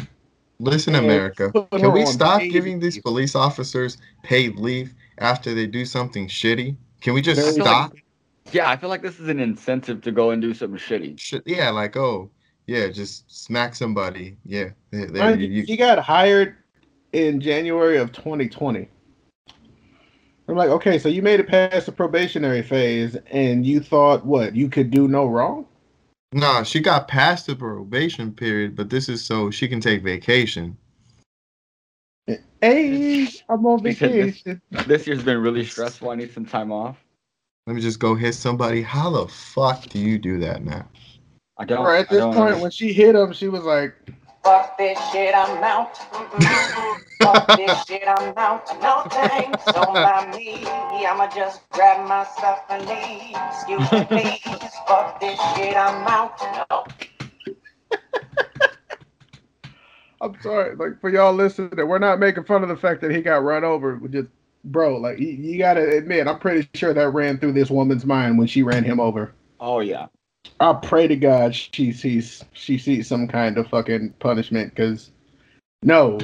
Listen, 0.58 0.94
America, 0.94 1.50
can 1.72 1.92
we 1.92 2.04
stop 2.04 2.40
paid 2.40 2.52
giving 2.52 2.80
these 2.80 2.98
police 2.98 3.34
officers 3.34 3.96
paid 4.22 4.56
leave 4.56 4.92
after 5.18 5.54
they 5.54 5.66
do 5.66 5.86
something 5.86 6.28
shitty? 6.28 6.76
Can 7.00 7.14
we 7.14 7.22
just 7.22 7.40
Very- 7.40 7.52
stop? 7.52 7.94
Yeah, 8.52 8.68
I 8.68 8.76
feel 8.76 8.88
like 8.90 9.00
this 9.00 9.20
is 9.20 9.28
an 9.28 9.38
incentive 9.38 10.02
to 10.02 10.12
go 10.12 10.30
and 10.32 10.42
do 10.42 10.52
something 10.52 10.78
shitty. 10.78 11.18
Shit, 11.18 11.42
yeah, 11.46 11.70
like 11.70 11.96
oh, 11.96 12.30
yeah, 12.66 12.88
just 12.88 13.24
smack 13.44 13.74
somebody. 13.74 14.36
Yeah, 14.44 14.70
there, 14.90 15.06
there, 15.06 15.22
Mind 15.24 15.40
you, 15.40 15.46
you, 15.48 15.60
you- 15.60 15.66
She 15.66 15.76
got 15.76 15.98
hired 15.98 16.56
in 17.12 17.40
January 17.40 17.96
of 17.96 18.12
2020. 18.12 18.88
I'm 20.48 20.56
like, 20.56 20.70
okay, 20.70 20.98
so 20.98 21.08
you 21.08 21.22
made 21.22 21.38
it 21.38 21.46
past 21.46 21.86
the 21.86 21.92
probationary 21.92 22.62
phase, 22.62 23.16
and 23.30 23.64
you 23.64 23.78
thought 23.80 24.26
what? 24.26 24.56
You 24.56 24.68
could 24.68 24.90
do 24.90 25.06
no 25.06 25.26
wrong? 25.26 25.64
No, 26.32 26.62
she 26.62 26.80
got 26.80 27.08
past 27.08 27.46
the 27.46 27.56
probation 27.56 28.32
period, 28.32 28.76
but 28.76 28.88
this 28.88 29.08
is 29.08 29.24
so 29.24 29.50
she 29.50 29.66
can 29.66 29.80
take 29.80 30.02
vacation. 30.02 30.76
Hey, 32.60 33.28
I'm 33.48 33.66
on 33.66 33.82
Because 33.82 34.12
this- 34.12 34.42
vacation. 34.42 34.62
This 34.86 35.06
year's 35.06 35.22
been 35.22 35.38
really 35.38 35.64
stressful. 35.64 36.10
I 36.10 36.14
need 36.14 36.32
some 36.32 36.46
time 36.46 36.70
off. 36.70 36.96
Let 37.66 37.74
me 37.74 37.82
just 37.82 37.98
go 37.98 38.14
hit 38.14 38.34
somebody. 38.34 38.82
How 38.82 39.10
the 39.10 39.28
fuck 39.28 39.88
do 39.88 39.98
you 39.98 40.18
do 40.18 40.38
that, 40.38 40.64
man? 40.64 40.84
I 41.58 41.64
don't. 41.64 41.78
Or 41.78 41.94
at 41.94 42.08
this 42.08 42.18
don't 42.18 42.34
point, 42.34 42.60
when 42.60 42.70
she 42.70 42.92
hit 42.92 43.14
him, 43.14 43.32
she 43.32 43.48
was 43.48 43.64
like, 43.64 43.94
Fuck 44.42 44.78
this 44.78 44.98
shit, 45.12 45.34
I'm 45.34 45.62
out. 45.62 45.96
Fuck 47.20 47.46
this 47.56 47.84
shit, 47.84 48.04
I'm 48.06 48.32
out. 48.36 48.66
No 48.80 49.02
thanks, 49.10 49.64
don't 49.66 49.92
mind 49.92 50.34
me. 50.34 50.64
I'ma 50.66 51.28
just 51.34 51.68
grab 51.70 52.08
my 52.08 52.24
stuff 52.24 52.64
and 52.70 52.86
leave. 52.86 53.36
Excuse 53.52 53.92
me, 53.92 54.04
please. 54.06 54.70
Fuck 54.88 55.20
this 55.20 55.38
shit, 55.54 55.76
I'm 55.76 56.06
out. 56.06 56.40
No. 56.70 56.86
I'm 60.22 60.40
sorry, 60.40 60.74
like 60.76 61.00
for 61.00 61.10
y'all 61.10 61.34
listening, 61.34 61.70
that 61.76 61.86
we're 61.86 61.98
not 61.98 62.18
making 62.18 62.44
fun 62.44 62.62
of 62.62 62.68
the 62.68 62.76
fact 62.76 63.02
that 63.02 63.10
he 63.10 63.20
got 63.20 63.42
run 63.42 63.64
over. 63.64 63.96
We 63.96 64.08
just, 64.08 64.28
bro, 64.64 64.96
like 64.96 65.18
you, 65.18 65.28
you 65.28 65.58
gotta 65.58 65.96
admit, 65.96 66.26
I'm 66.26 66.38
pretty 66.38 66.68
sure 66.74 66.94
that 66.94 67.10
ran 67.10 67.38
through 67.38 67.52
this 67.52 67.70
woman's 67.70 68.06
mind 68.06 68.38
when 68.38 68.46
she 68.46 68.62
ran 68.62 68.84
him 68.84 69.00
over. 69.00 69.32
Oh 69.60 69.80
yeah. 69.80 70.06
I 70.60 70.72
pray 70.74 71.06
to 71.08 71.16
God 71.16 71.54
she 71.54 71.92
sees 71.92 72.44
she 72.52 72.78
sees 72.78 73.08
some 73.08 73.28
kind 73.28 73.58
of 73.58 73.68
fucking 73.68 74.14
punishment 74.18 74.74
because 74.74 75.10
no, 75.82 76.18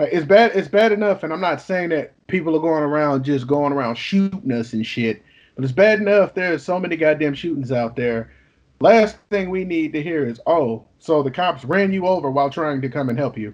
Uh, 0.00 0.06
it's 0.10 0.24
bad. 0.24 0.52
It's 0.56 0.68
bad 0.68 0.92
enough, 0.92 1.24
and 1.24 1.32
I'm 1.32 1.42
not 1.42 1.60
saying 1.60 1.90
that 1.90 2.14
people 2.26 2.56
are 2.56 2.60
going 2.60 2.82
around 2.82 3.22
just 3.22 3.46
going 3.46 3.72
around 3.72 3.96
shooting 3.96 4.50
us 4.50 4.72
and 4.72 4.86
shit, 4.86 5.22
but 5.54 5.62
it's 5.62 5.74
bad 5.74 6.00
enough. 6.00 6.32
There's 6.32 6.64
so 6.64 6.80
many 6.80 6.96
goddamn 6.96 7.34
shootings 7.34 7.70
out 7.70 7.96
there. 7.96 8.32
Last 8.80 9.18
thing 9.28 9.50
we 9.50 9.64
need 9.64 9.92
to 9.92 10.02
hear 10.02 10.26
is, 10.26 10.40
oh, 10.46 10.86
so 10.98 11.22
the 11.22 11.30
cops 11.30 11.66
ran 11.66 11.92
you 11.92 12.06
over 12.06 12.30
while 12.30 12.48
trying 12.48 12.80
to 12.80 12.88
come 12.88 13.10
and 13.10 13.18
help 13.18 13.36
you. 13.36 13.52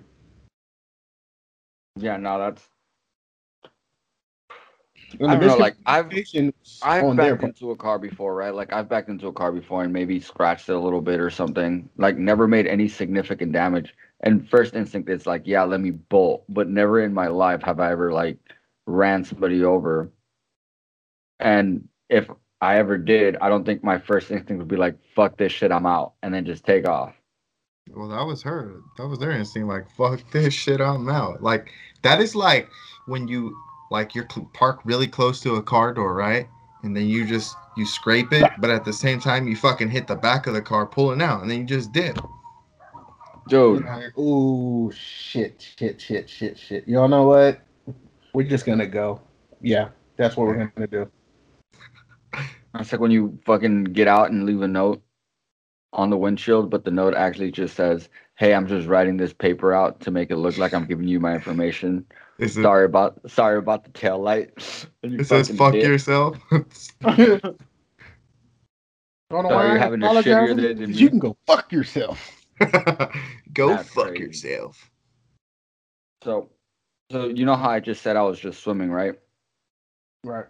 Yeah. 1.97 2.17
No, 2.17 2.39
that's. 2.39 2.69
And 5.21 5.31
I 5.31 5.37
the 5.37 5.47
don't 5.47 5.59
know. 5.59 5.63
Like 5.63 5.77
I've 5.87 6.09
miscommunication 6.09 6.53
I've 6.83 7.05
on 7.05 7.17
their 7.17 7.37
backed 7.37 7.45
into 7.45 7.71
a 7.71 7.77
car 7.77 7.99
before, 7.99 8.35
right? 8.35 8.55
Like 8.55 8.73
I've 8.73 8.89
backed 8.89 9.09
into 9.09 9.29
a 9.29 9.33
car 9.33 9.53
before 9.53 9.85
and 9.85 9.93
maybe 9.93 10.21
scratched 10.21 10.69
it 10.69 10.75
a 10.75 10.79
little 10.79 11.01
bit 11.01 11.21
or 11.21 11.31
something. 11.31 11.89
Like 11.97 12.17
never 12.17 12.47
made 12.49 12.67
any 12.67 12.89
significant 12.89 13.53
damage. 13.53 13.95
And 14.21 14.49
first 14.49 14.75
instinct 14.75 15.11
is 15.11 15.27
like, 15.27 15.43
yeah, 15.45 15.65
let 15.65 15.81
me 15.81 15.91
bolt. 15.91 16.45
But 16.49 16.69
never 16.69 17.01
in 17.01 17.13
my 17.13 17.27
life 17.27 17.63
have 17.63 17.81
I 17.81 17.93
ever 17.93 18.13
like 18.13 18.39
ran 18.87 19.25
somebody 19.25 19.65
over. 19.65 20.11
And 21.39 21.89
if 22.09 22.31
I 22.61 22.79
ever 22.79 22.97
did, 22.97 23.37
I 23.41 23.49
don't 23.49 23.65
think 23.65 23.85
my 23.85 23.99
first 23.99 24.31
instinct 24.31 24.59
would 24.59 24.69
be 24.69 24.77
like, 24.77 24.97
fuck 25.15 25.37
this 25.37 25.53
shit, 25.53 25.71
I'm 25.71 25.85
out, 25.85 26.15
and 26.23 26.33
then 26.33 26.47
just 26.47 26.65
take 26.65 26.89
off. 26.89 27.15
Well, 27.95 28.09
that 28.09 28.25
was 28.25 28.43
her. 28.43 28.81
That 28.97 29.07
was 29.07 29.19
their 29.19 29.33
instinct. 29.33 29.69
Like, 29.69 29.85
fuck 29.97 30.23
this 30.31 30.55
shit, 30.55 30.81
I'm 30.81 31.09
out. 31.09 31.43
Like, 31.43 31.71
that 32.03 32.21
is 32.21 32.35
like 32.35 32.71
when 33.07 33.29
you 33.29 33.55
like 33.91 34.15
you're 34.15 34.27
cl- 34.31 34.49
parked 34.53 34.85
really 34.85 35.07
close 35.07 35.41
to 35.41 35.57
a 35.57 35.63
car 35.63 35.93
door, 35.93 36.15
right? 36.15 36.47
And 36.83 36.97
then 36.97 37.07
you 37.07 37.27
just 37.27 37.57
you 37.77 37.87
scrape 37.87 38.33
it, 38.33 38.51
but 38.59 38.71
at 38.71 38.85
the 38.85 38.93
same 38.93 39.21
time 39.21 39.47
you 39.47 39.57
fucking 39.57 39.91
hit 39.91 40.07
the 40.07 40.17
back 40.17 40.47
of 40.47 40.55
the 40.55 40.63
car 40.63 40.87
pulling 40.87 41.23
out, 41.23 41.43
and 41.43 41.51
then 41.51 41.61
you 41.61 41.65
just 41.65 41.93
dip. 41.93 42.19
Dude, 43.49 43.85
Like, 43.85 44.19
Ooh, 44.19 44.91
shit, 44.93 45.65
shit, 45.79 46.01
shit, 46.01 46.29
shit, 46.29 46.59
shit. 46.59 46.89
Y'all 46.89 47.07
know 47.07 47.29
what? 47.29 47.61
We're 48.33 48.49
just 48.49 48.67
gonna 48.67 48.87
go. 48.87 49.21
Yeah, 49.61 49.91
that's 50.17 50.37
what 50.37 50.49
we're 50.49 50.67
gonna 50.67 50.87
do. 50.87 51.11
it's 52.75 52.93
like 52.93 53.01
when 53.01 53.11
you 53.11 53.39
fucking 53.47 53.85
get 53.85 54.09
out 54.09 54.31
and 54.31 54.45
leave 54.45 54.63
a 54.63 54.69
note 54.69 55.03
on 55.97 56.11
the 56.11 56.17
windshield, 56.17 56.71
but 56.71 56.85
the 56.85 56.91
note 56.91 57.15
actually 57.15 57.51
just 57.51 57.75
says, 57.75 58.09
"Hey, 58.37 58.55
I'm 58.55 58.67
just 58.69 58.87
writing 58.87 59.17
this 59.17 59.33
paper 59.33 59.73
out 59.75 60.01
to 60.03 60.11
make 60.11 60.31
it 60.31 60.37
look 60.37 60.57
like 60.59 60.73
I'm 60.75 60.87
giving 60.87 61.09
you 61.09 61.19
my 61.19 61.35
information. 61.35 62.05
Is 62.39 62.57
it, 62.57 62.63
Sorry 62.63 62.85
about 62.85 63.19
sorry 63.29 63.59
about 63.59 63.85
the 63.85 63.91
tail 63.91 64.19
light." 64.21 64.53
And 65.03 65.13
you 65.13 65.19
it 65.21 65.25
says 65.25 65.49
fuck 65.51 65.73
dick. 65.73 65.83
yourself. 65.85 66.39
Don't 69.31 69.43
know 69.43 69.49
So 69.49 69.55
why 69.57 69.65
you're 69.67 69.79
having 69.79 70.03
a 70.03 70.07
shittier 70.07 70.17
apologizing, 70.21 70.57
day 70.57 70.73
than 70.75 70.87
'cause 70.93 71.01
You 71.01 71.09
can 71.11 71.19
go 71.19 71.37
fuck 71.47 71.73
yourself. 71.73 72.33
Go 73.53 73.69
That's 73.69 73.89
fuck 73.89 74.09
crazy. 74.09 74.23
yourself. 74.49 74.91
So, 76.23 76.51
so 77.11 77.27
you 77.29 77.45
know 77.45 77.57
how 77.57 77.71
I 77.71 77.81
just 77.81 78.03
said 78.03 78.17
I 78.17 78.23
was 78.23 78.39
just 78.39 78.63
swimming, 78.63 78.91
right? 78.91 79.15
Right. 80.25 80.47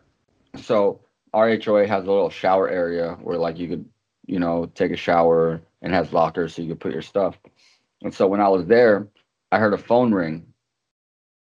So 0.63 1.01
our 1.35 1.49
HOA 1.49 1.87
has 1.87 2.05
a 2.05 2.07
little 2.07 2.31
shower 2.31 2.69
area 2.69 3.17
where 3.23 3.37
like 3.39 3.59
you 3.59 3.69
could, 3.69 3.85
you 4.27 4.39
know, 4.39 4.67
take 4.75 4.93
a 4.93 4.97
shower 4.97 5.61
and 5.83 5.93
has 5.93 6.13
lockers 6.13 6.55
so 6.55 6.63
you 6.63 6.69
can 6.69 6.79
put 6.79 6.93
your 6.93 7.03
stuff. 7.03 7.39
And 8.03 8.13
so 8.13 8.27
when 8.27 8.41
I 8.41 8.49
was 8.49 8.67
there, 8.67 9.07
I 9.53 9.59
heard 9.59 9.75
a 9.75 9.79
phone 9.79 10.13
ring 10.13 10.47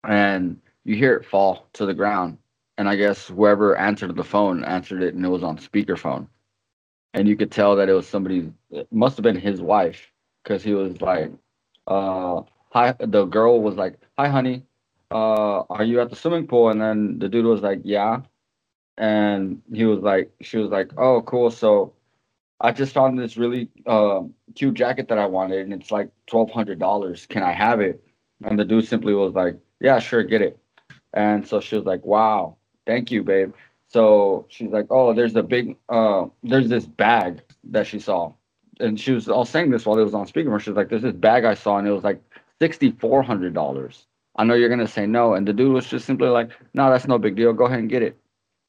and 0.03 0.59
you 0.83 0.95
hear 0.95 1.15
it 1.15 1.25
fall 1.25 1.67
to 1.73 1.85
the 1.85 1.93
ground. 1.93 2.37
And 2.77 2.89
I 2.89 2.95
guess 2.95 3.27
whoever 3.27 3.75
answered 3.75 4.15
the 4.15 4.23
phone 4.23 4.63
answered 4.63 5.03
it 5.03 5.13
and 5.13 5.25
it 5.25 5.29
was 5.29 5.43
on 5.43 5.57
speakerphone. 5.57 6.27
And 7.13 7.27
you 7.27 7.35
could 7.35 7.51
tell 7.51 7.75
that 7.75 7.89
it 7.89 7.93
was 7.93 8.07
somebody, 8.07 8.51
it 8.71 8.87
must 8.91 9.17
have 9.17 9.23
been 9.23 9.39
his 9.39 9.61
wife 9.61 10.11
because 10.43 10.63
he 10.63 10.73
was 10.73 11.01
like, 11.01 11.31
uh, 11.87 12.41
hi, 12.69 12.95
the 12.99 13.25
girl 13.25 13.61
was 13.61 13.75
like, 13.75 13.99
hi, 14.17 14.29
honey, 14.29 14.63
uh, 15.11 15.63
are 15.69 15.83
you 15.83 15.99
at 15.99 16.09
the 16.09 16.15
swimming 16.15 16.47
pool? 16.47 16.69
And 16.69 16.81
then 16.81 17.19
the 17.19 17.27
dude 17.27 17.45
was 17.45 17.61
like, 17.61 17.81
yeah 17.83 18.21
and 18.97 19.61
he 19.73 19.85
was 19.85 19.99
like 19.99 20.31
she 20.41 20.57
was 20.57 20.69
like 20.69 20.91
oh 20.97 21.21
cool 21.23 21.49
so 21.49 21.93
i 22.61 22.71
just 22.71 22.93
found 22.93 23.17
this 23.17 23.37
really 23.37 23.69
uh, 23.85 24.21
cute 24.55 24.73
jacket 24.75 25.07
that 25.07 25.17
i 25.17 25.25
wanted 25.25 25.59
and 25.59 25.73
it's 25.73 25.91
like 25.91 26.09
$1200 26.29 27.27
can 27.27 27.43
i 27.43 27.51
have 27.51 27.79
it? 27.81 28.03
And 28.43 28.57
the 28.57 28.65
dude 28.65 28.87
simply 28.87 29.13
was 29.13 29.33
like 29.33 29.57
yeah 29.79 29.99
sure 29.99 30.23
get 30.23 30.41
it. 30.41 30.57
And 31.13 31.47
so 31.47 31.59
she 31.59 31.75
was 31.75 31.85
like 31.85 32.05
wow 32.05 32.57
thank 32.85 33.11
you 33.11 33.23
babe. 33.23 33.53
So 33.87 34.45
she's 34.49 34.71
like 34.71 34.87
oh 34.89 35.13
there's 35.13 35.35
a 35.35 35.43
big 35.43 35.77
uh 35.89 36.25
there's 36.43 36.69
this 36.69 36.85
bag 36.85 37.41
that 37.65 37.87
she 37.87 37.99
saw. 37.99 38.33
And 38.79 38.99
she 38.99 39.11
was 39.11 39.29
all 39.29 39.45
saying 39.45 39.69
this 39.69 39.85
while 39.85 39.99
it 39.99 40.03
was 40.03 40.15
on 40.15 40.25
speaker 40.27 40.59
she 40.59 40.69
was 40.69 40.77
like 40.77 40.89
there's 40.89 41.03
this 41.03 41.13
bag 41.13 41.45
i 41.45 41.53
saw 41.53 41.77
and 41.77 41.87
it 41.87 41.91
was 41.91 42.03
like 42.03 42.21
$6400 42.59 44.05
i 44.37 44.43
know 44.43 44.53
you're 44.53 44.69
gonna 44.69 44.87
say 44.87 45.05
no 45.05 45.33
and 45.33 45.47
the 45.47 45.53
dude 45.53 45.73
was 45.73 45.87
just 45.87 46.05
simply 46.05 46.29
like 46.29 46.51
no 46.73 46.89
that's 46.89 47.07
no 47.07 47.17
big 47.17 47.35
deal. 47.35 47.53
Go 47.53 47.65
ahead 47.65 47.79
and 47.79 47.89
get 47.89 48.01
it 48.01 48.20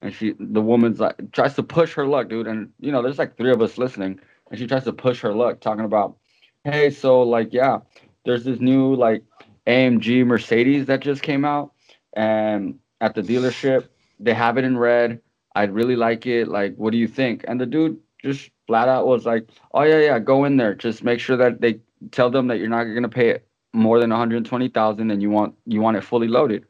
and 0.03 0.13
she 0.13 0.35
the 0.39 0.61
woman's 0.61 1.01
like 1.01 1.33
tries 1.33 1.55
to 1.55 1.63
push 1.63 1.95
her 1.95 2.07
luck 2.07 2.29
dude. 2.29 2.47
And 2.47 2.71
you 2.81 2.93
know 2.93 3.03
there's 3.03 3.19
like 3.19 3.37
three 3.37 3.53
of 3.53 3.63
us 3.63 3.79
listening. 3.79 4.21
And 4.51 4.59
she 4.59 4.67
tries 4.67 4.85
to 4.85 4.93
push 4.93 5.21
her 5.21 5.33
luck 5.33 5.61
talking 5.61 5.85
about 5.85 6.17
hey 6.65 6.91
so 6.91 7.23
like 7.23 7.53
yeah 7.53 7.79
there's 8.25 8.45
this 8.45 8.61
new 8.61 8.95
like 8.95 9.25
amg 9.67 10.27
mercedes 10.27 10.87
that 10.87 11.01
just 11.01 11.23
came 11.23 11.45
out. 11.45 11.73
And 12.15 12.79
at 13.01 13.15
the 13.15 13.23
dealership 13.23 13.89
they 14.21 14.35
have 14.35 14.59
it 14.59 14.65
in 14.65 14.77
red. 14.77 15.21
I'd 15.55 15.73
really 15.73 15.97
like 15.97 16.27
it. 16.27 16.49
Like 16.49 16.75
what 16.77 16.91
do 16.91 16.99
you 16.99 17.09
think? 17.09 17.45
And 17.49 17.61
the 17.61 17.67
dude 17.67 17.99
just 18.23 18.51
flat 18.67 18.89
out 18.89 19.07
was 19.07 19.25
like 19.25 19.49
oh 19.73 19.83
yeah 19.83 20.01
yeah 20.01 20.19
go 20.19 20.45
in 20.45 20.57
there. 20.57 20.75
Just 20.75 21.05
make 21.05 21.21
sure 21.21 21.37
that 21.37 21.61
they 21.61 21.81
tell 22.11 22.31
them 22.31 22.49
that 22.49 22.59
you're 22.59 22.69
not 22.69 22.85
going 22.85 23.05
to 23.05 23.09
pay 23.09 23.29
it 23.29 23.47
more 23.73 24.01
than 24.01 24.11
120000 24.11 25.11
and 25.11 25.23
you 25.23 25.31
want 25.31 25.55
you 25.67 25.81
want 25.81 25.97
it 25.97 26.03
fully 26.03 26.29
loaded. 26.29 26.67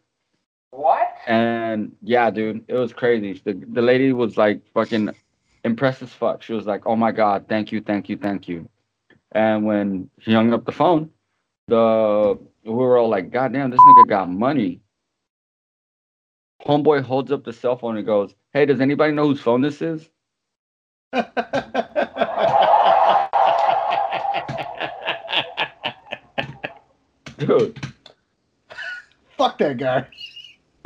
What? 0.71 1.02
And 1.27 1.93
yeah, 2.03 2.31
dude, 2.31 2.65
it 2.69 2.75
was 2.75 2.93
crazy. 2.93 3.41
The 3.45 3.55
the 3.73 3.83
lady 3.83 4.13
was 4.13 4.37
like 4.37 4.61
fucking 4.75 5.11
impressed 5.65 6.03
as 6.03 6.13
fuck. 6.13 6.43
She 6.43 6.53
was 6.53 6.67
like, 6.67 6.87
"Oh 6.87 6.97
my 6.97 7.13
god, 7.13 7.47
thank 7.49 7.73
you, 7.73 7.81
thank 7.81 8.09
you, 8.09 8.17
thank 8.17 8.49
you." 8.49 8.69
And 9.33 9.65
when 9.65 10.11
she 10.21 10.33
hung 10.33 10.53
up 10.53 10.65
the 10.65 10.73
phone, 10.73 11.11
the 11.69 12.39
we 12.65 12.73
were 12.73 12.99
all 12.99 13.09
like, 13.09 13.31
"God 13.31 13.53
damn, 13.53 13.71
this 13.71 13.81
nigga 13.81 14.09
got 14.09 14.31
money." 14.31 14.81
Homeboy 16.67 17.03
holds 17.03 17.33
up 17.33 17.45
the 17.45 17.53
cell 17.53 17.77
phone 17.77 17.97
and 17.97 18.07
goes, 18.07 18.35
"Hey, 18.53 18.67
does 18.67 18.81
anybody 18.81 19.13
know 19.13 19.27
whose 19.29 19.41
phone 19.41 19.61
this 19.63 19.83
is?" 19.83 20.09
Dude, 27.39 27.79
Fuck 29.37 29.59
that 29.59 29.77
guy. 29.77 30.07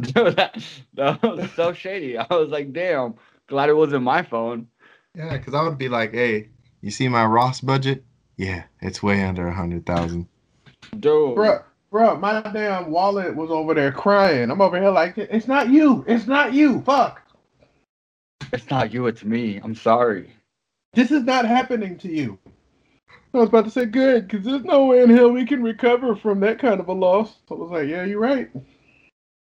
Dude, 0.01 0.15
that, 0.37 0.63
that 0.95 1.23
was 1.23 1.51
so 1.53 1.73
shady. 1.73 2.17
I 2.19 2.27
was 2.35 2.51
like, 2.51 2.73
"Damn, 2.73 3.15
glad 3.47 3.69
it 3.69 3.77
wasn't 3.77 4.03
my 4.03 4.23
phone." 4.23 4.69
Yeah, 5.15 5.37
because 5.37 5.55
I 5.55 5.63
would 5.63 5.79
be 5.79 5.89
like, 5.89 6.13
hey, 6.13 6.51
you 6.83 6.91
see 6.91 7.09
my 7.09 7.25
Ross 7.25 7.61
budget? 7.63 8.05
Yeah, 8.37 8.65
it's 8.83 9.03
way 9.03 9.23
under 9.25 9.49
a 9.49 9.55
hundred 9.55 9.87
thousand. 9.87 10.29
Dude, 11.01 11.37
Bruh, 11.37 11.63
bruh, 11.91 12.21
my 12.21 12.43
damn 12.53 12.91
wallet 12.91 13.35
was 13.35 13.51
over 13.51 13.73
there 13.73 13.93
crying. 13.93 14.51
I'm 14.51 14.61
over 14.61 14.79
here 14.79 14.91
like, 14.91 15.17
it's 15.17 15.49
not 15.49 15.71
you. 15.71 16.05
It's 16.07 16.27
not 16.27 16.53
you. 16.53 16.83
Fuck. 16.83 17.23
it's 18.53 18.69
not 18.71 18.93
you, 18.93 19.07
it's 19.07 19.25
me. 19.25 19.59
I'm 19.65 19.75
sorry. 19.75 20.31
This 20.93 21.11
is 21.11 21.23
not 21.25 21.47
happening 21.47 21.97
to 21.99 22.09
you. 22.09 22.39
I 23.35 23.39
was 23.39 23.49
about 23.49 23.65
to 23.65 23.71
say 23.71 23.87
good, 23.87 24.29
because 24.29 24.45
there's 24.45 24.65
no 24.65 24.87
way 24.87 25.03
in 25.03 25.11
hell 25.11 25.31
we 25.31 25.45
can 25.45 25.63
recover 25.63 26.15
from 26.17 26.41
that 26.41 26.59
kind 26.59 26.81
of 26.81 26.89
a 26.89 26.93
loss. 26.93 27.37
I 27.51 27.55
was 27.55 27.71
like, 27.71 27.89
yeah, 27.89 28.05
you're 28.05 28.21
right. 28.21 28.51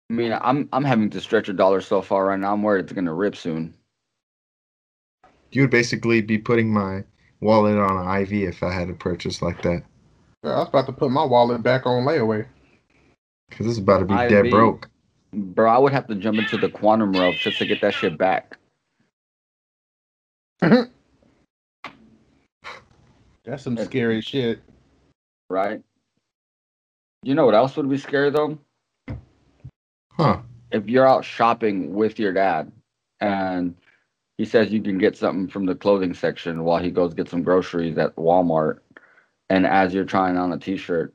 I 0.09 0.13
mean, 0.13 0.37
I'm 0.41 0.67
I'm 0.73 0.83
having 0.83 1.09
to 1.11 1.21
stretch 1.21 1.49
a 1.49 1.53
dollar 1.53 1.81
so 1.81 2.01
far 2.01 2.25
right 2.25 2.39
now. 2.39 2.53
I'm 2.53 2.63
worried 2.63 2.85
it's 2.85 2.93
gonna 2.93 3.13
rip 3.13 3.35
soon. 3.35 3.75
You 5.51 5.61
would 5.61 5.71
basically 5.71 6.21
be 6.21 6.37
putting 6.37 6.71
my 6.71 7.03
wallet 7.41 7.77
on 7.77 8.07
an 8.07 8.21
IV 8.21 8.33
if 8.49 8.63
I 8.63 8.73
had 8.73 8.89
a 8.89 8.93
purchase 8.93 9.41
like 9.41 9.61
that. 9.63 9.83
I 10.43 10.47
was 10.47 10.69
about 10.69 10.85
to 10.87 10.93
put 10.93 11.11
my 11.11 11.23
wallet 11.23 11.61
back 11.61 11.85
on 11.85 12.05
layaway. 12.05 12.47
Because 13.49 13.67
it's 13.67 13.79
about 13.79 13.99
to 13.99 14.05
be 14.05 14.13
IV. 14.13 14.29
dead 14.29 14.49
broke. 14.51 14.89
Bro, 15.33 15.69
I 15.69 15.77
would 15.77 15.91
have 15.91 16.07
to 16.07 16.15
jump 16.15 16.39
into 16.39 16.57
the 16.57 16.69
quantum 16.69 17.13
realm 17.13 17.35
just 17.35 17.57
to 17.59 17.65
get 17.65 17.81
that 17.81 17.93
shit 17.93 18.17
back. 18.17 18.57
That's 20.61 20.89
some 23.63 23.77
scary 23.77 24.21
shit. 24.21 24.61
Right? 25.49 25.81
You 27.23 27.35
know 27.35 27.45
what 27.45 27.55
else 27.55 27.75
would 27.75 27.89
be 27.89 27.97
scary 27.97 28.29
though? 28.29 28.57
Huh. 30.19 30.39
If 30.71 30.87
you're 30.87 31.07
out 31.07 31.23
shopping 31.23 31.93
with 31.93 32.19
your 32.19 32.33
dad 32.33 32.71
and 33.21 33.75
he 34.37 34.45
says 34.45 34.71
you 34.71 34.81
can 34.81 34.97
get 34.97 35.15
something 35.17 35.47
from 35.47 35.65
the 35.65 35.75
clothing 35.75 36.13
section 36.13 36.63
while 36.63 36.77
he 36.81 36.91
goes 36.91 37.13
get 37.13 37.29
some 37.29 37.41
groceries 37.43 37.97
at 37.97 38.15
Walmart 38.15 38.79
and 39.49 39.65
as 39.65 39.93
you're 39.93 40.05
trying 40.05 40.37
on 40.37 40.51
a 40.53 40.57
t-shirt 40.59 41.13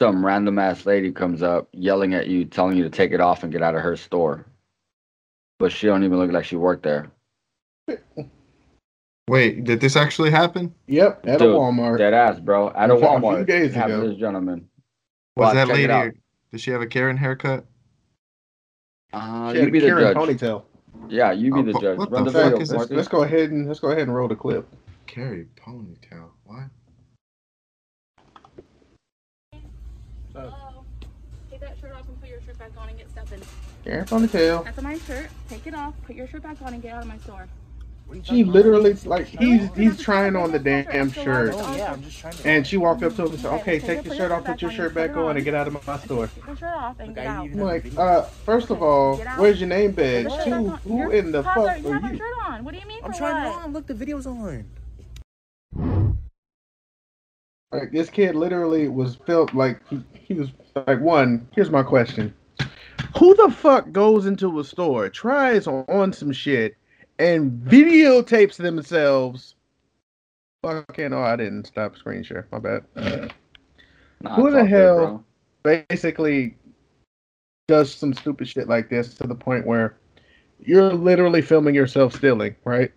some 0.00 0.24
random 0.24 0.58
ass 0.58 0.84
lady 0.86 1.12
comes 1.12 1.42
up 1.42 1.68
yelling 1.72 2.14
at 2.14 2.26
you 2.26 2.44
telling 2.44 2.76
you 2.76 2.82
to 2.84 2.90
take 2.90 3.12
it 3.12 3.20
off 3.20 3.42
and 3.42 3.52
get 3.52 3.62
out 3.62 3.74
of 3.74 3.82
her 3.82 3.96
store 3.96 4.44
but 5.58 5.70
she 5.70 5.86
don't 5.86 6.02
even 6.04 6.18
look 6.18 6.32
like 6.32 6.44
she 6.44 6.56
worked 6.56 6.82
there 6.82 7.10
Wait, 9.28 9.64
did 9.64 9.80
this 9.80 9.96
actually 9.96 10.30
happen? 10.30 10.72
Yep, 10.86 11.26
at 11.26 11.38
Dude, 11.40 11.50
a 11.50 11.52
Walmart. 11.54 11.98
Dead 11.98 12.14
ass, 12.14 12.38
bro. 12.38 12.70
At 12.70 12.90
a 12.90 12.94
In 12.94 13.00
fact, 13.00 13.16
a 13.16 13.20
few 13.20 13.28
Walmart. 13.28 13.46
days 13.46 13.74
happened 13.74 14.02
ago. 14.02 14.08
this 14.10 14.18
gentleman. 14.18 14.68
Was 15.36 15.46
Watch, 15.46 15.54
that 15.54 15.66
check 15.68 15.90
out. 15.90 16.04
lady? 16.06 16.16
Did 16.52 16.60
she 16.60 16.70
have 16.70 16.80
a 16.80 16.86
Karen 16.86 17.16
haircut? 17.16 17.64
Uh, 19.16 19.52
you 19.52 19.70
be 19.70 19.80
the 19.80 19.86
Karen 19.86 20.14
judge. 20.14 20.16
ponytail. 20.16 20.62
Yeah, 21.08 21.32
you 21.32 21.52
be 21.52 21.60
Oh, 21.60 21.62
the 21.62 21.72
but 21.72 21.82
judge. 21.82 21.98
Run 21.98 22.24
the 22.24 22.30
the, 22.30 22.42
video. 22.42 22.58
Let's. 22.58 22.72
Marcus. 22.72 22.90
let's 22.96 23.08
go 23.08 23.22
ahead 23.22 23.50
and 23.50 23.66
let's 23.66 23.80
go 23.80 23.88
ahead 23.88 24.02
and 24.02 24.14
roll 24.14 24.28
the 24.28 24.36
clip. 24.36 24.68
Carrie 25.06 25.46
ponytail. 25.56 26.28
What? 26.44 26.64
Hello. 30.34 30.84
Take 31.50 31.60
that 31.60 31.78
shirt 31.80 31.92
off 31.92 32.06
and 32.08 32.20
put 32.20 32.28
your 32.28 32.40
shirt 32.42 32.58
back 32.58 32.72
on 32.76 32.88
and 32.90 32.98
get 32.98 33.10
stepping. 33.10 33.40
Karen 33.84 34.04
ponytail. 34.04 34.64
That's 34.64 34.82
my 34.82 34.98
shirt. 34.98 35.28
Take 35.48 35.66
it 35.66 35.74
off. 35.74 35.94
Put 36.04 36.16
your 36.16 36.26
shirt 36.26 36.42
back 36.42 36.60
on 36.60 36.74
and 36.74 36.82
get 36.82 36.94
out 36.94 37.02
of 37.02 37.08
my 37.08 37.16
store. 37.18 37.46
She 38.22 38.44
literally 38.44 38.94
like 39.04 39.26
he's 39.26 39.68
he's 39.74 40.00
trying 40.00 40.36
on 40.36 40.52
the 40.52 40.58
damn 40.60 41.10
shirt, 41.10 41.52
Oh, 41.54 41.76
yeah, 41.76 41.92
I'm 41.92 42.02
just 42.02 42.18
trying 42.18 42.34
and 42.44 42.66
she 42.66 42.76
walked 42.76 43.02
up 43.02 43.14
to 43.16 43.24
him 43.26 43.32
and 43.32 43.40
said, 43.40 43.52
"Okay, 43.60 43.78
take 43.80 44.04
your 44.04 44.14
shirt 44.14 44.30
off, 44.30 44.44
put 44.44 44.62
your 44.62 44.70
shirt 44.70 44.94
back 44.94 45.16
on, 45.16 45.36
and 45.36 45.44
get 45.44 45.54
out 45.54 45.66
of 45.66 45.86
my 45.86 45.98
store." 45.98 46.30
Shirt 46.46 46.62
off 46.62 47.00
and 47.00 47.14
get 47.14 47.26
out. 47.26 47.46
I'm 47.46 47.58
like, 47.58 47.84
uh, 47.98 48.22
first 48.22 48.70
of 48.70 48.80
all, 48.80 49.16
where's 49.36 49.60
your 49.60 49.68
name 49.68 49.90
badge? 49.90 50.28
Put 50.28 50.46
your 50.46 50.58
Two, 50.58 50.64
shirt 50.64 50.72
on. 50.72 50.78
who 50.78 51.10
in 51.10 51.32
the 51.32 51.42
Tyler, 51.42 51.68
fuck 51.68 51.78
you 51.82 51.92
have 51.92 51.96
are 51.96 52.00
my 52.00 52.12
you? 52.12 52.16
shirt 52.18 52.34
on. 52.46 52.64
What 52.64 52.74
do 52.74 52.80
you 52.80 52.86
mean 52.86 53.00
I'm 53.04 53.12
trying 53.12 53.50
what? 53.50 53.64
on. 53.64 53.72
Look, 53.72 53.86
the 53.86 53.94
video's 53.94 54.26
on. 54.26 54.64
Like 57.72 57.90
this 57.92 58.08
kid 58.08 58.34
literally 58.36 58.88
was 58.88 59.16
felt 59.26 59.52
like 59.52 59.80
he, 59.88 60.02
he 60.14 60.34
was 60.34 60.48
like 60.86 61.00
one. 61.00 61.46
Here's 61.54 61.70
my 61.70 61.82
question: 61.82 62.32
Who 63.18 63.34
the 63.34 63.50
fuck 63.50 63.90
goes 63.92 64.26
into 64.26 64.60
a 64.60 64.64
store, 64.64 65.08
tries 65.08 65.66
on 65.66 66.12
some 66.12 66.32
shit, 66.32 66.76
and 67.18 67.52
videotapes 67.62 68.56
themselves? 68.56 69.54
Fucking 70.62 71.12
oh, 71.12 71.22
I 71.22 71.36
didn't 71.36 71.66
stop 71.66 71.96
screen 71.96 72.22
share. 72.22 72.46
My 72.50 72.58
bad. 72.58 72.84
Nah, 74.20 74.34
Who 74.36 74.50
the 74.50 74.58
all 74.58 74.62
good, 74.62 74.70
hell 74.70 75.24
basically 75.62 76.56
does 77.68 77.92
some 77.94 78.14
stupid 78.14 78.48
shit 78.48 78.68
like 78.68 78.88
this 78.88 79.14
to 79.14 79.26
the 79.26 79.34
point 79.34 79.66
where 79.66 79.96
you're 80.60 80.92
literally 80.92 81.42
filming 81.42 81.74
yourself 81.74 82.14
stealing, 82.14 82.56
right? 82.64 82.92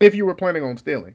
If 0.00 0.14
you 0.14 0.26
were 0.26 0.34
planning 0.34 0.64
on 0.64 0.76
stealing. 0.76 1.14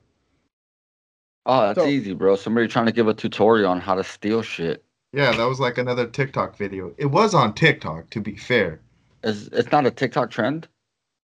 Oh, 1.46 1.62
that's 1.62 1.80
So- 1.80 1.88
easy, 1.88 2.14
bro. 2.14 2.36
Somebody 2.36 2.68
trying 2.68 2.86
to 2.86 2.92
give 2.92 3.08
a 3.08 3.14
tutorial 3.14 3.70
on 3.72 3.80
how 3.80 3.96
to 3.96 4.04
steal 4.04 4.42
shit. 4.42 4.84
Yeah, 5.14 5.32
that 5.36 5.44
was 5.44 5.60
like 5.60 5.78
another 5.78 6.08
TikTok 6.08 6.56
video. 6.56 6.94
It 6.98 7.08
was 7.08 7.34
on 7.34 7.54
TikTok, 7.54 8.10
to 8.12 8.22
be 8.22 8.36
fair. 8.38 8.80
Is 9.24 9.50
it's 9.50 9.72
not 9.72 9.86
a 9.86 9.92
TikTok 9.92 10.32
trend? 10.32 10.68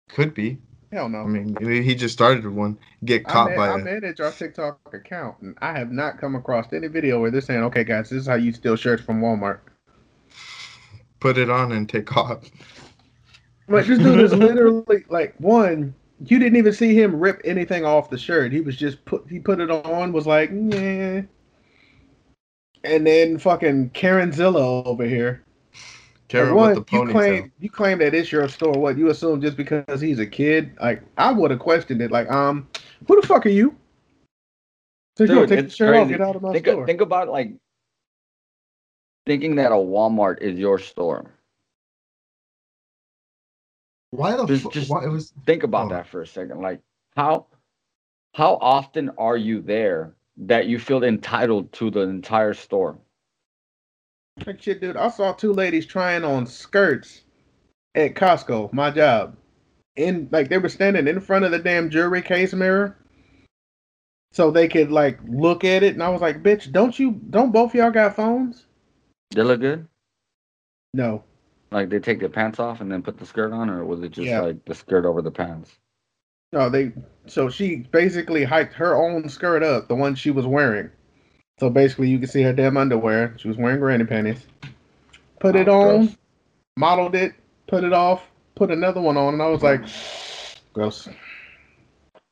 Could 0.08 0.32
be. 0.32 0.58
Hell 0.92 1.08
no. 1.08 1.22
I 1.22 1.26
mean, 1.26 1.56
he 1.60 1.94
just 1.94 2.14
started 2.14 2.46
one. 2.46 2.78
Get 3.04 3.24
caught 3.24 3.48
man- 3.48 3.56
by 3.56 3.68
I 3.68 3.74
a 3.74 3.78
manage 3.78 4.20
our 4.20 4.30
TikTok 4.30 4.78
account, 4.94 5.36
and 5.40 5.56
I 5.60 5.76
have 5.78 5.90
not 5.90 6.18
come 6.18 6.36
across 6.36 6.72
any 6.72 6.86
video 6.86 7.20
where 7.20 7.30
they're 7.30 7.40
saying, 7.40 7.64
"Okay, 7.64 7.84
guys, 7.84 8.10
this 8.10 8.20
is 8.20 8.26
how 8.26 8.36
you 8.36 8.52
steal 8.52 8.76
shirts 8.76 9.02
from 9.02 9.20
Walmart." 9.20 9.58
put 11.20 11.38
it 11.38 11.50
on 11.50 11.72
and 11.72 11.88
take 11.88 12.16
off. 12.16 12.50
Like 13.68 13.86
this 13.86 13.98
dude 13.98 14.20
is 14.20 14.32
literally 14.32 15.04
like 15.08 15.34
one. 15.38 15.94
You 16.24 16.38
didn't 16.38 16.56
even 16.56 16.72
see 16.72 16.94
him 16.94 17.18
rip 17.18 17.40
anything 17.44 17.84
off 17.84 18.10
the 18.10 18.18
shirt. 18.18 18.52
He 18.52 18.60
was 18.60 18.76
just 18.76 19.04
put. 19.04 19.26
He 19.28 19.40
put 19.40 19.60
it 19.60 19.70
on. 19.70 20.12
Was 20.12 20.26
like, 20.26 20.50
yeah. 20.52 21.22
And 22.84 23.06
then 23.06 23.38
fucking 23.38 23.90
Karen 23.90 24.32
Zilla 24.32 24.84
over 24.84 25.04
here. 25.04 25.42
Karen 26.28 26.54
Like, 26.54 26.56
one, 26.56 26.74
with 26.74 26.86
the 26.86 26.96
you 26.96 27.02
ponytail. 27.04 27.12
claim 27.12 27.52
you 27.60 27.70
claim 27.70 27.98
that 27.98 28.14
it's 28.14 28.32
your 28.32 28.48
store. 28.48 28.72
What 28.72 28.98
you 28.98 29.10
assume 29.10 29.40
just 29.40 29.56
because 29.56 30.00
he's 30.00 30.18
a 30.18 30.26
kid? 30.26 30.72
Like 30.80 31.02
I 31.18 31.32
would 31.32 31.50
have 31.50 31.60
questioned 31.60 32.02
it. 32.02 32.10
Like, 32.10 32.30
um, 32.30 32.68
who 33.06 33.20
the 33.20 33.26
fuck 33.26 33.46
are 33.46 33.50
you? 33.50 33.76
So 35.16 35.24
you 35.24 35.28
gonna 35.28 35.40
Dude, 35.46 35.48
take 35.48 35.58
the 35.60 35.64
it's 35.66 35.74
shirt 35.76 35.94
off, 35.94 36.06
crazy. 36.06 36.18
get 36.18 36.20
out 36.26 36.36
of 36.36 36.42
my 36.42 36.52
Think, 36.52 36.66
store. 36.66 36.86
think 36.86 37.00
about 37.00 37.28
like 37.28 37.52
thinking 39.26 39.54
that 39.56 39.72
a 39.72 39.76
Walmart 39.76 40.40
is 40.42 40.58
your 40.58 40.78
store. 40.78 41.32
Why 44.10 44.36
the 44.36 44.46
Just, 44.46 44.62
fu- 44.64 44.70
just 44.70 44.90
why 44.90 45.04
it 45.04 45.08
was 45.08 45.32
think 45.46 45.62
about 45.62 45.86
oh. 45.86 45.90
that 45.90 46.06
for 46.08 46.22
a 46.22 46.26
second. 46.26 46.60
Like 46.60 46.80
how 47.16 47.46
how 48.34 48.56
often 48.60 49.10
are 49.18 49.36
you 49.36 49.60
there 49.62 50.14
that 50.38 50.66
you 50.66 50.78
feel 50.78 51.02
entitled 51.04 51.72
to 51.74 51.90
the 51.90 52.00
entire 52.00 52.54
store? 52.54 52.98
Like 54.44 54.60
shit, 54.60 54.80
dude. 54.80 54.96
I 54.96 55.08
saw 55.08 55.32
two 55.32 55.52
ladies 55.52 55.86
trying 55.86 56.24
on 56.24 56.46
skirts 56.46 57.22
at 57.94 58.14
Costco, 58.14 58.72
my 58.72 58.90
job. 58.90 59.36
In 59.96 60.28
like 60.30 60.48
they 60.50 60.58
were 60.58 60.68
standing 60.68 61.08
in 61.08 61.20
front 61.20 61.46
of 61.46 61.52
the 61.52 61.58
damn 61.58 61.88
jewelry 61.88 62.20
case 62.20 62.52
mirror. 62.52 62.96
So 64.32 64.50
they 64.50 64.68
could 64.68 64.90
like 64.92 65.18
look 65.26 65.64
at 65.64 65.82
it. 65.82 65.94
And 65.94 66.02
I 66.02 66.10
was 66.10 66.20
like, 66.20 66.42
bitch, 66.42 66.70
don't 66.70 66.98
you 66.98 67.12
don't 67.30 67.52
both 67.52 67.74
y'all 67.74 67.90
got 67.90 68.14
phones? 68.14 68.66
They 69.30 69.42
look 69.42 69.60
good. 69.60 69.88
No. 70.92 71.24
Like 71.70 71.88
they 71.88 71.98
take 71.98 72.20
their 72.20 72.28
pants 72.28 72.60
off 72.60 72.82
and 72.82 72.92
then 72.92 73.02
put 73.02 73.16
the 73.16 73.26
skirt 73.26 73.52
on, 73.52 73.70
or 73.70 73.84
was 73.84 74.02
it 74.02 74.10
just 74.10 74.26
Yeah. 74.26 74.40
like 74.42 74.62
the 74.66 74.74
skirt 74.74 75.06
over 75.06 75.22
the 75.22 75.30
pants? 75.30 75.78
No, 76.52 76.68
they 76.68 76.92
so 77.26 77.48
she 77.48 77.76
basically 77.90 78.44
hiked 78.44 78.74
her 78.74 78.94
own 78.94 79.28
skirt 79.30 79.62
up, 79.62 79.88
the 79.88 79.94
one 79.94 80.14
she 80.14 80.30
was 80.30 80.46
wearing. 80.46 80.90
So 81.58 81.70
basically 81.70 82.08
you 82.08 82.18
can 82.18 82.28
see 82.28 82.42
her 82.42 82.52
damn 82.52 82.76
underwear. 82.76 83.34
She 83.38 83.48
was 83.48 83.56
wearing 83.56 83.80
granny 83.80 84.04
panties. 84.04 84.46
Put 85.40 85.56
it 85.56 85.68
Oh, 85.68 85.72
on, 85.72 85.98
gross. 86.06 86.16
modeled 86.76 87.14
it, 87.14 87.34
put 87.66 87.84
it 87.84 87.92
off, 87.92 88.22
put 88.54 88.70
another 88.70 89.00
one 89.00 89.16
on, 89.16 89.34
and 89.34 89.42
I 89.42 89.48
was 89.48 89.62
like, 89.62 89.80
gross. 90.72 91.06
Well, 91.06 91.14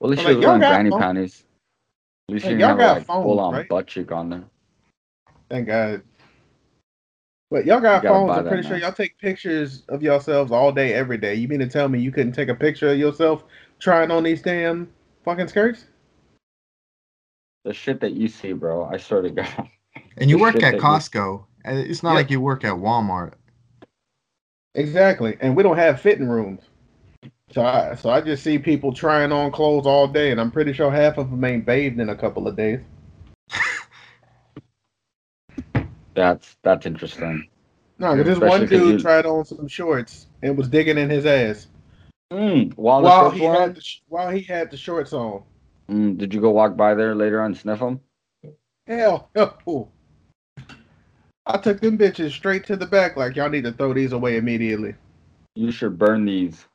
at 0.02 0.08
least 0.10 0.22
she 0.22 0.28
like, 0.28 0.36
was 0.36 0.44
wearing 0.46 0.60
granny 0.60 0.90
phones? 0.90 1.02
panties. 1.02 1.44
At 2.28 2.32
least 2.34 2.44
Like, 2.44 2.50
she 2.50 2.58
didn't 2.58 2.60
y'all 2.60 2.68
have 2.70 2.78
got 2.78 2.96
like 2.98 3.06
phones, 3.06 3.24
full 3.24 3.40
on 3.40 3.54
right? 3.54 3.68
butt 3.68 3.86
cheek 3.86 4.12
on 4.12 4.28
there. 4.30 4.44
Thank 5.50 5.68
God. 5.68 6.02
But 7.50 7.66
y'all 7.66 7.80
got 7.80 8.02
You 8.02 8.08
phones. 8.08 8.30
I'm 8.30 8.44
that, 8.44 8.48
pretty 8.50 8.62
sure 8.64 8.72
man. 8.72 8.80
y'all 8.82 8.92
take 8.92 9.16
pictures 9.18 9.84
of 9.88 10.02
yourselves 10.02 10.50
all 10.50 10.72
day, 10.72 10.92
every 10.92 11.18
day. 11.18 11.34
You 11.34 11.46
mean 11.48 11.60
to 11.60 11.68
tell 11.68 11.88
me 11.88 12.00
you 12.00 12.10
couldn't 12.10 12.32
take 12.32 12.48
a 12.48 12.54
picture 12.54 12.90
of 12.90 12.98
yourself 12.98 13.44
trying 13.78 14.10
on 14.10 14.22
these 14.22 14.42
damn 14.42 14.88
fucking 15.24 15.48
skirts? 15.48 15.84
The 17.64 17.72
shit 17.72 18.00
that 18.00 18.12
you 18.12 18.28
see, 18.28 18.52
bro. 18.52 18.84
I 18.84 18.98
swear 18.98 19.22
to 19.22 19.30
God. 19.30 19.68
and 20.18 20.28
you 20.30 20.38
work 20.38 20.54
at 20.56 20.60
that 20.60 20.74
you- 20.74 20.80
Costco. 20.80 21.44
and 21.64 21.78
It's 21.78 22.02
not 22.02 22.10
Yeah. 22.10 22.16
like 22.16 22.30
you 22.30 22.40
work 22.40 22.64
at 22.64 22.74
Walmart. 22.74 23.32
Exactly. 24.74 25.36
And 25.40 25.56
we 25.56 25.62
don't 25.62 25.76
have 25.78 26.00
fitting 26.00 26.28
rooms. 26.28 26.60
So 27.52 27.62
I 27.64 27.94
so 27.94 28.10
I 28.10 28.20
just 28.20 28.42
see 28.42 28.58
people 28.58 28.92
trying 28.92 29.30
on 29.30 29.52
clothes 29.52 29.86
all 29.86 30.08
day, 30.08 30.30
and 30.32 30.40
I'm 30.40 30.50
pretty 30.50 30.72
sure 30.72 30.90
half 30.90 31.18
of 31.18 31.30
them 31.30 31.44
ain't 31.44 31.64
bathed 31.64 32.00
in 32.00 32.08
a 32.08 32.16
couple 32.16 32.48
of 32.48 32.56
days. 32.56 32.80
That's 36.14 36.56
that's 36.62 36.86
interesting. 36.86 37.48
No, 37.98 38.14
'cause 38.16 38.24
this 38.24 38.38
one 38.38 38.66
dude 38.66 38.72
you- 38.94 38.98
tried 38.98 39.26
on 39.26 39.44
some 39.44 39.66
shorts 39.68 40.26
and 40.42 40.56
was 40.56 40.68
digging 40.68 40.98
in 40.98 41.08
his 41.10 41.26
ass 41.26 41.68
Mm, 42.32 42.72
while 42.76 43.02
the 43.02 43.08
while 43.08 43.30
he 43.30 43.44
had 43.44 43.74
the, 43.76 43.80
sh- 43.80 44.00
while 44.08 44.30
he 44.30 44.40
had 44.42 44.70
the 44.70 44.76
shorts 44.76 45.12
on. 45.12 45.42
Mm, 45.90 46.16
did 46.18 46.34
you 46.34 46.40
go 46.40 46.50
walk 46.50 46.76
by 46.76 46.94
there 46.94 47.14
later 47.14 47.40
on 47.40 47.46
and 47.46 47.56
sniff 47.56 47.80
them? 47.80 48.00
Hell 48.86 49.30
no. 49.36 49.90
I 51.46 51.58
took 51.58 51.80
them 51.80 51.98
bitches 51.98 52.30
straight 52.30 52.64
to 52.66 52.76
the 52.76 52.86
back 52.86 53.16
like 53.16 53.36
y'all 53.36 53.50
need 53.50 53.64
to 53.64 53.72
throw 53.72 53.92
these 53.92 54.12
away 54.12 54.36
immediately. 54.36 54.94
You 55.54 55.70
should 55.70 55.98
burn 55.98 56.24
these. 56.24 56.66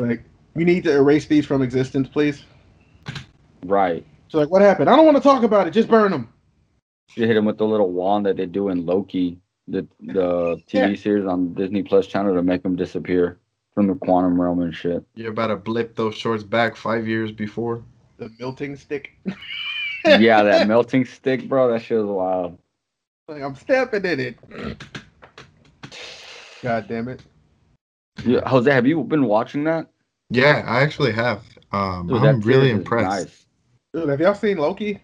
Like 0.00 0.24
you 0.54 0.64
need 0.64 0.84
to 0.84 0.92
erase 0.94 1.26
these 1.26 1.46
from 1.46 1.62
existence, 1.62 2.08
please. 2.08 2.44
Right. 3.64 4.06
So 4.28 4.38
like 4.38 4.50
what 4.50 4.62
happened? 4.62 4.90
I 4.90 4.96
don't 4.96 5.04
want 5.04 5.16
to 5.16 5.22
talk 5.22 5.42
about 5.42 5.66
it, 5.66 5.72
just 5.72 5.88
burn 5.88 6.12
them. 6.12 6.32
You 7.16 7.26
hit 7.26 7.36
him 7.36 7.44
with 7.44 7.58
the 7.58 7.66
little 7.66 7.90
wand 7.92 8.26
that 8.26 8.36
they 8.36 8.46
do 8.46 8.68
in 8.70 8.86
Loki, 8.86 9.38
the 9.68 9.86
the 10.00 10.56
TV 10.68 10.72
Yeah. 10.72 10.94
series 10.96 11.26
on 11.26 11.54
Disney 11.54 11.82
Plus 11.82 12.06
channel 12.06 12.34
to 12.34 12.42
make 12.42 12.62
them 12.62 12.76
disappear 12.76 13.38
from 13.74 13.88
the 13.88 13.94
quantum 13.94 14.40
realm 14.40 14.60
and 14.60 14.74
shit. 14.74 15.04
You're 15.14 15.32
about 15.32 15.48
to 15.48 15.56
blip 15.56 15.96
those 15.96 16.14
shorts 16.14 16.42
back 16.42 16.76
five 16.76 17.08
years 17.08 17.32
before. 17.32 17.82
The 18.18 18.30
melting 18.38 18.76
stick. 18.76 19.18
yeah, 20.04 20.42
that 20.42 20.68
melting 20.68 21.04
stick, 21.04 21.48
bro. 21.48 21.72
That 21.72 21.82
shit 21.82 21.98
was 21.98 22.06
wild. 22.06 22.58
Like 23.28 23.42
I'm 23.42 23.56
stepping 23.56 24.04
in 24.04 24.20
it. 24.20 24.84
God 26.62 26.86
damn 26.88 27.08
it. 27.08 27.22
Yeah, 28.24 28.48
Jose, 28.48 28.70
have 28.70 28.86
you 28.86 29.02
been 29.02 29.24
watching 29.24 29.64
that? 29.64 29.88
Yeah, 30.30 30.64
I 30.66 30.82
actually 30.82 31.12
have. 31.12 31.42
Um, 31.72 32.06
Dude, 32.06 32.22
I'm 32.22 32.40
really 32.40 32.70
impressed. 32.70 33.26
Nice. 33.26 33.46
Dude, 33.92 34.08
have 34.08 34.20
y'all 34.20 34.34
seen 34.34 34.58
Loki? 34.58 35.00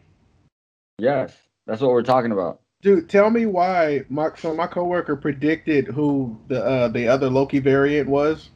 Yes, 0.98 1.37
that's 1.66 1.80
what 1.80 1.90
we're 1.90 2.02
talking 2.02 2.33
about. 2.33 2.61
Dude, 2.83 3.11
tell 3.11 3.30
me 3.30 3.46
why 3.46 4.04
my 4.09 4.30
so 4.37 4.54
my 4.54 4.66
coworker 4.66 5.16
predicted 5.16 5.87
who 5.87 6.38
the 6.48 6.64
uh, 6.64 6.88
the 6.88 7.09
other 7.09 7.28
Loki 7.28 7.59
variant 7.59 8.09
was. 8.09 8.50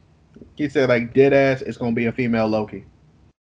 He 0.55 0.69
said 0.69 0.89
like 0.89 1.13
dead 1.13 1.33
ass 1.33 1.61
it's 1.61 1.77
gonna 1.77 1.93
be 1.93 2.05
a 2.05 2.11
female 2.11 2.47
Loki. 2.47 2.85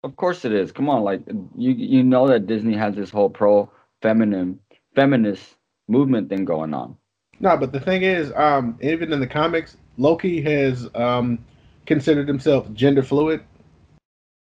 Of 0.03 0.15
course 0.15 0.45
it 0.45 0.53
is. 0.53 0.71
Come 0.71 0.89
on, 0.89 1.03
like 1.03 1.21
you 1.55 1.71
you 1.71 2.03
know 2.03 2.27
that 2.27 2.47
Disney 2.47 2.75
has 2.75 2.95
this 2.95 3.09
whole 3.09 3.29
pro 3.29 3.69
feminine 4.01 4.59
feminist 4.95 5.55
movement 5.87 6.29
thing 6.29 6.45
going 6.45 6.73
on. 6.73 6.95
No, 7.39 7.55
but 7.57 7.71
the 7.71 7.79
thing 7.79 8.03
is, 8.03 8.31
um, 8.35 8.77
even 8.81 9.13
in 9.13 9.19
the 9.19 9.27
comics, 9.27 9.77
Loki 9.97 10.41
has 10.41 10.89
um 10.95 11.39
considered 11.85 12.27
himself 12.27 12.71
gender 12.73 13.03
fluid. 13.03 13.43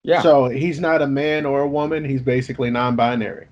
Yeah, 0.05 0.23
So 0.23 0.49
he's 0.49 0.81
not 0.81 1.03
a 1.03 1.07
man 1.07 1.45
or 1.45 1.61
a 1.61 1.69
woman. 1.69 2.05
He's 2.05 2.23
basically 2.23 2.71
non-binary. 2.71 3.49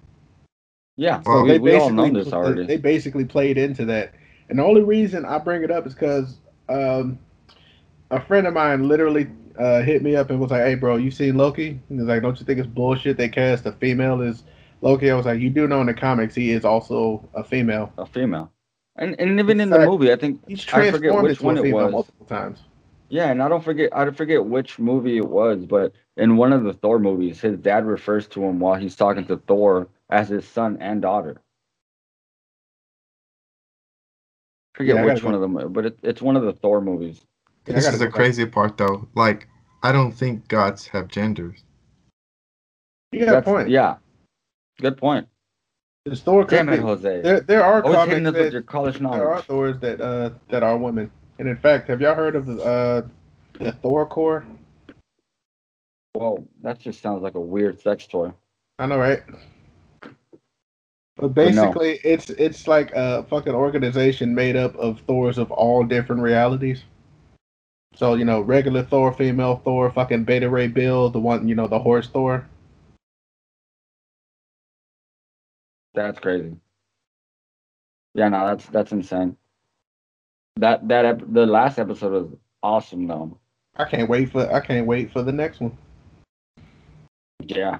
yeah. 0.97 1.23
So 1.23 1.43
we, 1.43 1.49
they 1.51 1.59
we 1.59 1.75
all 1.75 1.91
know 1.91 2.11
this 2.11 2.33
already. 2.33 2.67
They 2.67 2.77
basically 2.77 3.25
played 3.25 3.59
into 3.59 3.85
that, 3.87 4.15
and 4.49 4.59
the 4.59 4.65
only 4.65 4.83
reason 4.83 5.25
I 5.25 5.39
bring 5.39 5.65
it 5.65 5.71
up 5.71 5.87
is 5.87 5.95
because 5.95 6.37
um, 6.69 7.19
a 8.11 8.21
friend 8.21 8.47
of 8.47 8.55
mine 8.55 8.89
literally 8.89 9.29
uh, 9.59 9.83
hit 9.83 10.03
me 10.03 10.17
up 10.17 10.31
and 10.31 10.41
was 10.41 10.51
like, 10.51 10.63
"Hey, 10.63 10.75
bro, 10.75 10.97
you 10.97 11.11
seen 11.11 11.37
Loki?" 11.37 11.81
And 11.89 12.01
he's 12.01 12.09
like, 12.09 12.23
"Don't 12.23 12.39
you 12.39 12.47
think 12.47 12.59
it's 12.59 12.69
bullshit 12.69 13.17
they 13.17 13.29
cast 13.29 13.67
a 13.67 13.73
female 13.73 14.23
as 14.23 14.45
Loki?" 14.83 15.11
I 15.11 15.15
was 15.17 15.27
like, 15.27 15.41
"You 15.41 15.51
do 15.51 15.67
know 15.67 15.81
in 15.81 15.87
the 15.87 15.95
comics 15.95 16.35
he 16.35 16.51
is 16.51 16.65
also 16.65 17.29
a 17.35 17.43
female. 17.45 17.93
a 17.99 18.07
female. 18.07 18.53
And 18.97 19.19
and 19.21 19.39
even 19.39 19.61
in 19.61 19.71
the 19.71 19.79
movie, 19.79 20.13
I 20.13 20.17
think 20.17 20.41
He's 20.47 20.65
I 20.73 20.85
forget 20.85 21.13
transformed 21.13 21.25
which 21.25 21.41
into 21.41 21.45
one 21.45 21.57
a 21.57 21.59
it 21.59 21.63
female 21.63 21.75
was. 21.75 21.93
multiple 21.93 22.27
times." 22.27 22.61
Yeah, 23.09 23.31
and 23.31 23.43
I 23.43 23.49
don't 23.49 23.63
forget 23.65 23.91
I 23.93 24.05
don't 24.05 24.17
forget 24.17 24.45
which 24.45 24.79
movie 24.79 25.17
it 25.17 25.29
was, 25.29 25.65
but 25.67 25.93
in 26.17 26.37
one 26.37 26.53
of 26.53 26.65
the 26.65 26.73
Thor 26.75 26.99
movies, 26.99 27.41
his 27.41 27.59
dad 27.59 27.87
refers 27.87 28.27
to 28.29 28.43
him 28.45 28.59
while 28.61 28.75
he's 28.77 28.97
talking 28.97 29.27
to 29.27 29.37
Thor 29.37 29.89
as 30.11 30.29
his 30.29 30.47
son 30.47 30.79
and 30.81 31.03
daughter. 31.03 31.41
Forget 34.75 34.97
Yeah, 34.97 35.05
which 35.05 35.25
one 35.25 35.35
of 35.35 35.41
them, 35.41 35.73
but 35.73 35.87
it, 35.87 35.99
it's 36.03 36.23
one 36.23 36.37
of 36.37 36.43
the 36.43 36.53
Thor 36.53 36.81
movies. 36.81 37.25
Yeah, 37.67 37.73
I 37.73 37.77
This 37.77 37.89
is 37.89 37.99
the 37.99 38.07
back. 38.07 38.15
crazy 38.15 38.47
part, 38.47 38.77
though. 38.77 39.09
Like, 39.15 39.49
I 39.83 39.93
don't 39.93 40.13
think 40.13 40.49
gods 40.49 40.87
have 40.89 41.09
genders. 41.09 41.63
You 43.13 43.25
got 43.25 43.37
a 43.39 43.43
point. 43.43 43.69
Yeah, 43.69 43.97
good 44.81 44.97
point. 44.97 45.29
The 46.05 46.15
Thor 46.15 46.45
Damn 46.45 46.69
it, 46.69 46.81
Jose. 46.81 47.21
There, 47.23 47.41
there 47.41 47.65
are 47.65 47.83
Always 47.83 47.97
comics 47.97 48.11
hitting 48.11 48.25
with 48.25 48.35
that 48.35 48.53
your 48.53 48.63
college 48.63 49.01
knowledge. 49.01 49.19
there 49.19 49.33
are. 49.33 49.43
Thors 49.43 49.79
that 49.81 50.01
uh 50.01 50.31
that 50.51 50.63
are 50.63 50.77
women, 50.77 51.11
and 51.39 51.49
in 51.49 51.57
fact, 51.57 51.89
have 51.89 52.01
y'all 52.01 52.15
heard 52.15 52.37
of 52.37 52.47
the 52.47 52.63
uh 52.63 53.03
the 53.59 53.73
Thor 53.73 54.07
Corps? 54.07 54.45
Whoa, 56.13 56.47
that 56.63 56.79
just 56.79 57.01
sounds 57.03 57.23
like 57.23 57.35
a 57.35 57.41
weird 57.41 57.81
sex 57.81 58.07
toy. 58.07 58.33
I 58.79 58.87
know, 58.87 58.99
right? 58.99 59.23
But 60.01 61.35
But 61.35 61.55
no. 61.55 61.73
basically, 61.73 61.99
it's 62.05 62.31
it's 62.31 62.69
like 62.69 62.93
a 62.93 63.25
fucking 63.25 63.55
organization 63.55 64.35
made 64.35 64.55
up 64.55 64.77
of 64.77 65.01
Thors 65.01 65.39
of 65.39 65.51
all 65.51 65.83
different 65.85 66.23
realities. 66.23 66.85
So 67.97 68.15
you 68.15 68.27
know, 68.27 68.43
regular 68.43 68.83
Thor, 68.83 69.11
female 69.13 69.63
Thor, 69.65 69.91
fucking 69.91 70.25
Beta 70.25 70.51
Ray 70.51 70.69
Bill, 70.69 71.09
the 71.09 71.19
one 71.19 71.49
you 71.49 71.55
know, 71.55 71.67
the 71.67 71.79
horse 71.79 72.09
Thor. 72.09 72.47
That's 75.95 76.21
crazy. 76.21 76.55
Yeah, 78.15 78.29
no, 78.29 78.47
that's 78.47 78.67
that's 78.67 78.93
insane. 78.93 79.37
That 80.57 80.87
that 80.89 81.05
ep- 81.07 81.33
the 81.33 81.47
last 81.47 81.79
episode 81.79 82.13
was 82.13 82.39
awesome 82.63 83.07
though. 83.07 83.39
I 83.77 83.85
can't 83.85 84.11
wait 84.11 84.31
for 84.31 84.53
I 84.53 84.61
can't 84.61 84.87
wait 84.87 85.11
for 85.11 85.23
the 85.23 85.33
next 85.33 85.61
one. 85.61 85.77
Yeah. 87.41 87.79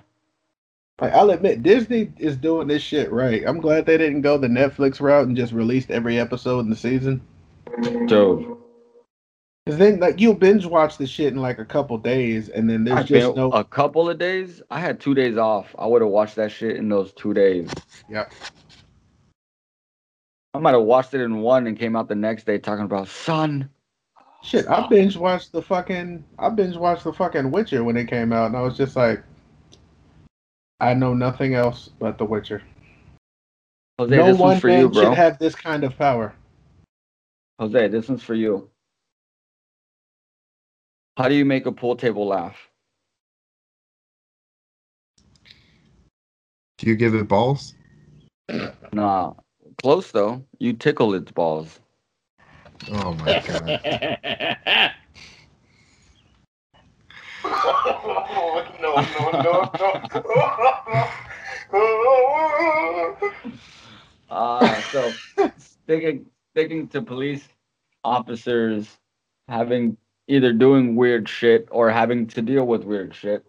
Like 0.99 1.13
I'll 1.13 1.29
admit, 1.29 1.63
Disney 1.63 2.11
is 2.17 2.39
doing 2.39 2.69
this 2.69 2.83
shit 2.83 3.13
right. 3.13 3.43
I'm 3.47 3.61
glad 3.61 3.85
they 3.85 3.99
didn't 3.99 4.23
go 4.23 4.39
the 4.39 4.47
Netflix 4.47 4.99
route 4.99 5.27
and 5.27 5.37
just 5.37 5.53
released 5.53 5.91
every 5.91 6.19
episode 6.19 6.61
in 6.61 6.71
the 6.71 6.77
season. 6.77 7.21
Dude. 8.07 8.57
Cause 9.67 9.79
then 9.79 9.99
like 9.99 10.21
you'll 10.21 10.35
binge 10.35 10.65
watch 10.65 10.97
the 10.97 11.09
shit 11.09 11.33
in 11.33 11.41
like 11.41 11.59
a 11.59 11.65
couple 11.65 11.99
days, 11.99 12.49
and 12.51 12.71
then 12.71 12.85
there's 12.85 13.01
I 13.01 13.03
just 13.03 13.37
no. 13.37 13.51
a 13.51 13.65
couple 13.65 14.09
of 14.09 14.17
days. 14.17 14.63
I 14.71 14.79
had 14.79 15.01
two 15.01 15.13
days 15.13 15.37
off. 15.37 15.75
I 15.77 15.87
would 15.87 16.03
have 16.03 16.11
watched 16.11 16.37
that 16.37 16.53
shit 16.53 16.77
in 16.77 16.89
those 16.89 17.13
two 17.15 17.35
days. 17.35 17.69
Yep. 18.09 18.33
I 20.55 20.59
might 20.61 20.75
have 20.75 20.85
watched 20.85 21.15
it 21.15 21.21
in 21.21 21.41
one 21.41 21.67
and 21.67 21.77
came 21.77 21.97
out 21.97 22.09
the 22.09 22.15
next 22.15 22.47
day 22.47 22.59
talking 22.59 22.85
about 22.85 23.09
son. 23.09 23.69
Shit, 24.45 24.69
I 24.69 24.87
binge 24.87 25.17
watched 25.17 25.51
the 25.51 25.61
fucking 25.61 26.23
I 26.39 26.49
binge 26.49 26.77
watched 26.77 27.03
the 27.03 27.13
fucking 27.13 27.51
Witcher 27.51 27.83
when 27.83 27.97
it 27.97 28.07
came 28.07 28.33
out, 28.33 28.47
and 28.47 28.57
I 28.57 28.61
was 28.61 28.77
just 28.77 28.95
like, 28.95 29.21
I 30.79 30.95
know 30.95 31.13
nothing 31.13 31.55
else 31.55 31.91
but 31.99 32.19
The 32.19 32.25
Witcher. 32.25 32.63
Jose, 33.99 34.17
no 34.17 34.27
this 34.27 34.39
one 34.39 34.49
one's 34.51 34.61
for 34.61 34.69
man 34.69 34.81
you, 34.83 34.89
bro. 34.91 35.03
should 35.03 35.15
have 35.15 35.41
this 35.41 35.57
kind 35.57 35.83
of 35.83 35.99
power. 35.99 36.33
Jose, 37.59 37.89
this 37.89 38.09
one's 38.09 38.23
for 38.23 38.35
you. 38.35 38.71
How 41.17 41.29
do 41.29 41.35
you 41.35 41.47
make 41.47 41.65
a 41.65 41.73
pool 41.73 41.97
table 41.97 42.27
laugh? 42.27 42.69
Do 46.77 46.87
you 46.89 46.95
give 46.95 47.15
it 47.15 47.27
balls? 47.27 47.75
Nah, 48.93 49.33
close 49.81 50.13
though. 50.13 50.45
You 50.59 50.75
tickle 50.75 51.15
its 51.15 51.33
balls. 51.33 51.81
Oh 52.93 53.15
my 53.15 53.41
god. 53.41 53.81
no, 58.81 58.95
no, 59.03 59.31
no, 59.43 59.71
no. 59.73 59.97
Uh, 64.29 64.83
so 64.93 65.13
sticking 65.57 66.27
sticking 66.53 66.89
to 66.89 67.01
police 67.01 67.49
officers 68.05 68.99
having 69.49 69.97
either 70.29 70.53
doing 70.53 70.97
weird 70.97 71.29
shit 71.29 71.69
or 71.71 71.91
having 71.91 72.27
to 72.29 72.43
deal 72.43 72.67
with 72.67 72.85
weird 72.85 73.15
shit. 73.15 73.45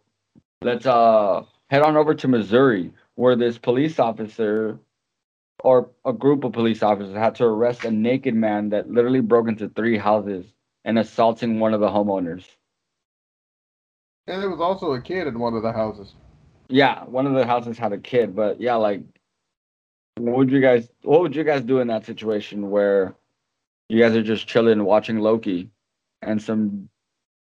Let's 0.61 0.85
uh 0.85 1.43
head 1.69 1.81
on 1.81 1.97
over 1.97 2.13
to 2.15 2.27
Missouri 2.27 2.93
where 3.15 3.35
this 3.35 3.57
police 3.57 3.99
officer 3.99 4.79
or 5.63 5.89
a 6.05 6.13
group 6.13 6.43
of 6.43 6.53
police 6.53 6.83
officers 6.83 7.15
had 7.15 7.35
to 7.35 7.43
arrest 7.43 7.83
a 7.83 7.91
naked 7.91 8.35
man 8.35 8.69
that 8.69 8.89
literally 8.89 9.21
broke 9.21 9.47
into 9.47 9.69
three 9.69 9.97
houses 9.97 10.45
and 10.85 10.99
assaulting 10.99 11.59
one 11.59 11.73
of 11.73 11.79
the 11.79 11.87
homeowners. 11.87 12.45
And 14.27 14.41
there 14.41 14.49
was 14.49 14.61
also 14.61 14.93
a 14.93 15.01
kid 15.01 15.27
in 15.27 15.39
one 15.39 15.55
of 15.55 15.63
the 15.63 15.71
houses. 15.71 16.13
Yeah, 16.69 17.05
one 17.05 17.25
of 17.25 17.33
the 17.33 17.45
houses 17.45 17.77
had 17.77 17.93
a 17.93 17.97
kid, 17.97 18.35
but 18.35 18.61
yeah, 18.61 18.75
like 18.75 19.01
what 20.17 20.37
would 20.37 20.51
you 20.51 20.61
guys 20.61 20.89
what 21.03 21.21
would 21.21 21.35
you 21.35 21.43
guys 21.43 21.61
do 21.61 21.79
in 21.79 21.87
that 21.87 22.05
situation 22.05 22.69
where 22.69 23.15
you 23.89 24.01
guys 24.01 24.15
are 24.15 24.23
just 24.23 24.47
chilling 24.47 24.83
watching 24.83 25.19
Loki 25.19 25.69
and 26.21 26.41
some 26.41 26.89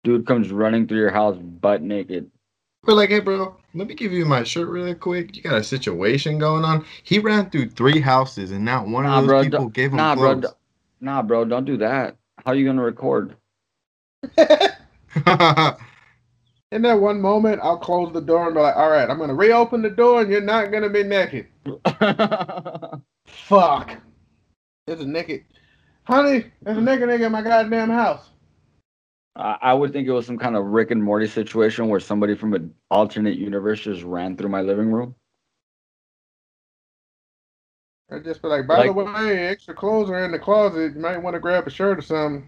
dude 0.03 0.25
comes 0.25 0.51
running 0.51 0.87
through 0.87 0.99
your 0.99 1.11
house 1.11 1.37
butt 1.37 1.81
naked? 1.81 2.29
We're 2.85 2.93
like, 2.93 3.09
hey, 3.09 3.19
bro, 3.19 3.57
let 3.73 3.87
me 3.87 3.95
give 3.95 4.13
you 4.13 4.25
my 4.25 4.43
shirt 4.43 4.69
really 4.69 4.95
quick. 4.95 5.35
You 5.35 5.43
got 5.43 5.57
a 5.57 5.63
situation 5.63 6.39
going 6.39 6.63
on. 6.63 6.85
He 7.03 7.19
ran 7.19 7.49
through 7.49 7.69
three 7.71 7.99
houses, 7.99 8.51
and 8.51 8.63
not 8.63 8.87
one 8.87 9.03
Nah, 9.03 9.19
of 9.19 9.27
those 9.27 9.43
bro, 9.43 9.43
people 9.43 9.67
gave 9.69 9.91
him 9.91 9.97
nah, 9.97 10.15
bro, 10.15 10.35
clothes. 10.35 10.43
d- 10.43 10.47
nah, 11.01 11.21
bro, 11.21 11.45
don't 11.45 11.65
do 11.65 11.77
that. 11.77 12.15
How 12.45 12.51
are 12.51 12.55
you 12.55 12.65
gonna 12.65 12.83
record? 12.83 13.35
In 16.71 16.81
that 16.81 16.99
one 16.99 17.21
moment, 17.21 17.61
I'll 17.63 17.77
close 17.77 18.11
the 18.13 18.21
door 18.21 18.45
and 18.47 18.55
be 18.55 18.61
like, 18.61 18.75
all 18.75 18.89
right, 18.89 19.09
I'm 19.09 19.17
going 19.17 19.29
to 19.29 19.35
reopen 19.35 19.81
the 19.81 19.89
door 19.89 20.21
and 20.21 20.29
you're 20.29 20.41
not 20.41 20.69
going 20.71 20.83
to 20.83 20.89
be 20.89 21.03
naked. 21.03 21.47
Fuck. 23.25 23.97
There's 24.85 24.99
a 25.01 25.05
naked. 25.07 25.45
Honey, 26.03 26.45
there's 26.61 26.77
a 26.77 26.81
naked 26.81 27.07
nigga 27.09 27.27
in 27.27 27.31
my 27.31 27.41
goddamn 27.41 27.89
house. 27.89 28.31
I 29.37 29.57
I 29.61 29.73
would 29.73 29.93
think 29.93 30.07
it 30.07 30.11
was 30.11 30.25
some 30.25 30.37
kind 30.37 30.55
of 30.55 30.65
Rick 30.65 30.91
and 30.91 31.03
Morty 31.03 31.27
situation 31.27 31.87
where 31.87 31.99
somebody 31.99 32.35
from 32.35 32.53
an 32.53 32.73
alternate 32.89 33.37
universe 33.37 33.81
just 33.81 34.03
ran 34.03 34.35
through 34.35 34.49
my 34.49 34.61
living 34.61 34.91
room. 34.91 35.15
I'd 38.09 38.23
just 38.23 38.41
be 38.41 38.47
like, 38.47 38.67
by 38.67 38.85
the 38.85 38.93
way, 38.93 39.47
extra 39.47 39.73
clothes 39.73 40.09
are 40.09 40.23
in 40.23 40.31
the 40.31 40.39
closet. 40.39 40.95
You 40.95 41.01
might 41.01 41.17
want 41.17 41.33
to 41.33 41.41
grab 41.41 41.67
a 41.67 41.69
shirt 41.69 41.99
or 41.99 42.01
something. 42.01 42.47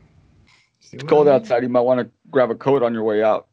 It's 0.91 1.03
cold 1.03 1.27
outside. 1.27 1.63
You 1.63 1.69
might 1.69 1.81
want 1.81 1.99
to 1.99 2.09
grab 2.29 2.49
a 2.49 2.55
coat 2.55 2.81
on 2.81 2.93
your 2.93 3.03
way 3.03 3.21
out. 3.21 3.47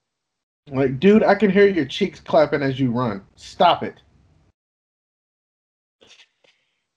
Like, 0.69 1.01
dude, 1.01 1.25
I 1.25 1.35
can 1.35 1.51
hear 1.51 1.67
your 1.67 1.85
cheeks 1.85 2.21
clapping 2.21 2.63
as 2.63 2.79
you 2.79 2.93
run. 2.93 3.25
Stop 3.35 3.83
it. 3.83 4.01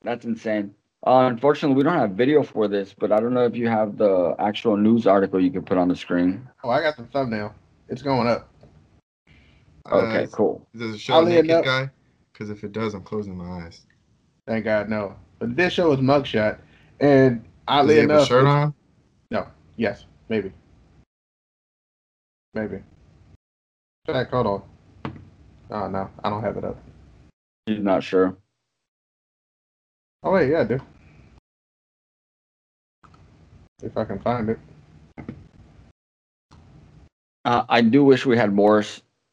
That's 0.04 0.26
insane. 0.26 0.76
Uh, 1.08 1.28
unfortunately, 1.32 1.78
we 1.78 1.84
don't 1.84 1.98
have 1.98 2.12
video 2.12 2.44
for 2.44 2.68
this, 2.68 2.94
but 2.98 3.12
I 3.12 3.20
don't 3.20 3.34
know 3.34 3.46
if 3.46 3.56
you 3.56 3.70
have 3.70 3.98
the 3.98 4.36
actual 4.40 4.76
news 4.76 5.08
article 5.08 5.42
you 5.42 5.50
could 5.52 5.66
put 5.66 5.78
on 5.78 5.88
the 5.88 5.96
screen. 5.96 6.48
Oh, 6.64 6.70
I 6.70 6.82
got 6.82 6.98
the 6.98 7.06
thumbnail. 7.06 7.56
It's 7.88 8.02
going 8.02 8.28
up. 8.28 8.50
Okay, 9.90 10.24
Uh, 10.26 10.28
cool. 10.28 10.68
Does 10.76 10.96
it 10.96 11.00
show 11.00 11.16
Oddly 11.16 11.32
naked 11.34 11.50
enough- 11.52 11.66
guy? 11.66 11.90
Because 12.34 12.50
if 12.50 12.64
it 12.64 12.72
does, 12.74 12.94
I'm 12.94 13.04
closing 13.04 13.38
my 13.38 13.64
eyes. 13.66 13.86
Thank 14.46 14.66
God, 14.66 14.90
no. 14.90 15.16
But 15.40 15.56
this 15.56 15.74
show 15.74 15.92
is 15.92 16.00
mugshot. 16.00 16.60
And 17.00 17.44
Does 17.44 17.50
oddly 17.68 17.94
he 17.96 18.02
have 18.02 18.10
enough. 18.10 18.24
a 18.24 18.26
shirt 18.26 18.46
on? 18.46 18.74
No. 19.32 19.48
Yes. 19.78 20.06
Maybe. 20.28 20.52
Maybe. 22.54 22.80
Check. 24.06 24.30
Hold 24.30 24.48
on. 24.48 24.64
Oh 25.72 25.88
no, 25.88 26.10
I 26.24 26.30
don't 26.30 26.44
have 26.44 26.58
it 26.58 26.64
up. 26.66 26.78
He's 27.68 27.80
not 27.84 28.04
sure. 28.04 28.36
Oh 30.24 30.32
wait, 30.32 30.50
yeah, 30.50 30.62
I 30.62 30.64
do. 30.66 30.80
If 33.82 33.96
I 33.98 34.04
can 34.04 34.20
find 34.20 34.50
it. 34.50 34.60
Uh, 37.46 37.64
I 37.70 37.82
do 37.82 38.04
wish 38.04 38.26
we 38.26 38.36
had 38.38 38.54
more 38.54 38.84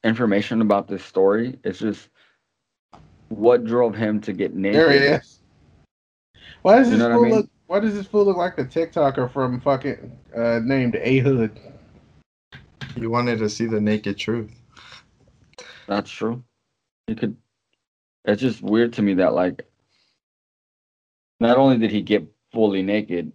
information 0.05 0.61
about 0.61 0.87
this 0.87 1.05
story. 1.05 1.59
It's 1.65 1.81
just 1.81 2.09
what 3.29 3.65
drove 3.65 3.97
him 3.97 4.21
to 4.21 4.33
get 4.33 4.55
naked. 4.55 4.81
There 4.81 4.93
he 4.93 4.99
is. 4.99 5.41
Why 6.63 6.77
does 6.77 6.89
You 6.89 6.97
this 6.97 7.03
know 7.03 7.09
what 7.09 7.15
I 7.15 7.17
fool 7.17 7.25
mean? 7.25 7.35
look? 7.35 7.51
Why 7.67 7.81
does 7.81 7.95
this 7.95 8.07
fool 8.07 8.25
look 8.25 8.37
like 8.37 8.55
the 8.55 8.65
TikToker 8.65 9.33
from 9.33 9.61
fucking 9.61 10.17
uh, 10.37 10.61
named 10.63 10.97
A 11.01 11.19
Hood? 11.19 11.59
You 12.97 13.11
wanted 13.11 13.41
to 13.41 13.51
see 13.51 13.67
the 13.67 13.81
naked 13.81 14.17
truth. 14.17 14.53
That's 15.89 16.11
true. 16.11 16.45
You 17.09 17.17
could. 17.17 17.37
It's 18.25 18.41
just 18.41 18.63
weird 18.63 18.93
to 18.95 19.03
me 19.03 19.15
that 19.15 19.35
like, 19.35 19.67
not 21.41 21.57
only 21.57 21.79
did 21.79 21.91
he 21.91 22.03
get 22.03 22.27
fully 22.53 22.83
naked, 22.83 23.33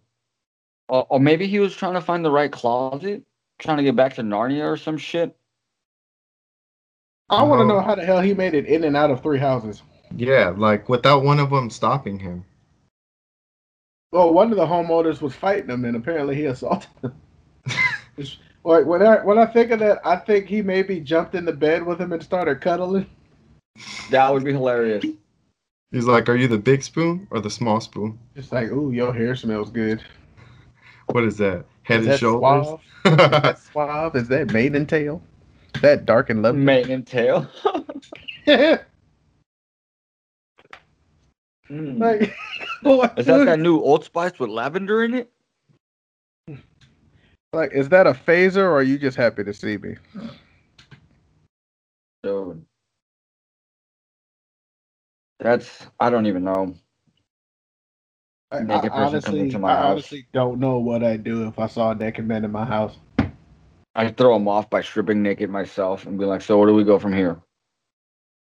or, 0.88 1.06
or 1.10 1.20
maybe 1.20 1.48
he 1.48 1.60
was 1.60 1.76
trying 1.76 1.94
to 1.94 2.02
find 2.02 2.24
the 2.24 2.32
right 2.32 2.52
closet, 2.52 3.24
trying 3.60 3.78
to 3.78 3.84
get 3.84 3.96
back 3.96 4.16
to 4.16 4.22
Narnia 4.22 4.66
or 4.66 4.78
some 4.78 4.98
shit. 4.98 5.36
I 7.30 7.44
want 7.44 7.62
to 7.62 7.66
know 7.66 7.80
how 7.80 7.96
the 7.96 8.04
hell 8.04 8.20
he 8.20 8.34
made 8.34 8.54
it 8.54 8.66
in 8.66 8.84
and 8.84 8.98
out 8.98 9.10
of 9.10 9.22
three 9.22 9.40
houses. 9.40 9.82
Yeah, 10.18 10.54
like 10.56 10.90
without 10.90 11.24
one 11.24 11.40
of 11.40 11.50
them 11.50 11.70
stopping 11.70 12.20
him. 12.20 12.44
Well, 14.12 14.34
one 14.34 14.52
of 14.52 14.58
the 14.58 14.66
homeowners 14.66 15.22
was 15.22 15.34
fighting 15.34 15.70
him, 15.70 15.86
and 15.86 15.96
apparently 15.96 16.36
he 16.36 16.46
assaulted 16.46 16.90
him. 17.02 17.14
Like 18.64 18.86
when 18.86 19.02
I 19.02 19.24
when 19.24 19.40
I 19.40 19.46
think 19.46 19.72
of 19.72 19.80
that, 19.80 20.00
I 20.06 20.18
think 20.18 20.46
he 20.46 20.62
maybe 20.62 21.00
jumped 21.00 21.34
in 21.34 21.46
the 21.46 21.54
bed 21.54 21.84
with 21.84 22.00
him 22.00 22.12
and 22.14 22.22
started 22.22 22.62
cuddling. 22.62 23.10
That 24.12 24.32
would 24.32 24.44
be 24.44 24.52
hilarious. 24.52 25.06
He's 25.92 26.06
like, 26.06 26.30
"Are 26.30 26.36
you 26.36 26.48
the 26.48 26.58
big 26.58 26.84
spoon 26.84 27.28
or 27.32 27.40
the 27.42 27.50
small 27.50 27.82
spoon? 27.82 28.18
Just 28.36 28.52
like, 28.52 28.72
ooh, 28.72 28.92
your 28.92 29.14
hair 29.14 29.36
smells 29.36 29.70
good. 29.70 30.02
What 31.08 31.26
is 31.26 31.38
that? 31.38 31.66
Head 31.84 32.00
Is 32.02 32.06
and 32.06 32.14
that 32.14 32.20
shoulders." 32.20 32.68
suave? 32.68 32.80
Is 33.06 33.18
that 33.18 33.60
suave? 33.60 34.16
Is 34.16 34.28
that 34.30 34.54
maiden 34.54 34.86
tail? 34.86 35.22
That 35.82 36.06
dark 36.06 36.30
and 36.30 36.42
lovely? 36.42 36.62
Mane 36.62 36.92
and 36.92 37.06
tail. 37.08 37.48
like, 38.46 38.86
Mm. 41.70 42.34
what? 42.82 43.18
Is 43.18 43.26
that 43.28 43.46
that 43.46 43.60
new 43.60 43.80
Old 43.80 44.04
Spice 44.04 44.38
with 44.40 44.50
lavender 44.50 45.04
in 45.06 45.14
it? 45.14 45.32
like, 47.54 47.72
is 47.74 47.88
that 47.90 48.08
a 48.08 48.12
phaser, 48.14 48.58
or 48.58 48.74
are 48.74 48.84
you 48.84 48.98
just 48.98 49.16
happy 49.18 49.44
to 49.44 49.54
see 49.54 49.78
me? 49.78 49.96
Dude. 52.24 52.66
That's 55.42 55.88
I 56.00 56.10
don't 56.10 56.28
even 56.28 56.44
know. 56.44 56.76
I, 58.52 58.58
I 58.58 58.64
Naked 58.64 58.92
person 58.92 59.22
comes 59.22 59.24
honestly, 59.24 59.40
into 59.40 59.60
my 59.60 59.72
I 59.72 59.78
house. 59.78 59.92
honestly 59.92 60.28
don't 60.34 60.60
know 60.60 60.78
what 60.78 61.04
I'd 61.04 61.24
do 61.24 61.48
if 61.48 61.58
I 61.58 61.68
saw 61.68 61.92
a 61.92 61.96
naked 61.96 62.28
man 62.28 62.46
in 62.46 62.52
my 62.52 62.66
house. 62.66 62.98
I 63.96 64.10
throw 64.10 64.36
him 64.36 64.48
off 64.48 64.70
by 64.70 64.82
stripping 64.82 65.24
naked 65.24 65.50
myself 65.50 66.06
and 66.06 66.20
be 66.20 66.26
like, 66.26 66.42
"So 66.42 66.58
where 66.58 66.68
do 66.68 66.76
we 66.76 66.84
go 66.84 67.00
from 67.00 67.14
here?" 67.14 67.42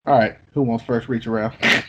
All 0.06 0.18
right, 0.18 0.38
who 0.54 0.62
wants 0.62 0.86
first 0.86 1.10
reach 1.10 1.26
around? 1.28 1.56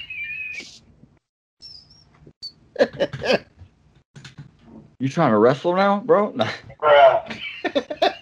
You 5.00 5.09
trying 5.11 5.32
to 5.32 5.38
wrestle 5.38 5.74
now, 5.74 6.00
bro? 6.00 6.34
Like 6.36 7.42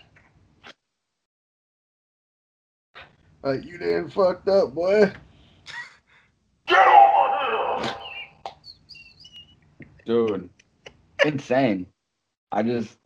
uh, 3.44 3.52
you 3.52 3.78
done 3.78 4.08
fucked 4.08 4.48
up, 4.48 4.74
boy. 4.74 5.12
Dude, 10.04 10.50
insane. 11.24 11.86
I 12.50 12.62
just 12.62 12.98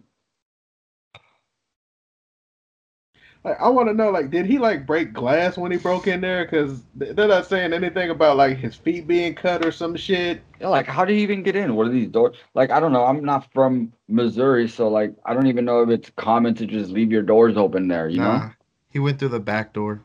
Like 3.47 3.61
I 3.61 3.69
want 3.69 3.89
to 3.89 3.95
know, 3.95 4.11
like, 4.11 4.31
did 4.31 4.45
he 4.45 4.59
like 4.59 4.87
break 4.87 5.13
glass 5.13 5.57
when 5.57 5.71
he 5.71 5.79
broke 5.79 6.09
in 6.09 6.21
there? 6.21 6.45
Because 6.45 6.83
they're 6.97 7.29
not 7.29 7.47
saying 7.47 7.73
anything 7.73 8.11
about 8.11 8.37
like 8.37 8.57
his 8.57 8.75
feet 8.75 9.07
being 9.07 9.37
cut 9.37 9.65
or 9.65 9.71
some 9.71 9.95
shit. 9.95 10.43
Yeah, 10.61 10.67
like 10.67 10.87
how 10.87 11.05
do 11.05 11.13
you 11.15 11.21
even 11.21 11.45
get 11.45 11.55
in? 11.55 11.77
What 11.77 11.87
are 11.87 11.91
these 11.91 12.09
doors? 12.09 12.37
Like 12.55 12.73
I 12.73 12.81
don't 12.81 12.93
know. 12.93 13.05
I'm 13.05 13.25
not 13.25 13.53
from 13.53 13.93
Missouri, 14.09 14.67
so 14.69 14.89
like 14.89 15.15
I 15.25 15.33
don't 15.33 15.47
even 15.47 15.65
know 15.65 15.81
if 15.83 15.91
it's 15.91 16.11
common 16.17 16.57
to 16.57 16.67
just 16.67 16.91
leave 16.91 17.13
your 17.13 17.23
doors 17.23 17.57
open 17.57 17.87
there. 17.87 18.09
You 18.09 18.19
Nah, 18.19 18.39
know? 18.39 18.51
he 18.91 18.99
went 18.99 19.21
through 19.21 19.29
the 19.29 19.39
back 19.39 19.73
door. 19.73 20.03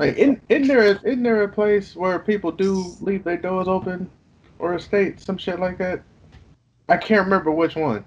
Like, 0.00 0.16
in 0.16 0.40
in 0.48 0.66
there 0.66 0.82
isn't 0.82 1.22
there 1.22 1.42
a 1.42 1.48
place 1.48 1.94
where 1.94 2.18
people 2.18 2.50
do 2.50 2.96
leave 3.02 3.22
their 3.22 3.36
doors 3.36 3.68
open, 3.68 4.10
or 4.58 4.72
a 4.72 4.80
state, 4.80 5.20
some 5.20 5.36
shit 5.36 5.60
like 5.60 5.76
that? 5.76 6.02
I 6.88 6.96
can't 6.96 7.24
remember 7.24 7.50
which 7.50 7.76
one. 7.76 8.06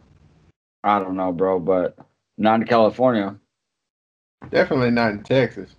I 0.84 0.98
don't 0.98 1.16
know, 1.16 1.32
bro, 1.32 1.60
but 1.60 1.96
not 2.36 2.62
in 2.62 2.66
California. 2.66 3.36
Definitely 4.50 4.90
not 4.90 5.12
in 5.12 5.22
Texas. 5.22 5.76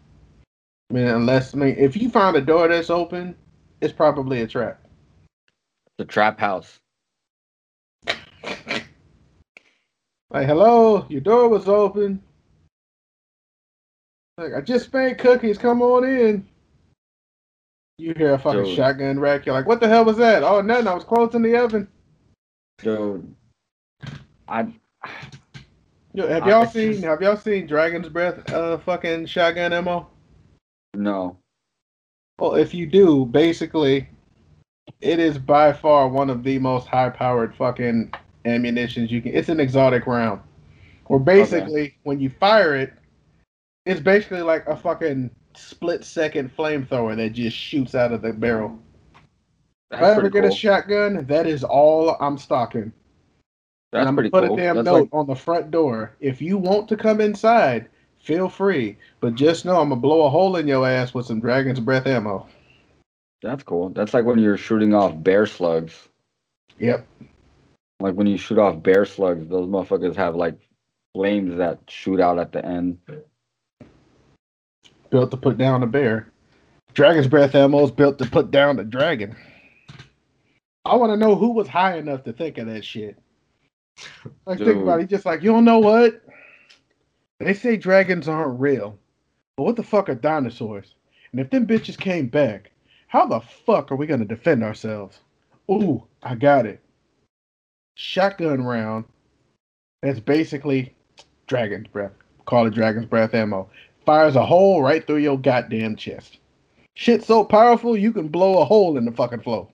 I 0.88 0.94
mean, 0.94 1.08
unless 1.08 1.52
I 1.52 1.58
mean, 1.58 1.74
if 1.76 1.96
you 1.96 2.08
find 2.08 2.36
a 2.36 2.40
door 2.40 2.68
that's 2.68 2.90
open, 2.90 3.34
it's 3.80 3.92
probably 3.92 4.42
a 4.42 4.46
trap. 4.46 4.86
The 5.98 6.04
trap 6.04 6.38
house. 6.38 6.78
Like, 10.30 10.46
hello, 10.46 11.06
your 11.08 11.22
door 11.22 11.48
was 11.48 11.66
open. 11.66 12.22
Like, 14.38 14.54
I 14.54 14.60
just 14.60 14.92
made 14.92 15.18
cookies. 15.18 15.58
Come 15.58 15.80
on 15.82 16.04
in. 16.04 16.46
You 17.98 18.12
hear 18.16 18.34
a 18.34 18.38
fucking 18.38 18.64
Dude. 18.64 18.76
shotgun 18.76 19.20
rack. 19.20 19.46
You're 19.46 19.54
like, 19.54 19.66
what 19.66 19.78
the 19.80 19.88
hell 19.88 20.04
was 20.04 20.16
that? 20.16 20.42
Oh, 20.42 20.60
nothing. 20.60 20.88
I 20.88 20.94
was 20.94 21.04
closing 21.04 21.42
the 21.42 21.56
oven. 21.56 21.86
Dude. 22.78 23.32
I 24.48 24.66
Yo, 26.12 26.28
have 26.28 26.46
y'all 26.46 26.62
it's 26.64 26.72
seen? 26.72 26.92
just- 26.92 27.04
Have 27.04 27.22
y'all 27.22 27.36
seen 27.36 27.66
Dragon's 27.66 28.08
Breath? 28.08 28.50
Uh, 28.52 28.78
fucking 28.78 29.26
shotgun 29.26 29.72
ammo. 29.72 30.08
no. 30.94 31.36
Well, 32.40 32.56
if 32.56 32.74
you 32.74 32.86
do, 32.86 33.26
basically, 33.26 34.08
it 35.00 35.20
is 35.20 35.38
by 35.38 35.72
far 35.72 36.08
one 36.08 36.30
of 36.30 36.42
the 36.42 36.58
most 36.58 36.88
high-powered 36.88 37.54
fucking 37.54 38.12
ammunitions 38.44 39.12
you 39.12 39.22
can. 39.22 39.32
It's 39.34 39.48
an 39.48 39.60
exotic 39.60 40.08
round, 40.08 40.40
where 41.06 41.20
basically 41.20 41.96
when 42.02 42.18
you 42.18 42.30
fire 42.30 42.74
it, 42.74 42.92
it's 43.86 44.00
basically 44.00 44.42
like 44.42 44.66
a 44.66 44.76
fucking 44.76 45.30
split-second 45.54 46.56
flamethrower 46.56 47.16
that 47.16 47.30
just 47.32 47.56
shoots 47.56 47.94
out 47.94 48.12
of 48.12 48.22
the 48.22 48.32
barrel. 48.32 48.78
That's 49.90 50.02
if 50.02 50.08
I 50.08 50.10
ever 50.12 50.28
get 50.30 50.44
a 50.44 50.50
shotgun, 50.50 51.26
that 51.26 51.46
is 51.46 51.62
all 51.62 52.16
I'm 52.20 52.38
stocking. 52.38 52.92
That's 53.92 54.00
and 54.00 54.08
I'm 54.08 54.14
pretty 54.16 54.30
gonna 54.30 54.48
put 54.48 54.48
cool. 54.48 54.58
a 54.58 54.62
damn 54.62 54.76
That's 54.76 54.86
note 54.86 55.00
like 55.02 55.08
on 55.12 55.26
the 55.26 55.36
front 55.36 55.70
door. 55.70 56.16
If 56.20 56.42
you 56.42 56.58
want 56.58 56.88
to 56.88 56.96
come 56.96 57.20
inside, 57.20 57.88
feel 58.18 58.48
free. 58.48 58.96
But 59.20 59.36
just 59.36 59.64
know 59.64 59.80
I'm 59.80 59.90
gonna 59.90 60.00
blow 60.00 60.26
a 60.26 60.30
hole 60.30 60.56
in 60.56 60.66
your 60.66 60.86
ass 60.88 61.14
with 61.14 61.26
some 61.26 61.40
Dragon's 61.40 61.78
Breath 61.80 62.06
ammo. 62.06 62.48
that's 63.42 63.62
cool. 63.62 63.90
That's 63.90 64.14
like 64.14 64.24
when 64.24 64.38
you're 64.38 64.56
shooting 64.56 64.94
off 64.94 65.12
bear 65.22 65.46
slugs. 65.46 66.08
Yep. 66.78 67.06
Like 68.00 68.14
when 68.14 68.26
you 68.26 68.36
shoot 68.36 68.58
off 68.58 68.82
bear 68.82 69.04
slugs, 69.04 69.46
those 69.48 69.68
motherfuckers 69.68 70.16
have 70.16 70.34
like 70.34 70.58
flames 71.14 71.56
that 71.58 71.78
shoot 71.88 72.18
out 72.18 72.40
at 72.40 72.50
the 72.50 72.64
end. 72.64 72.98
Built 75.14 75.30
to 75.30 75.36
put 75.36 75.56
down 75.56 75.84
a 75.84 75.86
bear. 75.86 76.26
Dragon's 76.92 77.28
breath 77.28 77.54
ammo 77.54 77.84
is 77.84 77.92
built 77.92 78.18
to 78.18 78.26
put 78.26 78.50
down 78.50 78.80
a 78.80 78.84
dragon. 78.84 79.36
I 80.84 80.96
want 80.96 81.12
to 81.12 81.16
know 81.16 81.36
who 81.36 81.52
was 81.52 81.68
high 81.68 81.98
enough 81.98 82.24
to 82.24 82.32
think 82.32 82.58
of 82.58 82.66
that 82.66 82.84
shit. 82.84 83.16
Like 84.44 84.58
think 84.58 84.82
about 84.82 85.02
it. 85.02 85.08
Just 85.08 85.24
like, 85.24 85.40
you 85.40 85.52
don't 85.52 85.64
know 85.64 85.78
what? 85.78 86.20
They 87.38 87.54
say 87.54 87.76
dragons 87.76 88.26
aren't 88.26 88.58
real, 88.58 88.98
but 89.56 89.62
what 89.62 89.76
the 89.76 89.84
fuck 89.84 90.08
are 90.08 90.16
dinosaurs? 90.16 90.96
And 91.30 91.40
if 91.40 91.48
them 91.48 91.64
bitches 91.64 91.96
came 91.96 92.26
back, 92.26 92.72
how 93.06 93.24
the 93.24 93.38
fuck 93.38 93.92
are 93.92 93.96
we 93.96 94.08
gonna 94.08 94.24
defend 94.24 94.64
ourselves? 94.64 95.20
Ooh, 95.70 96.02
I 96.24 96.34
got 96.34 96.66
it. 96.66 96.80
Shotgun 97.94 98.64
round. 98.64 99.04
That's 100.02 100.18
basically 100.18 100.92
dragon's 101.46 101.86
breath. 101.86 102.14
Call 102.46 102.66
it 102.66 102.74
dragon's 102.74 103.06
breath 103.06 103.32
ammo 103.32 103.70
fires 104.04 104.36
a 104.36 104.44
hole 104.44 104.82
right 104.82 105.06
through 105.06 105.18
your 105.18 105.38
goddamn 105.38 105.96
chest. 105.96 106.38
Shit 106.94 107.24
so 107.24 107.44
powerful 107.44 107.96
you 107.96 108.12
can 108.12 108.28
blow 108.28 108.60
a 108.60 108.64
hole 108.64 108.96
in 108.96 109.04
the 109.04 109.12
fucking 109.12 109.40
floor. 109.40 109.68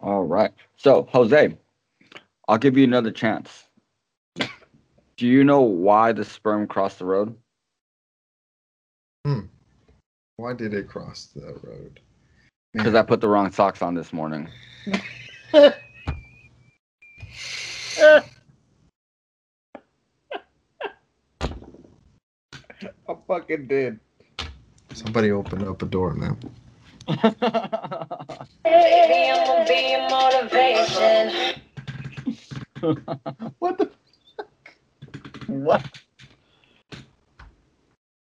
All 0.00 0.24
right. 0.24 0.52
So, 0.76 1.08
Jose, 1.10 1.56
I'll 2.48 2.58
give 2.58 2.76
you 2.76 2.84
another 2.84 3.10
chance. 3.10 3.64
Do 5.16 5.26
you 5.26 5.42
know 5.44 5.62
why 5.62 6.12
the 6.12 6.24
sperm 6.24 6.66
crossed 6.66 6.98
the 6.98 7.06
road? 7.06 7.34
Hmm. 9.24 9.46
Why 10.36 10.52
did 10.52 10.74
it 10.74 10.88
cross 10.88 11.30
the 11.34 11.58
road? 11.62 12.00
Because 12.74 12.94
I 12.94 13.02
put 13.02 13.22
the 13.22 13.28
wrong 13.28 13.50
socks 13.50 13.80
on 13.80 13.94
this 13.94 14.12
morning. 14.12 14.48
I 22.82 23.14
fucking 23.26 23.66
did. 23.68 24.00
Somebody 24.92 25.30
opened 25.32 25.64
up 25.64 25.82
a 25.82 25.86
door, 25.86 26.14
man. 26.14 26.36
Baby, 28.64 29.30
I'm 29.30 29.46
gonna 29.46 29.64
be 29.66 29.90
your 29.90 30.08
motivation. 30.10 31.62
What 33.58 33.78
the? 33.78 33.90
Fuck? 34.36 34.74
What? 35.46 35.84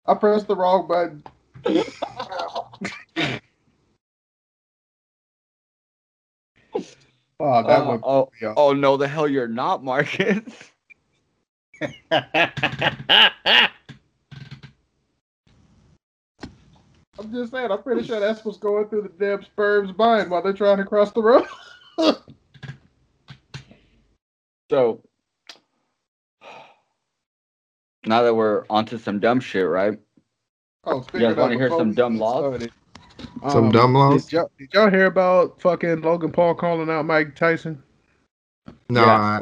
I 0.07 0.13
pressed 0.15 0.47
the 0.47 0.55
wrong 0.55 0.87
button. 0.87 1.23
oh, 7.39 7.63
that 7.67 7.81
Uh, 7.81 7.85
one. 7.85 7.99
oh, 8.03 8.29
yeah. 8.41 8.53
oh 8.57 8.73
no, 8.73 8.97
the 8.97 9.07
hell 9.07 9.27
you're 9.27 9.47
not, 9.47 9.83
Marcus. 9.83 10.41
I'm 17.19 17.31
just 17.31 17.51
saying. 17.51 17.71
I'm 17.71 17.83
pretty 17.83 18.03
sure 18.03 18.19
that's 18.19 18.43
what's 18.45 18.57
going 18.57 18.87
through 18.87 19.03
the 19.03 19.09
damn 19.09 19.43
sperm's 19.43 19.95
mind 19.97 20.31
while 20.31 20.41
they're 20.41 20.53
trying 20.53 20.77
to 20.77 20.85
cross 20.85 21.11
the 21.11 21.21
road. 21.21 21.45
So 24.71 25.01
now 28.05 28.21
that 28.21 28.33
we're 28.33 28.63
onto 28.69 28.97
some 28.97 29.19
dumb 29.19 29.41
shit, 29.41 29.67
right? 29.67 29.99
Oh, 30.85 31.05
You 31.13 31.19
guys 31.19 31.35
want 31.35 31.51
to 31.51 31.57
hear 31.57 31.69
some 31.69 31.93
dumb 31.93 32.17
laws? 32.17 32.69
Some 33.49 33.69
dumb 33.69 33.93
laws? 33.95 34.13
Um, 34.13 34.17
Did 34.21 34.31
y'all, 34.31 34.51
did 34.57 34.73
y'all 34.73 34.89
hear 34.89 35.07
about 35.07 35.61
fucking 35.61 35.99
Logan 36.03 36.31
Paul 36.31 36.55
calling 36.55 36.89
out 36.89 37.05
Mike 37.05 37.35
Tyson? 37.35 37.83
No, 38.89 39.01
Yeah. 39.01 39.41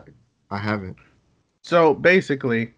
I, 0.49 0.55
I 0.55 0.57
haven't. 0.57 0.97
So 1.61 1.93
basically, 1.93 2.73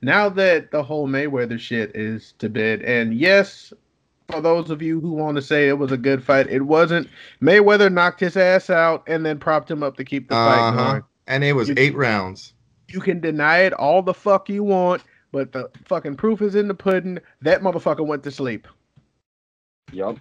now 0.00 0.28
that 0.28 0.70
the 0.70 0.84
whole 0.84 1.08
Mayweather 1.08 1.58
shit 1.58 1.96
is 1.96 2.34
to 2.38 2.48
bed, 2.48 2.82
and 2.82 3.12
yes, 3.12 3.72
for 4.30 4.40
those 4.40 4.70
of 4.70 4.82
you 4.82 5.00
who 5.00 5.12
want 5.12 5.36
to 5.36 5.42
say 5.42 5.68
it 5.68 5.78
was 5.78 5.90
a 5.90 5.96
good 5.96 6.22
fight, 6.22 6.48
it 6.50 6.62
wasn't. 6.62 7.08
Mayweather 7.42 7.90
knocked 7.90 8.20
his 8.20 8.36
ass 8.36 8.68
out 8.70 9.02
and 9.06 9.24
then 9.24 9.38
propped 9.38 9.70
him 9.70 9.82
up 9.82 9.96
to 9.96 10.04
keep 10.04 10.28
the 10.28 10.34
fight 10.34 10.68
Uh-huh. 10.68 10.90
going. 10.92 11.02
And 11.26 11.44
it 11.44 11.54
was 11.54 11.68
You- 11.70 11.74
eight 11.78 11.94
rounds. 11.96 12.52
You 12.88 13.00
can 13.00 13.20
deny 13.20 13.58
it 13.58 13.72
all 13.74 14.02
the 14.02 14.14
fuck 14.14 14.48
you 14.48 14.64
want, 14.64 15.02
but 15.32 15.52
the 15.52 15.70
fucking 15.84 16.16
proof 16.16 16.40
is 16.42 16.54
in 16.54 16.68
the 16.68 16.74
pudding. 16.74 17.18
That 17.42 17.60
motherfucker 17.62 18.06
went 18.06 18.22
to 18.24 18.30
sleep. 18.30 18.66
Yup. 19.92 20.18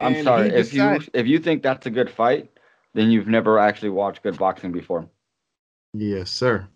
I'm 0.00 0.14
And 0.14 0.24
sorry 0.24 0.50
he 0.50 0.56
if 0.56 0.74
you 0.74 0.98
if 1.14 1.26
you 1.26 1.38
think 1.38 1.62
that's 1.62 1.86
a 1.86 1.90
good 1.90 2.10
fight, 2.10 2.50
then 2.94 3.10
you've 3.10 3.28
never 3.28 3.58
actually 3.58 3.90
watched 3.90 4.22
good 4.22 4.38
boxing 4.38 4.72
before. 4.72 5.06
Yes, 5.94 6.30
sir. 6.30 6.66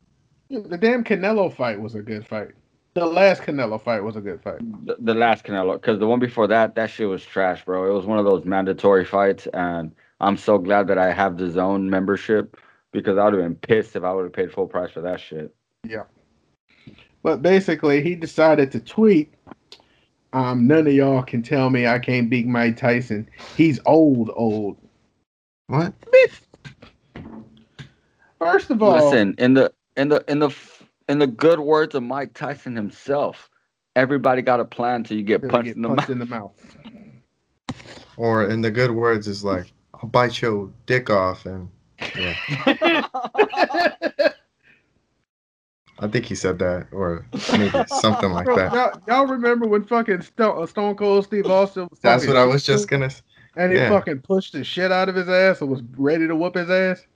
The 0.50 0.78
damn 0.78 1.02
Canelo 1.02 1.52
fight 1.52 1.80
was 1.80 1.94
a 1.94 2.02
good 2.02 2.26
fight. 2.26 2.50
The 2.96 3.04
last 3.04 3.42
Canelo 3.42 3.78
fight 3.78 4.02
was 4.02 4.16
a 4.16 4.22
good 4.22 4.42
fight. 4.42 4.56
The, 4.86 4.96
the 4.98 5.12
last 5.12 5.44
Canelo, 5.44 5.74
because 5.74 5.98
the 5.98 6.06
one 6.06 6.18
before 6.18 6.46
that, 6.46 6.74
that 6.76 6.88
shit 6.88 7.06
was 7.06 7.22
trash, 7.22 7.62
bro. 7.62 7.84
It 7.90 7.92
was 7.92 8.06
one 8.06 8.18
of 8.18 8.24
those 8.24 8.46
mandatory 8.46 9.04
fights, 9.04 9.46
and 9.52 9.92
I'm 10.18 10.38
so 10.38 10.56
glad 10.56 10.86
that 10.86 10.96
I 10.96 11.12
have 11.12 11.36
the 11.36 11.50
zone 11.50 11.90
membership 11.90 12.56
because 12.92 13.18
I 13.18 13.24
would 13.24 13.34
have 13.34 13.42
been 13.42 13.56
pissed 13.56 13.96
if 13.96 14.02
I 14.02 14.14
would 14.14 14.22
have 14.24 14.32
paid 14.32 14.50
full 14.50 14.66
price 14.66 14.92
for 14.92 15.02
that 15.02 15.20
shit. 15.20 15.54
Yeah. 15.86 16.04
But 17.22 17.42
basically, 17.42 18.02
he 18.02 18.14
decided 18.14 18.72
to 18.72 18.80
tweet. 18.80 19.34
Um, 20.32 20.66
none 20.66 20.86
of 20.86 20.94
y'all 20.94 21.22
can 21.22 21.42
tell 21.42 21.68
me 21.68 21.86
I 21.86 21.98
can't 21.98 22.30
beat 22.30 22.46
Mike 22.46 22.78
Tyson. 22.78 23.28
He's 23.58 23.78
old, 23.84 24.30
old. 24.34 24.78
What? 25.66 25.92
First 28.38 28.70
of 28.70 28.82
all, 28.82 29.04
Listen, 29.04 29.34
in 29.36 29.52
the 29.52 29.70
in 29.98 30.08
the 30.08 30.24
in 30.28 30.38
the 30.38 30.48
f- 30.48 30.75
in 31.08 31.18
the 31.18 31.26
good 31.26 31.60
words 31.60 31.94
of 31.94 32.02
Mike 32.02 32.34
Tyson 32.34 32.74
himself, 32.76 33.48
everybody 33.94 34.42
got 34.42 34.60
a 34.60 34.64
plan 34.64 35.04
till 35.04 35.16
you 35.16 35.22
get 35.22 35.40
gonna 35.42 35.52
punched 35.52 35.66
get 35.66 35.76
in 35.76 35.82
the 35.82 35.88
punched 35.88 36.08
mouth. 36.08 36.10
in 36.10 36.18
the 36.18 36.26
mouth. 36.26 36.76
Or 38.16 38.48
in 38.48 38.60
the 38.62 38.70
good 38.70 38.90
words 38.90 39.28
is 39.28 39.44
like, 39.44 39.72
I'll 39.94 40.08
bite 40.08 40.40
your 40.40 40.70
dick 40.86 41.10
off, 41.10 41.46
and 41.46 41.68
yeah, 42.18 42.34
I 45.98 46.08
think 46.08 46.26
he 46.26 46.34
said 46.34 46.58
that, 46.58 46.88
or 46.92 47.26
maybe 47.56 47.84
something 47.86 48.30
like 48.32 48.46
that. 48.46 48.72
Y'all, 48.72 49.00
y'all 49.06 49.26
remember 49.26 49.66
when 49.66 49.84
fucking 49.84 50.22
Stone, 50.22 50.62
uh, 50.62 50.66
Stone 50.66 50.96
Cold 50.96 51.24
Steve 51.24 51.46
Austin 51.50 51.88
was 51.90 51.98
That's 52.00 52.26
what 52.26 52.36
I 52.36 52.44
was 52.44 52.64
just 52.64 52.88
gonna. 52.88 53.06
s- 53.06 53.22
and 53.56 53.72
he 53.72 53.78
yeah. 53.78 53.88
fucking 53.88 54.20
pushed 54.20 54.52
the 54.52 54.62
shit 54.64 54.92
out 54.92 55.08
of 55.08 55.14
his 55.14 55.28
ass 55.28 55.62
and 55.62 55.70
was 55.70 55.82
ready 55.96 56.26
to 56.26 56.36
whoop 56.36 56.54
his 56.54 56.68
ass. 56.68 57.06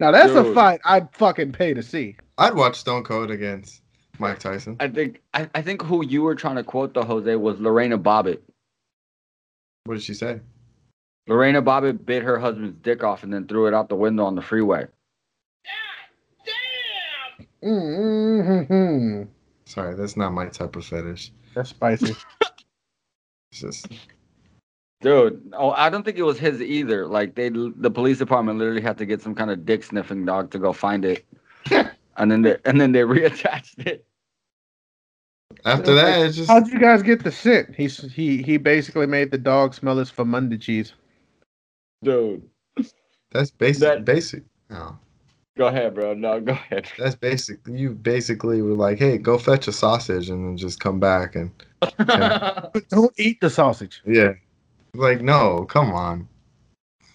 Now 0.00 0.10
that's 0.10 0.32
a 0.32 0.54
fight 0.54 0.80
I'd 0.84 1.14
fucking 1.14 1.52
pay 1.52 1.74
to 1.74 1.82
see. 1.82 2.16
I'd 2.38 2.54
watch 2.54 2.76
Stone 2.76 3.04
Cold 3.04 3.30
against 3.30 3.82
Mike 4.18 4.38
Tyson. 4.38 4.76
I 4.80 4.88
think 4.88 5.20
I, 5.34 5.48
I 5.54 5.60
think 5.60 5.82
who 5.82 6.04
you 6.04 6.22
were 6.22 6.34
trying 6.34 6.56
to 6.56 6.64
quote 6.64 6.94
the 6.94 7.04
Jose 7.04 7.36
was 7.36 7.60
Lorena 7.60 7.98
Bobbitt. 7.98 8.40
What 9.84 9.94
did 9.94 10.02
she 10.02 10.14
say? 10.14 10.40
Lorena 11.28 11.60
Bobbitt 11.62 12.06
bit 12.06 12.22
her 12.22 12.38
husband's 12.38 12.76
dick 12.82 13.04
off 13.04 13.22
and 13.22 13.32
then 13.32 13.46
threw 13.46 13.66
it 13.66 13.74
out 13.74 13.90
the 13.90 13.94
window 13.94 14.24
on 14.24 14.34
the 14.34 14.42
freeway. 14.42 14.86
Mm-hmm. 17.62 19.24
Sorry, 19.66 19.94
that's 19.94 20.16
not 20.16 20.32
my 20.32 20.46
type 20.46 20.76
of 20.76 20.86
fetish. 20.86 21.30
That's 21.54 21.70
spicy. 21.70 22.16
It's 23.52 23.60
just 23.60 23.86
Dude, 25.00 25.52
oh, 25.56 25.70
I 25.70 25.88
don't 25.88 26.02
think 26.04 26.18
it 26.18 26.22
was 26.24 26.38
his 26.38 26.60
either. 26.60 27.06
Like 27.06 27.34
they, 27.34 27.48
the 27.48 27.90
police 27.90 28.18
department 28.18 28.58
literally 28.58 28.82
had 28.82 28.98
to 28.98 29.06
get 29.06 29.22
some 29.22 29.34
kind 29.34 29.50
of 29.50 29.64
dick 29.64 29.82
sniffing 29.82 30.26
dog 30.26 30.50
to 30.50 30.58
go 30.58 30.72
find 30.74 31.04
it, 31.06 31.24
and 32.18 32.30
then 32.30 32.42
they, 32.42 32.58
and 32.66 32.78
then 32.78 32.92
they 32.92 33.00
reattached 33.14 33.86
it. 33.86 34.04
after 35.64 35.94
that, 35.94 36.26
it's 36.26 36.36
just 36.36 36.50
How'd 36.50 36.68
you 36.68 36.78
guys 36.78 37.02
get 37.02 37.24
the 37.24 37.32
scent? 37.32 37.74
He 37.74 37.86
he 37.86 38.42
he 38.42 38.58
basically 38.58 39.06
made 39.06 39.30
the 39.30 39.38
dog 39.38 39.72
smell 39.72 39.96
his 39.96 40.10
famunda 40.12 40.60
cheese. 40.60 40.92
Dude, 42.02 42.42
that's 43.30 43.50
basic. 43.50 43.80
that- 43.80 44.04
basic. 44.04 44.42
No, 44.68 44.98
go 45.56 45.68
ahead, 45.68 45.94
bro. 45.94 46.12
No, 46.12 46.40
go 46.40 46.52
ahead. 46.52 46.90
that's 46.98 47.14
basic. 47.14 47.58
You 47.66 47.90
basically 47.94 48.60
were 48.60 48.74
like, 48.76 48.98
"Hey, 48.98 49.16
go 49.16 49.38
fetch 49.38 49.66
a 49.66 49.72
sausage 49.72 50.28
and 50.28 50.44
then 50.46 50.56
just 50.58 50.78
come 50.78 51.00
back." 51.00 51.36
And 51.36 51.50
But 51.80 52.86
don't 52.90 53.14
eat 53.18 53.40
the 53.40 53.48
sausage. 53.48 54.02
yeah, 54.06 54.34
like 54.94 55.20
no, 55.22 55.64
come 55.68 55.92
on. 55.92 56.28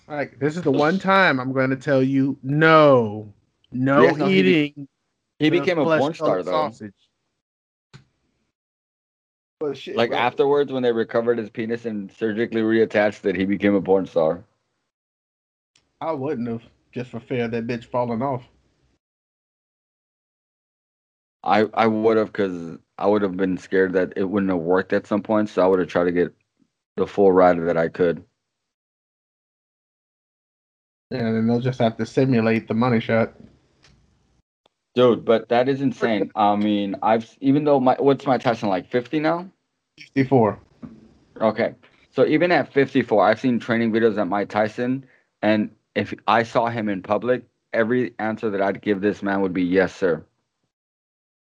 Like 0.08 0.40
this 0.40 0.56
is 0.58 0.64
the 0.64 0.72
one 0.72 1.00
time 1.00 1.40
I'm 1.40 1.52
going 1.54 1.72
to 1.72 1.76
tell 1.76 2.04
you 2.04 2.38
no, 2.44 3.34
no 3.72 4.04
Yeah, 4.04 4.12
no, 4.14 4.28
he 4.28 4.44
be- 4.44 4.50
eating. 4.50 4.88
he 5.40 5.50
the 5.50 5.60
became 5.60 5.80
a 5.80 5.86
porn 5.86 6.14
star 6.14 6.44
though. 6.44 6.52
Sausage. 6.52 6.94
But 9.60 9.78
shit, 9.78 9.96
Like 9.96 10.10
bro. 10.10 10.18
afterwards, 10.18 10.72
when 10.72 10.84
they 10.84 10.92
recovered 10.92 11.38
his 11.38 11.50
penis 11.50 11.86
and 11.86 12.12
surgically 12.12 12.62
reattached 12.62 13.26
it, 13.26 13.36
he 13.36 13.46
became 13.46 13.74
a 13.76 13.82
porn 13.82 14.06
star. 14.06 14.44
I 16.02 16.12
wouldn't 16.12 16.48
have 16.48 16.64
just 16.92 17.12
for 17.12 17.20
fear 17.20 17.46
of 17.46 17.52
that 17.52 17.68
bitch 17.68 17.86
falling 17.86 18.22
off. 18.22 18.44
I 21.44 21.66
I 21.74 21.88
would 21.88 22.18
have 22.18 22.28
because 22.28 22.78
I 22.98 23.08
would 23.08 23.22
have 23.22 23.38
been 23.38 23.58
scared 23.58 23.94
that 23.94 24.14
it 24.16 24.24
wouldn't 24.24 24.52
have 24.52 24.62
worked 24.62 24.94
at 24.94 25.08
some 25.08 25.24
point. 25.24 25.50
So 25.50 25.64
I 25.64 25.68
would 25.68 25.80
have 25.80 25.88
tried 25.88 26.06
to 26.06 26.12
get 26.12 26.34
the 26.98 27.08
full 27.08 27.32
rider 27.32 27.66
that 27.66 27.78
I 27.78 27.88
could. 27.88 28.24
Yeah, 31.12 31.20
and 31.20 31.36
then 31.36 31.48
they'll 31.48 31.60
just 31.60 31.80
have 31.80 31.98
to 31.98 32.06
simulate 32.06 32.68
the 32.68 32.74
money 32.74 33.00
shot. 33.00 33.34
Dude, 34.96 35.26
but 35.26 35.50
that 35.50 35.68
is 35.68 35.82
insane. 35.82 36.32
I 36.36 36.56
mean, 36.56 36.96
I've 37.02 37.30
even 37.42 37.66
though 37.66 37.80
my 37.80 37.96
what's 38.00 38.26
Mike 38.26 38.42
Tyson 38.42 38.70
like 38.70 38.90
fifty 38.90 39.20
now? 39.20 39.50
64. 40.00 40.60
Okay, 41.42 41.76
so 42.12 42.26
even 42.26 42.52
at 42.52 42.72
fifty 42.72 43.02
four, 43.02 43.24
I've 43.24 43.40
seen 43.40 43.60
training 43.60 43.92
videos 43.92 44.18
at 44.18 44.28
Mike 44.28 44.50
Tyson, 44.50 45.06
and 45.42 45.70
if 45.96 46.14
I 46.28 46.44
saw 46.44 46.68
him 46.68 46.88
in 46.88 47.04
public, 47.04 47.44
every 47.74 48.14
answer 48.20 48.50
that 48.50 48.62
I'd 48.62 48.82
give 48.82 49.02
this 49.02 49.22
man 49.22 49.42
would 49.42 49.54
be 49.54 49.64
yes, 49.64 49.94
sir. 49.94 50.26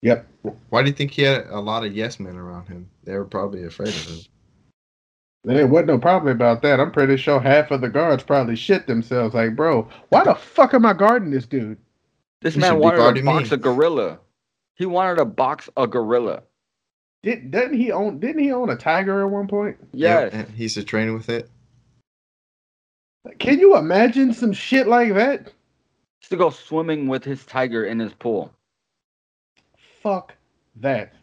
Yep. 0.02 0.26
Why 0.68 0.82
do 0.82 0.88
you 0.88 0.94
think 0.94 1.12
he 1.12 1.22
had 1.22 1.46
a 1.46 1.60
lot 1.60 1.84
of 1.84 1.94
yes 1.94 2.18
men 2.18 2.36
around 2.36 2.66
him? 2.68 2.90
They 3.04 3.16
were 3.16 3.24
probably 3.24 3.64
afraid 3.64 3.88
of 3.88 4.06
him. 4.06 4.18
There 5.44 5.66
wasn't 5.66 5.88
no 5.88 5.98
problem 5.98 6.34
about 6.34 6.62
that. 6.62 6.80
I'm 6.80 6.90
pretty 6.90 7.18
sure 7.18 7.38
half 7.38 7.70
of 7.70 7.82
the 7.82 7.88
guards 7.90 8.22
probably 8.22 8.56
shit 8.56 8.86
themselves. 8.86 9.34
Like, 9.34 9.54
bro, 9.54 9.88
why 10.08 10.24
the 10.24 10.34
fuck 10.34 10.72
am 10.72 10.86
I 10.86 10.94
guarding 10.94 11.30
this 11.30 11.46
dude? 11.46 11.76
This 12.40 12.54
He 12.54 12.60
man 12.60 12.72
should 12.72 12.78
wanted 12.80 13.14
to 13.16 13.22
box 13.24 13.50
me. 13.50 13.54
a 13.54 13.58
gorilla. 13.58 14.18
He 14.74 14.86
wanted 14.86 15.16
to 15.16 15.24
box 15.26 15.68
a 15.76 15.86
gorilla. 15.86 16.42
Did 17.22 17.50
doesn't 17.50 17.74
he 17.74 17.92
own? 17.92 18.20
Didn't 18.20 18.42
he 18.42 18.52
own 18.52 18.70
a 18.70 18.76
tiger 18.76 19.22
at 19.22 19.30
one 19.30 19.46
point? 19.48 19.76
Yes. 19.92 20.32
Yep, 20.32 20.46
and 20.46 20.54
he 20.54 20.64
used 20.64 20.92
with 20.92 21.28
it. 21.28 21.50
Can 23.38 23.58
you 23.58 23.76
imagine 23.76 24.34
some 24.34 24.52
shit 24.52 24.86
like 24.86 25.14
that? 25.14 25.52
Just 26.20 26.30
to 26.30 26.36
go 26.36 26.50
swimming 26.50 27.06
with 27.06 27.24
his 27.24 27.44
tiger 27.46 27.84
in 27.84 27.98
his 27.98 28.12
pool. 28.14 28.50
Fuck 30.02 30.34
that. 30.76 31.14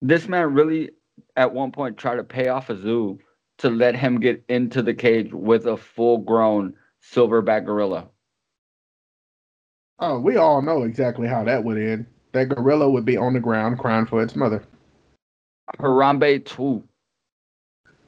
This 0.00 0.26
man 0.26 0.52
really, 0.52 0.90
at 1.36 1.52
one 1.52 1.72
point, 1.72 1.96
try 1.96 2.16
to 2.16 2.24
pay 2.24 2.48
off 2.48 2.70
a 2.70 2.80
zoo 2.80 3.18
to 3.58 3.70
let 3.70 3.94
him 3.94 4.20
get 4.20 4.44
into 4.48 4.82
the 4.82 4.94
cage 4.94 5.32
with 5.32 5.66
a 5.66 5.76
full 5.76 6.18
grown 6.18 6.74
silverback 7.02 7.64
gorilla. 7.64 8.08
Oh, 9.98 10.18
we 10.18 10.36
all 10.36 10.62
know 10.62 10.82
exactly 10.82 11.28
how 11.28 11.44
that 11.44 11.62
would 11.62 11.78
end. 11.78 12.06
That 12.32 12.48
gorilla 12.48 12.90
would 12.90 13.04
be 13.04 13.16
on 13.16 13.34
the 13.34 13.40
ground 13.40 13.78
crying 13.78 14.06
for 14.06 14.22
its 14.22 14.34
mother. 14.34 14.64
Harambe 15.78 16.44
2. 16.44 16.82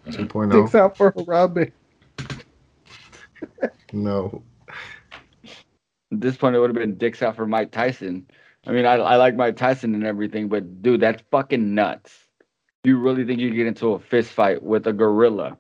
2.0. 0.09 0.53
Dicks 0.53 0.75
out 0.75 0.97
for 0.97 1.13
Harambe. 1.13 1.73
No. 3.93 4.43
At 5.45 6.21
this 6.21 6.37
point, 6.37 6.57
it 6.57 6.59
would 6.59 6.71
have 6.71 6.77
been 6.77 6.99
dicks 6.99 7.23
out 7.23 7.37
for 7.37 7.47
Mike 7.47 7.71
Tyson. 7.71 8.27
I 8.67 8.73
mean, 8.73 8.87
I, 8.87 8.95
I 8.95 9.17
like 9.17 9.37
Mike 9.37 9.57
Tyson 9.57 9.95
and 9.95 10.05
everything, 10.05 10.49
but 10.49 10.83
dude, 10.83 11.01
that's 11.01 11.23
fucking 11.31 11.75
nuts. 11.75 12.24
You 12.85 12.99
really 12.99 13.25
think 13.25 13.41
you 13.41 13.49
could 13.49 13.57
get 13.57 13.67
into 13.67 13.93
a 13.95 13.99
fist 13.99 14.31
fight 14.31 14.63
with 14.63 14.87
a 14.87 14.93
gorilla? 14.93 15.57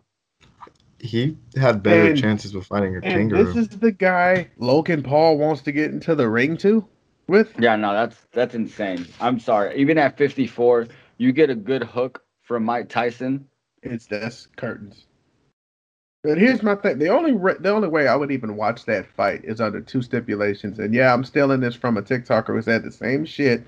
He 0.98 1.36
had 1.56 1.82
better 1.82 2.10
And- 2.10 2.18
chances 2.18 2.54
with 2.54 2.66
fighting 2.66 2.94
a 2.94 3.00
And 3.02 3.04
kangaroo. 3.30 3.44
this 3.44 3.56
is 3.56 3.68
the 3.78 3.92
guy 3.92 4.48
Logan 4.58 5.02
Paul 5.02 5.38
wants 5.38 5.62
to 5.62 5.72
get 5.72 5.90
into 5.90 6.14
the 6.14 6.28
ring 6.28 6.56
to 6.58 6.86
with. 7.28 7.52
Yeah, 7.58 7.76
no, 7.76 7.92
that's 7.92 8.16
that's 8.32 8.54
insane. 8.54 9.06
I'm 9.20 9.38
sorry. 9.38 9.76
Even 9.76 9.98
at 9.98 10.16
54, 10.16 10.86
you 11.18 11.32
get 11.32 11.50
a 11.50 11.54
good 11.54 11.82
hook 11.82 12.22
from 12.42 12.64
Mike 12.64 12.88
Tyson. 12.88 13.46
It's 13.82 14.06
that's 14.06 14.46
curtains. 14.56 15.06
But 16.22 16.38
here's 16.38 16.62
my 16.62 16.74
thing: 16.74 16.98
the 16.98 17.08
only 17.08 17.32
re- 17.32 17.56
the 17.60 17.70
only 17.70 17.88
way 17.88 18.08
I 18.08 18.16
would 18.16 18.30
even 18.30 18.56
watch 18.56 18.86
that 18.86 19.06
fight 19.14 19.44
is 19.44 19.60
under 19.60 19.82
two 19.82 20.00
stipulations. 20.00 20.78
And 20.78 20.94
yeah, 20.94 21.12
I'm 21.12 21.24
stealing 21.24 21.60
this 21.60 21.74
from 21.74 21.98
a 21.98 22.02
TikToker 22.02 22.46
who 22.54 22.62
said 22.62 22.82
the 22.82 22.90
same 22.92 23.26
shit, 23.26 23.62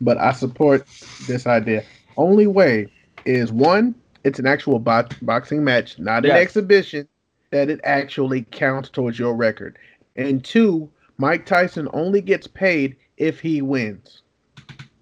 but 0.00 0.18
I 0.18 0.32
support 0.32 0.86
this 1.26 1.46
idea. 1.46 1.84
Only 2.18 2.46
way 2.46 2.88
is 3.24 3.52
one, 3.52 3.94
it's 4.24 4.38
an 4.38 4.46
actual 4.46 4.78
bo- 4.78 5.08
boxing 5.22 5.64
match, 5.64 5.98
not 5.98 6.24
an 6.24 6.30
Yes. 6.30 6.40
exhibition, 6.40 7.08
that 7.50 7.68
it 7.68 7.80
actually 7.84 8.42
counts 8.50 8.88
towards 8.88 9.18
your 9.18 9.34
record. 9.34 9.78
And 10.16 10.44
two, 10.44 10.90
Mike 11.18 11.44
Tyson 11.46 11.88
only 11.92 12.20
gets 12.20 12.46
paid 12.46 12.96
if 13.16 13.40
he 13.40 13.62
wins. 13.62 14.22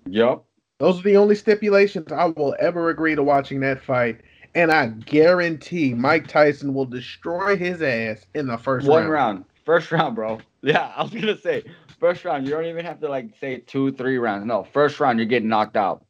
Yup. 0.07 0.45
Those 0.79 0.99
are 0.99 1.03
the 1.03 1.17
only 1.17 1.35
stipulations 1.35 2.11
I 2.11 2.27
will 2.27 2.57
ever 2.59 2.89
agree 2.91 3.15
to 3.15 3.23
watching 3.23 3.61
that 3.61 3.83
fight. 3.83 4.21
And 4.55 4.73
I 4.73 4.89
guarantee 4.89 5.95
Mike 5.95 6.27
Tyson 6.27 6.75
will 6.75 6.87
destroy 6.87 7.57
his 7.57 7.83
ass 7.83 8.27
in 8.35 8.47
the 8.47 8.57
first 8.59 8.89
One 8.89 9.03
round. 9.03 9.13
round. 9.13 9.45
First 9.65 9.93
round, 9.93 10.17
bro. 10.17 10.39
Yeah, 10.63 10.93
I 10.95 11.03
was 11.03 11.11
gonna 11.13 11.39
say 11.39 11.65
first 11.99 12.23
round. 12.27 12.45
You 12.45 12.51
don't 12.53 12.67
even 12.67 12.85
have 12.85 13.01
to 13.01 13.09
like 13.09 13.31
say 13.41 13.59
two, 13.61 13.93
three 13.93 14.19
rounds. 14.19 14.45
No, 14.45 14.63
first 14.63 15.01
round, 15.01 15.19
you're 15.19 15.25
getting 15.25 15.49
knocked 15.49 15.75
out. 15.75 16.05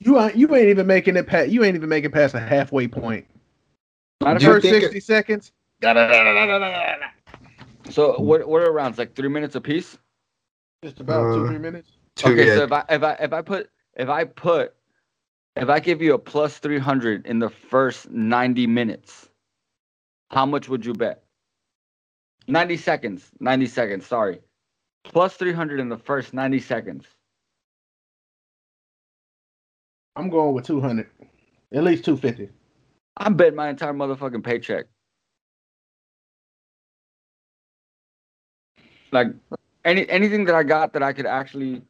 You 0.00 0.20
ain't 0.20 0.36
you 0.36 0.54
ain't 0.54 0.68
even 0.68 0.86
making 0.86 1.16
it 1.16 1.26
past 1.26 1.50
you 1.50 1.64
ain't 1.64 1.76
even 1.76 1.88
making 1.88 2.10
past 2.10 2.34
a 2.34 2.40
halfway 2.40 2.86
point. 2.88 3.26
Matter 4.22 4.34
The 4.34 4.34
of 4.36 4.40
Do 4.40 4.46
you 4.46 4.52
first 4.52 4.66
think- 4.66 4.82
sixty 4.82 5.00
seconds. 5.00 5.52
So 7.90 8.18
what 8.18 8.48
what 8.48 8.62
are 8.62 8.72
rounds? 8.72 8.98
Like 8.98 9.14
three 9.14 9.28
minutes 9.28 9.54
apiece? 9.54 9.98
Just 10.82 11.00
about 11.00 11.34
two, 11.34 11.44
Uh, 11.44 11.48
three 11.48 11.58
minutes. 11.58 11.90
Two, 12.16 12.32
okay, 12.32 12.46
yeah, 12.48 12.56
so 12.56 12.64
if 12.64 12.72
I 12.72 12.84
if 12.90 13.02
I 13.02 13.12
if 13.20 13.32
I 13.32 13.42
put 13.42 13.70
if 13.96 14.08
I 14.08 14.24
put 14.24 14.74
if 15.54 15.68
I 15.68 15.80
give 15.80 16.02
you 16.02 16.14
a 16.14 16.18
plus 16.18 16.58
three 16.58 16.78
hundred 16.78 17.26
in 17.26 17.38
the 17.38 17.50
first 17.50 18.10
ninety 18.10 18.66
minutes, 18.66 19.28
how 20.30 20.44
much 20.46 20.68
would 20.68 20.84
you 20.84 20.92
bet? 20.94 21.22
Ninety 22.48 22.76
seconds. 22.76 23.30
Ninety 23.40 23.66
seconds. 23.66 24.06
Sorry, 24.06 24.40
plus 25.04 25.36
three 25.36 25.52
hundred 25.52 25.80
in 25.80 25.88
the 25.88 25.98
first 25.98 26.32
ninety 26.34 26.60
seconds. 26.60 27.06
I'm 30.16 30.30
going 30.30 30.54
with 30.54 30.66
two 30.66 30.80
hundred. 30.80 31.08
At 31.72 31.84
least 31.84 32.04
two 32.04 32.16
fifty. 32.16 32.48
I'm 33.18 33.34
betting 33.34 33.54
my 33.54 33.68
entire 33.68 33.92
motherfucking 33.92 34.42
paycheck. 34.42 34.86
Like 39.12 39.28
any 39.84 40.08
anything 40.08 40.46
that 40.46 40.54
I 40.54 40.62
got 40.62 40.94
that 40.94 41.02
I 41.02 41.12
could 41.12 41.26
actually 41.26 41.82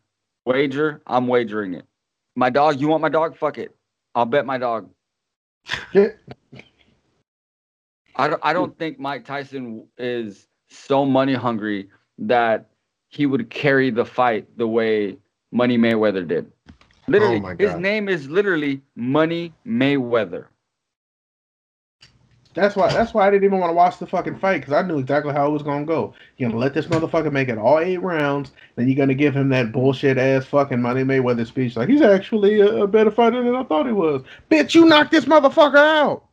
wager, 0.45 1.03
I'm 1.07 1.29
wagering 1.29 1.75
it. 1.75 1.85
My 2.35 2.51
dog, 2.51 2.81
you 2.81 2.89
want 2.89 3.01
my 3.01 3.09
dog? 3.09 3.37
Fuck 3.37 3.59
it. 3.59 3.75
I'll 4.15 4.27
bet 4.27 4.45
my 4.45 4.59
dog. 4.59 4.91
I 5.95 6.13
don't, 8.29 8.41
I 8.43 8.53
don't 8.53 8.77
think 8.79 8.99
Mike 8.99 9.25
Tyson 9.25 9.87
is 9.99 10.49
so 10.69 11.05
money 11.05 11.35
hungry 11.35 11.91
that 12.19 12.71
he 13.09 13.27
would 13.27 13.51
carry 13.51 13.91
the 13.91 14.05
fight 14.05 14.47
the 14.57 14.67
way 14.67 15.17
Money 15.53 15.79
Mayweather 15.79 16.27
did. 16.27 16.51
Literally, 17.09 17.43
Oh 17.45 17.57
his 17.59 17.77
name 17.77 18.09
is 18.09 18.29
literally 18.29 18.83
Money 18.95 19.53
Mayweather. 19.67 20.47
That's 22.57 22.75
why. 22.75 22.91
That's 22.91 23.13
why 23.13 23.27
I 23.27 23.31
didn't 23.31 23.45
even 23.45 23.59
want 23.59 23.71
to 23.71 23.75
watch 23.75 23.99
the 23.99 24.07
fucking 24.07 24.39
fight 24.39 24.61
because 24.61 24.73
I 24.73 24.81
knew 24.81 24.99
exactly 24.99 25.35
how 25.35 25.47
it 25.47 25.51
was 25.51 25.63
gonna 25.63 25.85
go. 25.85 26.15
You're 26.39 26.49
gonna 26.49 26.59
let 26.61 26.73
this 26.73 26.87
motherfucker 26.87 27.31
make 27.31 27.51
it 27.51 27.59
all 27.59 27.79
eight 27.79 28.01
rounds, 28.01 28.53
then 28.77 28.89
you're 28.89 28.97
gonna 28.97 29.15
give 29.15 29.37
him 29.37 29.51
that 29.51 29.73
bullshit 29.73 30.17
ass 30.17 30.47
fucking 30.47 30.81
Money 30.81 31.03
Mayweather 31.03 31.47
speech 31.47 31.77
like 31.77 31.91
he's 31.91 32.01
actually 32.01 32.61
a, 32.61 32.85
a 32.85 32.87
better 32.87 33.11
fighter 33.11 33.45
than 33.45 33.55
I 33.55 33.63
thought 33.65 33.87
he 33.87 33.93
was. 33.93 34.23
Bitch, 34.51 34.75
you 34.75 34.87
knocked 34.87 35.11
this 35.11 35.27
motherfucker 35.27 35.77
out. 35.77 36.25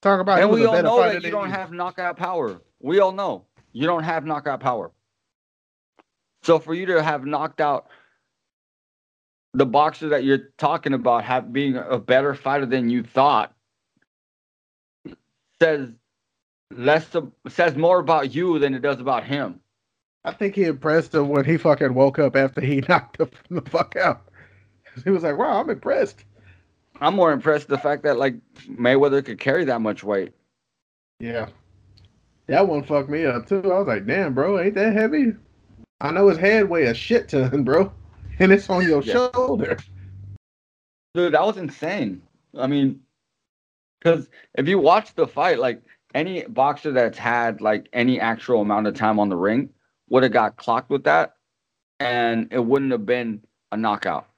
Talk 0.00 0.20
about 0.20 0.40
and 0.40 0.50
we 0.50 0.64
all 0.64 0.82
know 0.82 1.02
that 1.02 1.22
you 1.22 1.30
don't 1.30 1.50
have 1.50 1.70
knockout 1.70 2.16
power. 2.16 2.62
We 2.80 3.00
all 3.00 3.12
know 3.12 3.44
you 3.72 3.86
don't 3.86 4.04
have 4.04 4.24
knockout 4.24 4.60
power. 4.60 4.90
So 6.42 6.58
for 6.58 6.72
you 6.72 6.86
to 6.86 7.02
have 7.02 7.26
knocked 7.26 7.60
out 7.60 7.88
the 9.54 9.66
boxer 9.66 10.08
that 10.10 10.24
you're 10.24 10.50
talking 10.58 10.92
about, 10.92 11.24
have 11.24 11.52
being 11.52 11.76
a 11.76 11.98
better 11.98 12.34
fighter 12.34 12.66
than 12.66 12.90
you 12.90 13.02
thought, 13.02 13.54
says 15.60 15.88
less 16.70 17.06
says 17.48 17.76
more 17.76 17.98
about 17.98 18.34
you 18.34 18.58
than 18.58 18.74
it 18.74 18.82
does 18.82 19.00
about 19.00 19.24
him. 19.24 19.60
I 20.24 20.32
think 20.32 20.54
he 20.54 20.64
impressed 20.64 21.14
him 21.14 21.28
when 21.28 21.44
he 21.44 21.56
fucking 21.56 21.94
woke 21.94 22.18
up 22.18 22.36
after 22.36 22.60
he 22.60 22.82
knocked 22.88 23.20
him 23.20 23.30
the 23.50 23.62
fuck 23.62 23.96
out. 23.96 24.22
He 25.04 25.10
was 25.10 25.22
like, 25.22 25.38
"Wow, 25.38 25.60
I'm 25.60 25.70
impressed." 25.70 26.24
I'm 27.00 27.14
more 27.14 27.30
impressed 27.32 27.68
the 27.68 27.78
fact 27.78 28.02
that 28.02 28.18
like 28.18 28.34
Mayweather 28.68 29.24
could 29.24 29.38
carry 29.38 29.64
that 29.66 29.80
much 29.80 30.02
weight. 30.02 30.32
Yeah, 31.20 31.48
that 32.48 32.66
one 32.66 32.82
fucked 32.82 33.08
me 33.08 33.24
up 33.24 33.46
too. 33.46 33.62
I 33.72 33.78
was 33.78 33.86
like, 33.86 34.06
"Damn, 34.06 34.34
bro, 34.34 34.58
ain't 34.58 34.74
that 34.74 34.92
heavy?" 34.92 35.34
I 36.00 36.10
know 36.10 36.28
his 36.28 36.38
head 36.38 36.68
weigh 36.68 36.86
a 36.86 36.94
shit 36.94 37.28
ton, 37.28 37.64
bro, 37.64 37.92
and 38.38 38.52
it's 38.52 38.68
on 38.70 38.86
your 38.86 39.02
Yeah. 39.02 39.28
shoulder. 39.34 39.78
Dude, 41.14 41.34
that 41.34 41.44
was 41.44 41.56
insane. 41.56 42.22
I 42.56 42.66
mean, 42.66 43.00
because 43.98 44.28
if 44.54 44.68
you 44.68 44.78
watch 44.78 45.14
the 45.14 45.26
fight, 45.26 45.58
like 45.58 45.82
any 46.14 46.44
boxer 46.44 46.92
that's 46.92 47.18
had 47.18 47.60
like 47.60 47.88
any 47.92 48.20
actual 48.20 48.60
amount 48.60 48.86
of 48.86 48.94
time 48.94 49.18
on 49.18 49.28
the 49.28 49.36
ring 49.36 49.70
would 50.08 50.22
have 50.22 50.32
got 50.32 50.56
clocked 50.56 50.90
with 50.90 51.04
that, 51.04 51.36
and 52.00 52.48
it 52.52 52.64
wouldn't 52.64 52.92
have 52.92 53.06
been 53.06 53.42
a 53.72 53.76
knockout. 53.76 54.28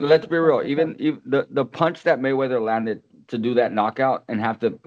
Let's 0.00 0.26
be 0.26 0.38
real. 0.38 0.62
Even, 0.64 0.96
even 1.00 1.20
the 1.26 1.46
the 1.50 1.64
punch 1.64 2.04
that 2.04 2.20
Mayweather 2.20 2.62
landed 2.62 3.02
to 3.28 3.38
do 3.38 3.54
that 3.54 3.72
knockout 3.72 4.24
and 4.28 4.40
have 4.40 4.60
to 4.60 4.78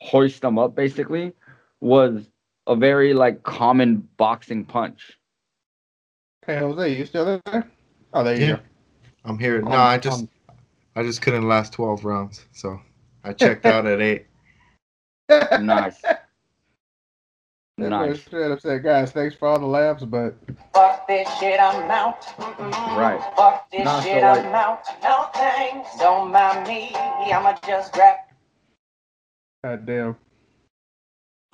hoist 0.00 0.42
them 0.42 0.58
up 0.58 0.74
basically 0.74 1.32
was 1.80 2.30
a 2.66 2.76
very 2.76 3.14
like 3.14 3.42
common 3.42 4.08
boxing 4.16 4.64
punch. 4.64 5.12
Hey, 6.46 6.58
Jose, 6.58 6.96
you 6.96 7.06
still 7.06 7.40
there? 7.44 7.64
Oh, 8.12 8.22
there 8.24 8.36
you 8.38 8.46
Yeah. 8.46 8.56
go. 8.56 8.60
I'm 9.24 9.38
here. 9.38 9.60
No, 9.62 9.68
Um, 9.68 9.74
I 9.80 9.98
just 9.98 10.22
um, 10.22 10.28
I 10.96 11.02
just 11.02 11.22
couldn't 11.22 11.48
last 11.48 11.72
12 11.72 12.04
rounds, 12.04 12.44
so 12.52 12.80
I 13.24 13.32
checked 13.32 13.66
out 13.66 13.86
at 13.86 14.00
eight. 14.00 14.26
Nice. 15.30 16.00
That 16.02 16.20
Nice. 17.78 18.06
man 18.08 18.14
straight 18.16 18.50
up 18.52 18.60
said, 18.60 18.84
guys, 18.84 19.10
thanks 19.10 19.34
for 19.34 19.48
all 19.48 19.58
the 19.58 19.66
laughs, 19.66 20.04
but 20.04 20.36
Fuck 20.72 21.08
this 21.08 21.26
shit, 21.40 21.58
I'm 21.58 21.90
out. 21.90 22.24
Right. 22.96 23.20
Fuck 23.36 23.68
this 23.72 23.84
Nah, 23.84 24.00
so 24.00 24.06
shit, 24.06 24.22
like- 24.22 24.44
I'm 24.44 24.54
out. 24.54 24.84
No 25.02 25.28
thanks, 25.34 25.88
don't 25.98 26.30
mind 26.30 26.68
me. 26.68 26.94
I'ma 26.94 27.56
just 27.66 27.92
grab. 27.92 28.18
goddamn. 29.64 30.16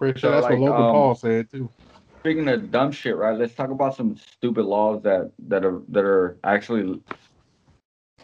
Pretty 0.00 0.18
So, 0.18 0.30
that's 0.30 0.44
like, 0.44 0.52
what 0.52 0.60
Logan 0.62 0.84
um, 0.86 0.92
Paul 0.92 1.14
said 1.14 1.50
too. 1.50 1.68
Speaking 2.20 2.48
of 2.48 2.70
dumb 2.70 2.90
shit, 2.90 3.16
right? 3.16 3.38
Let's 3.38 3.54
talk 3.54 3.68
about 3.68 3.94
some 3.94 4.16
stupid 4.16 4.64
laws 4.64 5.02
that 5.02 5.30
that 5.48 5.62
are 5.62 5.82
that 5.88 6.04
are 6.04 6.38
actually 6.42 7.02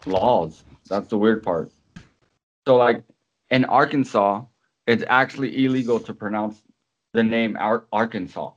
laws. 0.06 0.64
That's 0.88 1.08
the 1.08 1.18
weird 1.18 1.42
part. 1.42 1.70
So, 2.66 2.76
like 2.76 3.02
in 3.50 3.66
Arkansas, 3.66 4.44
it's 4.86 5.04
actually 5.06 5.66
illegal 5.66 6.00
to 6.00 6.14
pronounce 6.14 6.62
the 7.12 7.22
name 7.22 7.58
Ar- 7.60 7.84
Arkansas. 7.92 8.52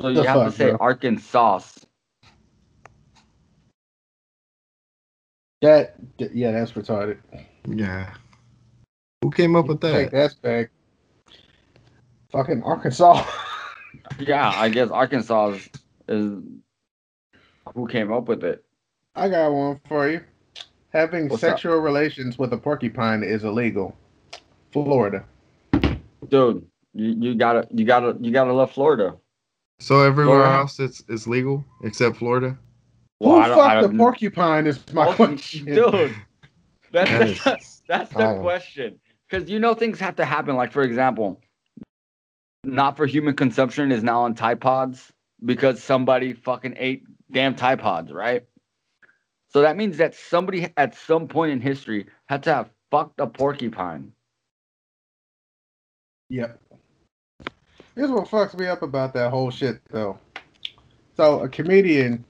So 0.00 0.08
you 0.08 0.14
The 0.14 0.24
have 0.24 0.44
fuck, 0.44 0.52
to 0.52 0.56
say 0.56 0.70
bro? 0.70 0.76
Arkansas. 0.78 1.60
That 5.62 5.96
yeah, 6.18 6.52
that's 6.52 6.70
retarded. 6.72 7.18
Yeah. 7.66 8.14
Who 9.22 9.30
came 9.30 9.56
up 9.56 9.66
with 9.66 9.80
Take 9.80 10.10
that? 10.10 10.40
that 10.40 10.42
back. 10.42 10.70
Fucking 12.32 12.62
Arkansas. 12.62 13.24
Yeah, 14.20 14.52
I 14.54 14.68
guess 14.68 14.90
Arkansas 14.90 15.48
is, 15.48 15.68
is 16.08 16.38
who 17.74 17.88
came 17.88 18.12
up 18.12 18.28
with 18.28 18.44
it. 18.44 18.64
I 19.16 19.28
got 19.28 19.50
one 19.50 19.80
for 19.88 20.08
you. 20.08 20.20
Having 20.92 21.28
What's 21.28 21.42
up? 21.42 21.50
sexual 21.50 21.78
relations 21.78 22.38
with 22.38 22.52
a 22.52 22.56
porcupine 22.56 23.24
is 23.24 23.42
illegal. 23.42 23.96
Florida. 24.72 25.24
Dude, 26.28 26.64
you, 26.94 27.14
you 27.18 27.34
gotta 27.34 27.66
you 27.72 27.84
gotta 27.84 28.16
you 28.20 28.30
gotta 28.30 28.52
love 28.52 28.70
Florida. 28.70 29.16
So 29.80 30.02
everywhere 30.02 30.36
Florida. 30.36 30.54
else 30.58 30.78
it's 30.78 31.02
it's 31.08 31.26
legal 31.26 31.64
except 31.82 32.16
Florida. 32.16 32.56
Well, 33.18 33.42
Who 33.42 33.60
I 33.60 33.80
fucked 33.80 33.90
the 33.92 33.98
porcupine 33.98 34.66
is 34.68 34.78
my 34.92 35.08
Oh, 35.08 35.14
question. 35.14 35.64
Dude, 35.64 36.14
that's 36.92 37.10
That 37.10 37.28
is 37.28 37.42
that's, 37.42 37.82
that's 37.88 38.10
the 38.12 38.38
question. 38.40 39.00
Because 39.28 39.50
you 39.50 39.58
know 39.58 39.74
things 39.74 39.98
have 40.00 40.16
to 40.16 40.24
happen. 40.24 40.56
Like 40.56 40.72
for 40.72 40.82
example, 40.82 41.40
not 42.64 42.96
for 42.96 43.06
human 43.06 43.34
consumption 43.34 43.92
is 43.92 44.02
now 44.02 44.22
on 44.22 44.34
Tide 44.34 44.60
Pods 44.60 45.12
because 45.44 45.82
somebody 45.82 46.32
fucking 46.32 46.74
ate 46.78 47.04
damn 47.30 47.54
Tide 47.54 47.80
Pods, 47.80 48.12
right? 48.12 48.44
So 49.48 49.62
that 49.62 49.76
means 49.76 49.96
that 49.98 50.14
somebody 50.14 50.68
at 50.76 50.94
some 50.94 51.28
point 51.28 51.52
in 51.52 51.60
history 51.60 52.06
had 52.26 52.42
to 52.44 52.54
have 52.54 52.70
fucked 52.90 53.20
a 53.20 53.26
porcupine. 53.26 54.12
Yep. 56.28 56.60
Here's 57.94 58.10
what 58.10 58.28
fucks 58.28 58.58
me 58.58 58.66
up 58.66 58.82
about 58.82 59.14
that 59.14 59.30
whole 59.30 59.50
shit, 59.50 59.80
though. 59.90 60.18
So 61.16 61.40
a 61.40 61.48
comedian 61.48 62.24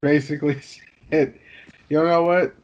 basically 0.00 0.60
said, 1.10 1.38
"You 1.88 2.02
know 2.02 2.22
what? 2.22 2.54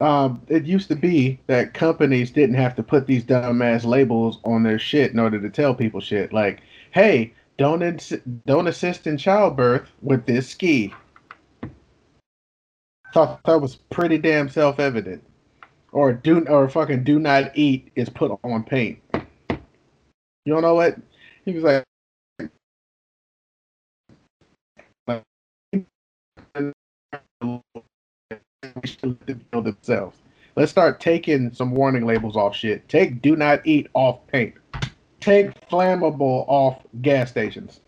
Um, 0.00 0.42
it 0.48 0.64
used 0.64 0.88
to 0.88 0.96
be 0.96 1.38
that 1.46 1.72
companies 1.72 2.30
didn't 2.30 2.56
have 2.56 2.74
to 2.76 2.82
put 2.82 3.06
these 3.06 3.24
dumbass 3.24 3.84
labels 3.84 4.40
on 4.44 4.62
their 4.62 4.78
shit 4.78 5.12
in 5.12 5.18
order 5.18 5.40
to 5.40 5.50
tell 5.50 5.74
people 5.74 6.00
shit. 6.00 6.32
Like, 6.32 6.60
hey, 6.90 7.32
don't 7.58 7.82
ins- 7.82 8.12
don't 8.46 8.66
assist 8.66 9.06
in 9.06 9.16
childbirth 9.16 9.88
with 10.02 10.26
this 10.26 10.48
ski." 10.48 10.92
Thought 13.12 13.40
that 13.44 13.60
was 13.60 13.76
pretty 13.76 14.18
damn 14.18 14.48
self 14.48 14.80
evident. 14.80 15.22
Or 15.92 16.12
do 16.12 16.44
or 16.48 16.68
fucking 16.68 17.04
do 17.04 17.20
not 17.20 17.56
eat 17.56 17.92
is 17.94 18.08
put 18.08 18.36
on 18.42 18.64
paint. 18.64 18.98
You 19.14 20.52
don't 20.52 20.62
know 20.62 20.74
what? 20.74 20.96
He 21.44 21.52
was 21.52 21.62
like, 21.62 21.84
know 29.52 29.60
themselves. 29.60 30.18
Let's 30.56 30.70
start 30.70 31.00
taking 31.00 31.52
some 31.52 31.72
warning 31.72 32.06
labels 32.06 32.36
off 32.36 32.54
shit. 32.54 32.88
Take 32.88 33.20
do 33.20 33.34
not 33.36 33.66
eat 33.66 33.88
off 33.94 34.26
paint. 34.28 34.54
Take 35.20 35.68
flammable 35.68 36.44
off 36.48 36.82
gas 37.02 37.30
stations. 37.30 37.80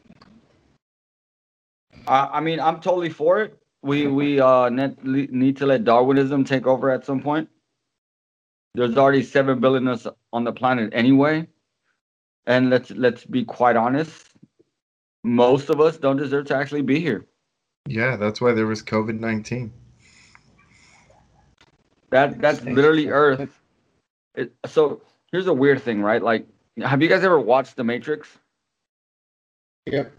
I, 2.08 2.26
I 2.34 2.40
mean, 2.40 2.60
I'm 2.60 2.80
totally 2.80 3.10
for 3.10 3.42
it. 3.42 3.58
We 3.82 4.08
we 4.08 4.40
uh 4.40 4.68
net, 4.68 5.04
need 5.04 5.58
to 5.58 5.66
let 5.66 5.84
Darwinism 5.84 6.44
take 6.44 6.66
over 6.66 6.90
at 6.90 7.04
some 7.04 7.20
point. 7.20 7.48
There's 8.74 8.96
already 8.96 9.22
seven 9.22 9.60
billion 9.60 9.86
us 9.86 10.06
on 10.32 10.44
the 10.44 10.52
planet 10.52 10.90
anyway, 10.92 11.46
and 12.46 12.68
let's 12.68 12.90
let's 12.90 13.24
be 13.24 13.44
quite 13.44 13.76
honest. 13.76 14.26
Most 15.22 15.70
of 15.70 15.80
us 15.80 15.98
don't 15.98 16.16
deserve 16.16 16.46
to 16.46 16.56
actually 16.56 16.82
be 16.82 17.00
here. 17.00 17.26
Yeah, 17.86 18.16
that's 18.16 18.40
why 18.40 18.52
there 18.52 18.66
was 18.66 18.82
COVID 18.82 19.20
nineteen. 19.20 19.72
That 22.10 22.40
that's 22.40 22.62
literally 22.62 23.08
Earth. 23.08 23.60
It, 24.34 24.52
so 24.66 25.02
here's 25.32 25.46
a 25.46 25.52
weird 25.54 25.82
thing, 25.82 26.02
right? 26.02 26.22
Like, 26.22 26.46
have 26.82 27.02
you 27.02 27.08
guys 27.08 27.24
ever 27.24 27.40
watched 27.40 27.76
The 27.76 27.84
Matrix? 27.84 28.28
Yep. 29.86 30.12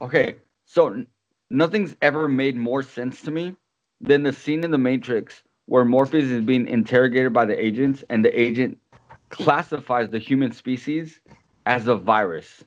Okay, 0.00 0.36
so 0.64 0.88
n- 0.88 1.06
nothing's 1.50 1.96
ever 2.02 2.28
made 2.28 2.56
more 2.56 2.82
sense 2.82 3.22
to 3.22 3.30
me 3.30 3.56
than 4.00 4.22
the 4.22 4.32
scene 4.32 4.64
in 4.64 4.70
The 4.70 4.78
Matrix 4.78 5.42
where 5.66 5.84
Morpheus 5.84 6.24
is 6.30 6.42
being 6.44 6.66
interrogated 6.66 7.32
by 7.34 7.44
the 7.44 7.62
agents, 7.62 8.02
and 8.08 8.24
the 8.24 8.40
agent 8.40 8.78
classifies 9.28 10.08
the 10.08 10.18
human 10.18 10.50
species 10.52 11.20
as 11.66 11.88
a 11.88 11.94
virus. 11.94 12.64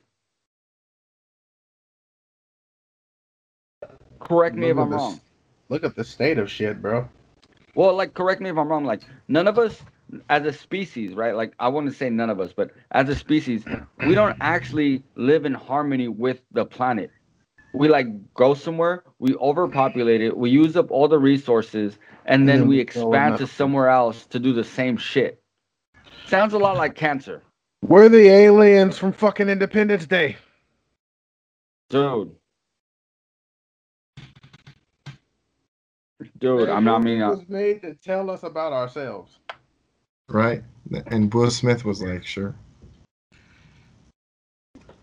Correct 4.20 4.54
me 4.54 4.68
Look 4.68 4.76
if 4.76 4.78
I'm 4.78 4.90
this- 4.90 4.96
wrong. 4.98 5.20
Look 5.68 5.84
at 5.84 5.96
the 5.96 6.04
state 6.04 6.38
of 6.38 6.50
shit, 6.50 6.80
bro. 6.82 7.08
Well, 7.74 7.94
like, 7.94 8.14
correct 8.14 8.40
me 8.40 8.50
if 8.50 8.56
I'm 8.58 8.68
wrong. 8.68 8.84
Like, 8.84 9.02
none 9.28 9.48
of 9.48 9.58
us, 9.58 9.82
as 10.28 10.44
a 10.44 10.52
species, 10.52 11.14
right? 11.14 11.34
Like, 11.34 11.54
I 11.58 11.68
want 11.68 11.88
to 11.88 11.94
say 11.94 12.10
none 12.10 12.30
of 12.30 12.40
us, 12.40 12.52
but 12.52 12.70
as 12.90 13.08
a 13.08 13.14
species, 13.14 13.64
we 14.04 14.14
don't 14.14 14.36
actually 14.40 15.02
live 15.16 15.46
in 15.46 15.54
harmony 15.54 16.08
with 16.08 16.40
the 16.52 16.64
planet. 16.66 17.10
We 17.72 17.88
like 17.88 18.34
go 18.34 18.52
somewhere, 18.52 19.04
we 19.18 19.34
overpopulate 19.36 20.20
it, 20.20 20.36
we 20.36 20.50
use 20.50 20.76
up 20.76 20.90
all 20.90 21.08
the 21.08 21.18
resources, 21.18 21.96
and 22.26 22.46
then 22.46 22.58
then 22.58 22.68
we 22.68 22.76
we 22.76 22.80
expand 22.80 23.38
to 23.38 23.46
somewhere 23.46 23.88
else 23.88 24.26
to 24.26 24.38
do 24.38 24.52
the 24.52 24.64
same 24.64 24.98
shit. 24.98 25.40
Sounds 26.26 26.52
a 26.52 26.58
lot 26.58 26.76
like 26.76 26.94
cancer, 26.94 27.42
We're 27.82 28.10
the 28.10 28.28
aliens 28.28 28.98
from 28.98 29.12
fucking 29.12 29.48
Independence 29.48 30.06
Day. 30.06 30.36
dude. 31.88 32.36
Dude, 36.42 36.68
I'm 36.68 36.82
not 36.82 37.04
mean. 37.04 37.20
It 37.20 37.22
uh, 37.22 37.30
was 37.30 37.48
made 37.48 37.82
to 37.82 37.94
tell 37.94 38.28
us 38.28 38.42
about 38.42 38.72
ourselves. 38.72 39.38
Right? 40.28 40.64
And 41.06 41.32
Will 41.32 41.52
Smith 41.52 41.84
was 41.84 42.02
like, 42.02 42.26
sure. 42.26 42.56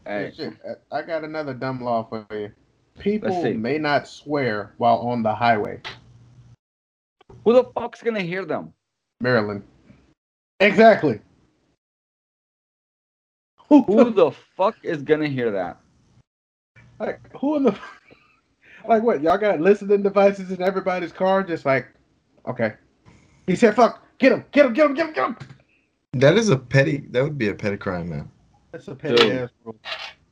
Hey, 0.06 0.34
I 0.92 0.98
I 0.98 1.02
got 1.02 1.24
another 1.24 1.54
dumb 1.54 1.82
law 1.82 2.04
for 2.04 2.26
you. 2.32 2.52
People 3.00 3.54
may 3.54 3.78
not 3.78 4.06
swear 4.06 4.74
while 4.80 4.98
on 4.98 5.24
the 5.24 5.34
highway. 5.34 5.80
who 7.46 7.54
the 7.54 7.64
fuck's 7.74 8.02
gonna 8.02 8.20
hear 8.20 8.44
them? 8.44 8.74
Maryland. 9.22 9.64
Exactly. 10.60 11.22
Who, 13.70 13.84
Who 13.84 14.10
the 14.10 14.32
fuck 14.58 14.76
is 14.84 15.04
gonna 15.04 15.30
hear 15.30 15.52
that? 15.52 15.80
like, 17.00 17.22
who 17.38 17.56
in 17.56 17.64
the 17.64 17.80
like 18.90 19.04
what? 19.04 19.22
Y'all 19.22 19.38
got 19.38 19.62
listening 19.62 20.04
devices 20.04 20.52
in 20.52 20.62
everybody's 20.62 21.12
car? 21.14 21.44
Just 21.44 21.66
like, 21.66 21.88
okay. 22.48 22.74
He 23.48 23.56
said, 23.56 23.76
"Fuck, 23.76 24.04
get 24.18 24.32
him, 24.32 24.44
get 24.52 24.66
him, 24.66 24.74
get 24.74 24.86
him, 24.88 24.94
get 24.96 25.08
him, 25.08 25.14
get 25.14 25.26
him." 25.28 25.38
That 26.14 26.36
is 26.38 26.50
a 26.50 26.58
petty. 26.58 27.06
That 27.12 27.24
would 27.24 27.38
be 27.38 27.48
a 27.50 27.54
petty 27.56 27.78
crime, 27.78 28.10
man. 28.10 28.30
That's 28.72 28.88
a 28.88 28.96
petty 28.96 29.16
Dude. 29.16 29.32
ass 29.36 29.50
rule. 29.64 29.76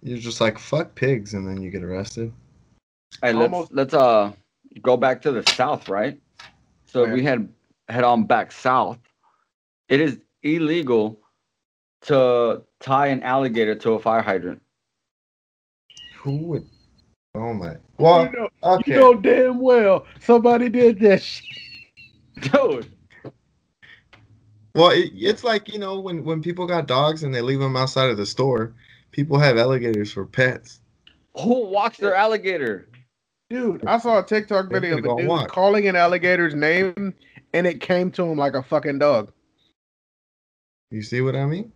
You're 0.01 0.17
just 0.17 0.41
like 0.41 0.59
fuck 0.59 0.93
pigs, 0.95 1.33
and 1.33 1.47
then 1.47 1.61
you 1.61 1.69
get 1.71 1.83
arrested. 1.83 2.33
Hey, 3.21 3.31
let's 3.33 3.53
Almost- 3.53 3.73
let's 3.73 3.93
uh 3.93 4.33
go 4.81 4.97
back 4.97 5.21
to 5.23 5.31
the 5.31 5.43
south, 5.51 5.87
right? 5.89 6.19
So 6.85 7.03
if 7.03 7.09
Yeah. 7.09 7.13
we 7.13 7.23
head 7.23 7.49
head 7.89 8.03
on 8.03 8.25
back 8.25 8.51
south. 8.51 8.99
It 9.87 10.01
is 10.01 10.19
illegal 10.43 11.19
to 12.01 12.61
tie 12.81 13.07
an 13.07 13.23
alligator 13.23 13.73
to 13.75 13.93
a 13.93 13.99
fire 13.99 14.21
hydrant. 14.21 14.61
Who 16.17 16.37
would? 16.47 16.67
Oh 17.35 17.53
my. 17.53 17.75
Well, 17.97 18.25
you, 18.25 18.31
know, 18.31 18.49
okay. 18.63 18.93
you 18.93 18.99
know 18.99 19.13
damn 19.13 19.59
well 19.59 20.05
somebody 20.19 20.69
did 20.69 20.99
that 20.99 21.21
shit. 21.21 21.45
Dude, 22.51 22.91
Well, 24.75 24.91
it, 24.91 25.11
it's 25.15 25.43
like 25.43 25.71
you 25.71 25.79
know 25.79 25.99
when 25.99 26.23
when 26.23 26.41
people 26.41 26.67
got 26.67 26.87
dogs 26.87 27.23
and 27.23 27.33
they 27.33 27.41
leave 27.41 27.59
them 27.59 27.75
outside 27.75 28.09
of 28.09 28.17
the 28.17 28.25
store, 28.25 28.73
people 29.11 29.39
have 29.39 29.57
alligators 29.57 30.11
for 30.11 30.25
pets. 30.25 30.79
who 31.35 31.65
walks 31.67 31.97
their 31.97 32.15
alligator? 32.15 32.87
Dude, 33.49 33.85
I 33.85 33.97
saw 33.97 34.19
a 34.19 34.23
TikTok 34.23 34.69
video 34.69 34.97
of 34.97 35.05
a 35.05 35.17
dude 35.17 35.27
walk. 35.27 35.47
calling 35.47 35.87
an 35.87 35.95
alligator's 35.95 36.53
name, 36.53 37.13
and 37.53 37.65
it 37.65 37.79
came 37.79 38.11
to 38.11 38.23
him 38.23 38.37
like 38.37 38.55
a 38.55 38.63
fucking 38.63 38.99
dog. 38.99 39.31
You 40.91 41.01
see 41.01 41.21
what 41.21 41.35
I 41.35 41.45
mean? 41.45 41.71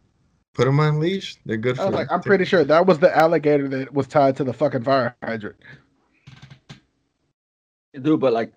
Put 0.54 0.66
them 0.66 0.80
on 0.80 1.00
leash. 1.00 1.38
They're 1.46 1.58
good 1.58 1.80
I 1.80 1.84
for. 1.84 1.86
was 1.88 1.96
like, 1.96 2.12
I'm 2.12 2.22
pretty 2.22 2.46
sure 2.46 2.64
that 2.64 2.86
was 2.86 3.00
the 3.00 3.16
alligator 3.16 3.68
that 3.70 3.94
was 3.94 4.08
tied 4.08 4.36
to 4.38 4.44
the 4.44 4.54
fucking 4.54 4.84
fire 4.84 5.16
hydrant. 5.24 5.58
Dude, 7.94 8.20
but 8.20 8.34
like 8.34 8.54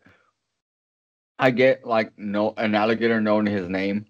I 1.38 1.51
get 1.51 1.84
like 1.84 2.16
no 2.18 2.55
an 2.57 2.74
alligator 2.74 3.20
knowing 3.20 3.47
his 3.47 3.68
name. 3.68 4.07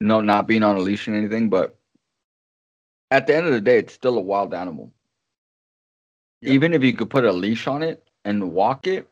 No, 0.00 0.20
not 0.20 0.46
being 0.46 0.62
on 0.62 0.76
a 0.76 0.80
leash 0.80 1.06
and 1.06 1.16
anything, 1.16 1.48
but 1.48 1.78
at 3.10 3.26
the 3.26 3.36
end 3.36 3.46
of 3.46 3.52
the 3.52 3.60
day, 3.60 3.78
it's 3.78 3.92
still 3.92 4.18
a 4.18 4.20
wild 4.20 4.52
animal. 4.52 4.92
Yeah. 6.40 6.54
Even 6.54 6.72
if 6.72 6.82
you 6.82 6.92
could 6.92 7.08
put 7.08 7.24
a 7.24 7.32
leash 7.32 7.66
on 7.66 7.82
it 7.82 8.02
and 8.24 8.52
walk 8.52 8.86
it, 8.86 9.08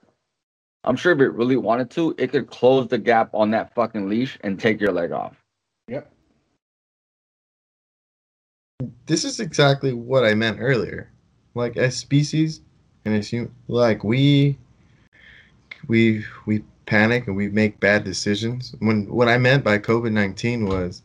I'm 0.83 0.97
sure 0.97 1.13
if 1.13 1.21
it 1.21 1.33
really 1.33 1.57
wanted 1.57 1.91
to, 1.93 2.15
it 2.19 2.33
could 2.33 2.49
close 2.49 2.89
the 2.89 2.99
gap 2.99 3.31
on 3.35 3.51
that 3.53 3.75
fucking 3.75 4.09
leash 4.09 4.39
and 4.43 4.59
take 4.59 4.81
your 4.81 4.93
leg 4.93 5.13
off. 5.13 5.37
Yep. 5.87 6.11
This 9.07 9.25
is 9.25 9.41
exactly 9.41 9.93
what 9.93 10.25
I 10.25 10.35
meant 10.35 10.59
earlier. 10.61 11.11
Like 11.55 11.77
as 11.77 11.97
species, 11.97 12.61
and 13.05 13.15
as 13.15 13.33
you 13.33 13.51
like 13.69 14.05
we 14.05 14.59
we 15.89 16.25
we 16.47 16.65
panic 16.87 17.27
and 17.27 17.37
we 17.37 17.49
make 17.49 17.81
bad 17.81 18.05
decisions. 18.05 18.75
When 18.79 19.09
what 19.09 19.29
I 19.29 19.39
meant 19.39 19.65
by 19.65 19.79
COVID 19.79 20.13
nineteen 20.13 20.67
was, 20.67 21.03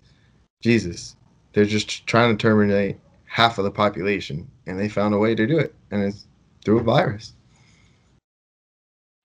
Jesus, 0.62 1.16
they're 1.54 1.66
just 1.66 2.06
trying 2.08 2.36
to 2.36 2.42
terminate 2.42 2.98
half 3.26 3.58
of 3.58 3.66
the 3.66 3.72
population, 3.72 4.50
and 4.68 4.80
they 4.80 4.90
found 4.90 5.14
a 5.14 5.18
way 5.18 5.36
to 5.36 5.48
do 5.48 5.58
it, 5.58 5.74
and 5.92 6.04
it's 6.04 6.28
through 6.64 6.80
a 6.80 6.84
virus. 6.84 7.34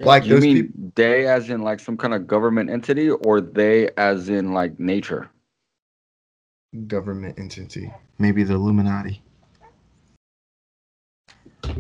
Like 0.01 0.25
you 0.25 0.35
those 0.35 0.43
mean 0.43 0.57
people. 0.57 0.93
they 0.95 1.27
as 1.27 1.51
in 1.51 1.61
like 1.61 1.79
some 1.79 1.99
kind 1.99 2.15
of 2.15 2.27
government 2.27 2.71
entity 2.71 3.11
or 3.11 3.43
they 3.43 3.91
as 3.99 4.31
in 4.31 4.55
like 4.55 4.81
nature? 4.81 5.31
government 6.87 7.39
entity, 7.39 7.93
maybe 8.21 8.45
the 8.45 8.55
Illuminati. 8.55 9.23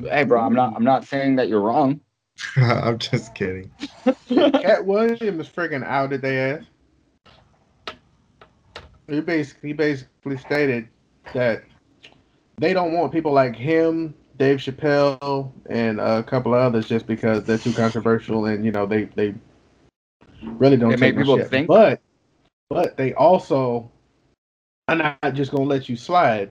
Hey 0.09 0.25
bro, 0.25 0.41
I'm 0.41 0.55
not 0.55 0.75
I'm 0.75 0.85
not 0.85 1.05
saying 1.05 1.37
that 1.37 1.49
you're 1.49 1.61
wrong. 1.61 2.01
I'm 2.57 2.99
just 2.99 3.35
kidding. 3.35 3.71
Katt 4.29 4.87
Williams 4.87 5.49
freaking 5.49 5.85
outed 5.85 6.23
their 6.23 6.59
ass. 6.59 6.65
He 9.09 9.21
basically, 9.21 9.71
he 9.71 9.73
basically 9.73 10.39
stated 10.39 10.89
that 11.35 11.65
they 12.59 12.73
don't 12.73 12.93
want 12.93 13.13
people 13.13 13.33
like 13.33 13.57
him, 13.57 14.15
Dave 14.39 14.59
Chappelle, 14.59 15.53
and 15.69 16.01
a 16.01 16.23
couple 16.23 16.55
of 16.55 16.61
others 16.61 16.89
just 16.89 17.07
because 17.07 17.45
they're 17.45 17.59
too 17.59 17.73
controversial 17.73 18.47
and 18.47 18.65
you 18.65 18.71
know 18.71 18.87
they 18.87 19.05
they 19.05 19.35
really 20.43 20.77
don't 20.77 20.91
They 20.91 20.97
take 20.97 21.17
make 21.17 21.25
people 21.25 21.37
shit. 21.39 21.51
think? 21.51 21.67
But 21.67 22.01
but 22.69 22.97
they 22.97 23.13
also 23.15 23.91
are 24.91 24.97
not 25.23 25.35
just 25.35 25.53
gonna 25.53 25.65
let 25.65 25.89
you 25.89 25.97
slide 25.97 26.51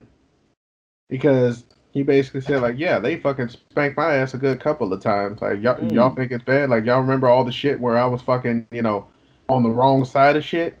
because 1.08 1.64
he 1.92 2.02
basically 2.02 2.40
said 2.40 2.62
like, 2.62 2.78
yeah, 2.78 2.98
they 2.98 3.18
fucking 3.18 3.48
spanked 3.48 3.96
my 3.96 4.14
ass 4.16 4.34
a 4.34 4.38
good 4.38 4.60
couple 4.60 4.92
of 4.92 5.02
times. 5.02 5.40
Like 5.42 5.62
y'all, 5.62 5.76
Mm. 5.76 5.92
y'all 5.92 6.14
think 6.14 6.32
it's 6.32 6.44
bad? 6.44 6.70
Like 6.70 6.84
y'all 6.86 7.00
remember 7.00 7.28
all 7.28 7.44
the 7.44 7.52
shit 7.52 7.80
where 7.80 7.98
I 7.98 8.06
was 8.06 8.22
fucking, 8.22 8.66
you 8.72 8.82
know, 8.82 9.08
on 9.48 9.62
the 9.62 9.70
wrong 9.70 10.04
side 10.04 10.36
of 10.36 10.44
shit? 10.44 10.78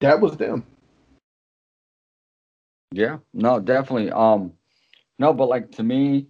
That 0.00 0.20
was 0.20 0.36
them. 0.36 0.64
Yeah, 2.92 3.18
no, 3.32 3.60
definitely. 3.60 4.10
Um, 4.12 4.52
no, 5.18 5.32
but 5.32 5.48
like 5.48 5.72
to 5.72 5.82
me, 5.82 6.28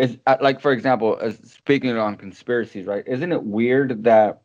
uh, 0.00 0.36
like 0.40 0.60
for 0.60 0.72
example, 0.72 1.18
as 1.20 1.36
speaking 1.38 1.96
on 1.96 2.16
conspiracies, 2.16 2.86
right? 2.86 3.04
Isn't 3.06 3.32
it 3.32 3.42
weird 3.42 4.04
that 4.04 4.42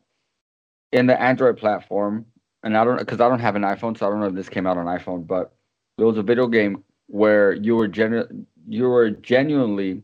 in 0.92 1.06
the 1.06 1.20
Android 1.20 1.58
platform, 1.58 2.26
and 2.62 2.76
I 2.76 2.84
don't 2.84 2.98
because 2.98 3.20
I 3.20 3.28
don't 3.28 3.40
have 3.40 3.56
an 3.56 3.62
iPhone, 3.62 3.96
so 3.98 4.06
I 4.06 4.10
don't 4.10 4.20
know 4.20 4.26
if 4.26 4.34
this 4.34 4.48
came 4.48 4.66
out 4.66 4.76
on 4.78 4.86
iPhone, 4.86 5.26
but 5.26 5.54
there 6.02 6.08
was 6.08 6.18
a 6.18 6.22
video 6.24 6.48
game 6.48 6.82
where 7.06 7.52
you 7.52 7.76
were 7.76 7.86
genu- 7.86 8.44
you 8.68 8.88
were 8.88 9.10
genuinely 9.10 10.02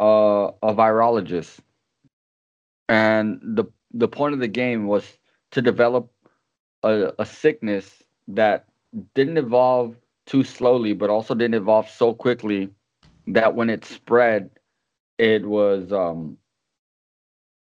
uh, 0.00 0.50
a 0.62 0.74
virologist, 0.74 1.58
and 2.88 3.38
the 3.42 3.66
the 3.92 4.08
point 4.08 4.32
of 4.32 4.40
the 4.40 4.48
game 4.48 4.86
was 4.86 5.04
to 5.50 5.60
develop 5.60 6.10
a, 6.82 7.12
a 7.18 7.26
sickness 7.26 8.02
that 8.28 8.64
didn't 9.14 9.36
evolve 9.36 9.94
too 10.24 10.42
slowly, 10.42 10.94
but 10.94 11.10
also 11.10 11.34
didn't 11.34 11.60
evolve 11.62 11.90
so 11.90 12.14
quickly 12.14 12.70
that 13.26 13.54
when 13.54 13.68
it 13.68 13.84
spread, 13.84 14.48
it 15.18 15.44
was 15.44 15.92
um, 15.92 16.38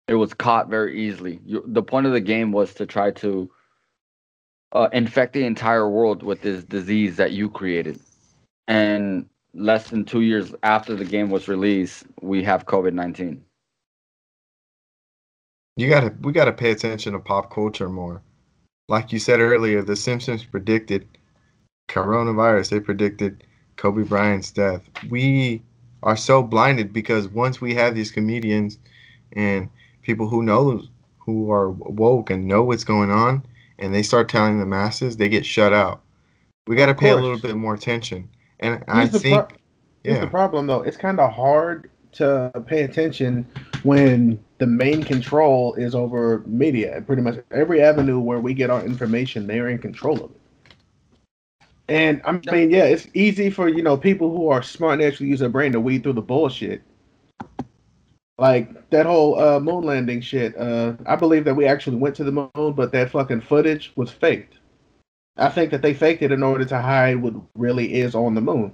it 0.06 0.14
was 0.14 0.34
caught 0.34 0.68
very 0.68 1.00
easily. 1.04 1.40
You, 1.44 1.64
the 1.66 1.82
point 1.82 2.06
of 2.06 2.12
the 2.12 2.20
game 2.20 2.52
was 2.52 2.74
to 2.74 2.86
try 2.86 3.10
to 3.10 3.50
uh, 4.72 4.88
infect 4.92 5.32
the 5.32 5.44
entire 5.44 5.88
world 5.88 6.22
with 6.22 6.42
this 6.42 6.64
disease 6.64 7.16
that 7.16 7.32
you 7.32 7.50
created, 7.50 8.00
and 8.68 9.26
less 9.54 9.90
than 9.90 10.04
two 10.04 10.20
years 10.20 10.54
after 10.62 10.94
the 10.94 11.04
game 11.04 11.30
was 11.30 11.48
released, 11.48 12.04
we 12.22 12.42
have 12.44 12.66
COVID 12.66 12.92
nineteen. 12.92 13.44
You 15.76 15.88
gotta 15.88 16.14
we 16.20 16.32
gotta 16.32 16.52
pay 16.52 16.70
attention 16.70 17.14
to 17.14 17.18
pop 17.18 17.52
culture 17.52 17.88
more. 17.88 18.22
Like 18.88 19.12
you 19.12 19.18
said 19.18 19.40
earlier, 19.40 19.82
The 19.82 19.96
Simpsons 19.96 20.44
predicted 20.44 21.06
coronavirus. 21.88 22.70
They 22.70 22.80
predicted 22.80 23.44
Kobe 23.76 24.02
Bryant's 24.02 24.50
death. 24.50 24.88
We 25.08 25.62
are 26.02 26.16
so 26.16 26.42
blinded 26.42 26.92
because 26.92 27.28
once 27.28 27.60
we 27.60 27.74
have 27.74 27.94
these 27.94 28.10
comedians 28.10 28.78
and 29.32 29.68
people 30.02 30.28
who 30.28 30.42
know 30.42 30.82
who 31.18 31.50
are 31.50 31.70
woke 31.70 32.30
and 32.30 32.46
know 32.46 32.62
what's 32.62 32.84
going 32.84 33.10
on, 33.10 33.44
and 33.80 33.94
they 33.94 34.02
start 34.02 34.28
telling 34.28 34.58
the 34.58 34.66
masses, 34.66 35.16
they 35.16 35.28
get 35.28 35.44
shut 35.44 35.72
out. 35.72 36.02
We 36.66 36.76
got 36.76 36.86
to 36.86 36.94
pay 36.94 37.10
a 37.10 37.16
little 37.16 37.38
bit 37.38 37.56
more 37.56 37.74
attention. 37.74 38.28
And 38.60 38.84
I 38.86 39.00
Here's 39.00 39.12
the 39.12 39.18
think, 39.20 39.48
pro- 39.48 39.58
Here's 40.04 40.20
the 40.20 40.26
problem 40.26 40.66
though. 40.66 40.82
It's 40.82 40.96
kind 40.96 41.18
of 41.18 41.32
hard 41.32 41.90
to 42.12 42.50
pay 42.66 42.82
attention 42.82 43.46
when 43.82 44.42
the 44.58 44.66
main 44.66 45.02
control 45.02 45.74
is 45.74 45.94
over 45.94 46.42
media. 46.46 47.02
Pretty 47.06 47.22
much 47.22 47.38
every 47.50 47.82
avenue 47.82 48.18
where 48.18 48.40
we 48.40 48.54
get 48.54 48.70
our 48.70 48.84
information, 48.84 49.46
they're 49.46 49.68
in 49.68 49.78
control 49.78 50.24
of 50.24 50.30
it. 50.30 50.40
And 51.88 52.22
I 52.24 52.32
mean, 52.32 52.70
yeah, 52.70 52.84
it's 52.84 53.08
easy 53.14 53.50
for 53.50 53.68
you 53.68 53.82
know 53.82 53.96
people 53.96 54.30
who 54.34 54.48
are 54.48 54.62
smart 54.62 55.00
and 55.00 55.02
actually 55.02 55.28
use 55.28 55.40
their 55.40 55.48
brain 55.48 55.72
to 55.72 55.80
weed 55.80 56.02
through 56.02 56.12
the 56.14 56.22
bullshit. 56.22 56.82
Like 58.40 58.88
that 58.88 59.04
whole 59.04 59.38
uh, 59.38 59.60
moon 59.60 59.84
landing 59.84 60.22
shit. 60.22 60.56
Uh, 60.56 60.94
I 61.04 61.14
believe 61.14 61.44
that 61.44 61.54
we 61.54 61.66
actually 61.66 61.98
went 61.98 62.16
to 62.16 62.24
the 62.24 62.32
moon, 62.32 62.72
but 62.72 62.90
that 62.92 63.10
fucking 63.10 63.42
footage 63.42 63.92
was 63.96 64.10
faked. 64.10 64.58
I 65.36 65.50
think 65.50 65.70
that 65.72 65.82
they 65.82 65.92
faked 65.92 66.22
it 66.22 66.32
in 66.32 66.42
order 66.42 66.64
to 66.64 66.80
hide 66.80 67.20
what 67.20 67.34
really 67.54 68.00
is 68.00 68.14
on 68.14 68.34
the 68.34 68.40
moon. 68.40 68.72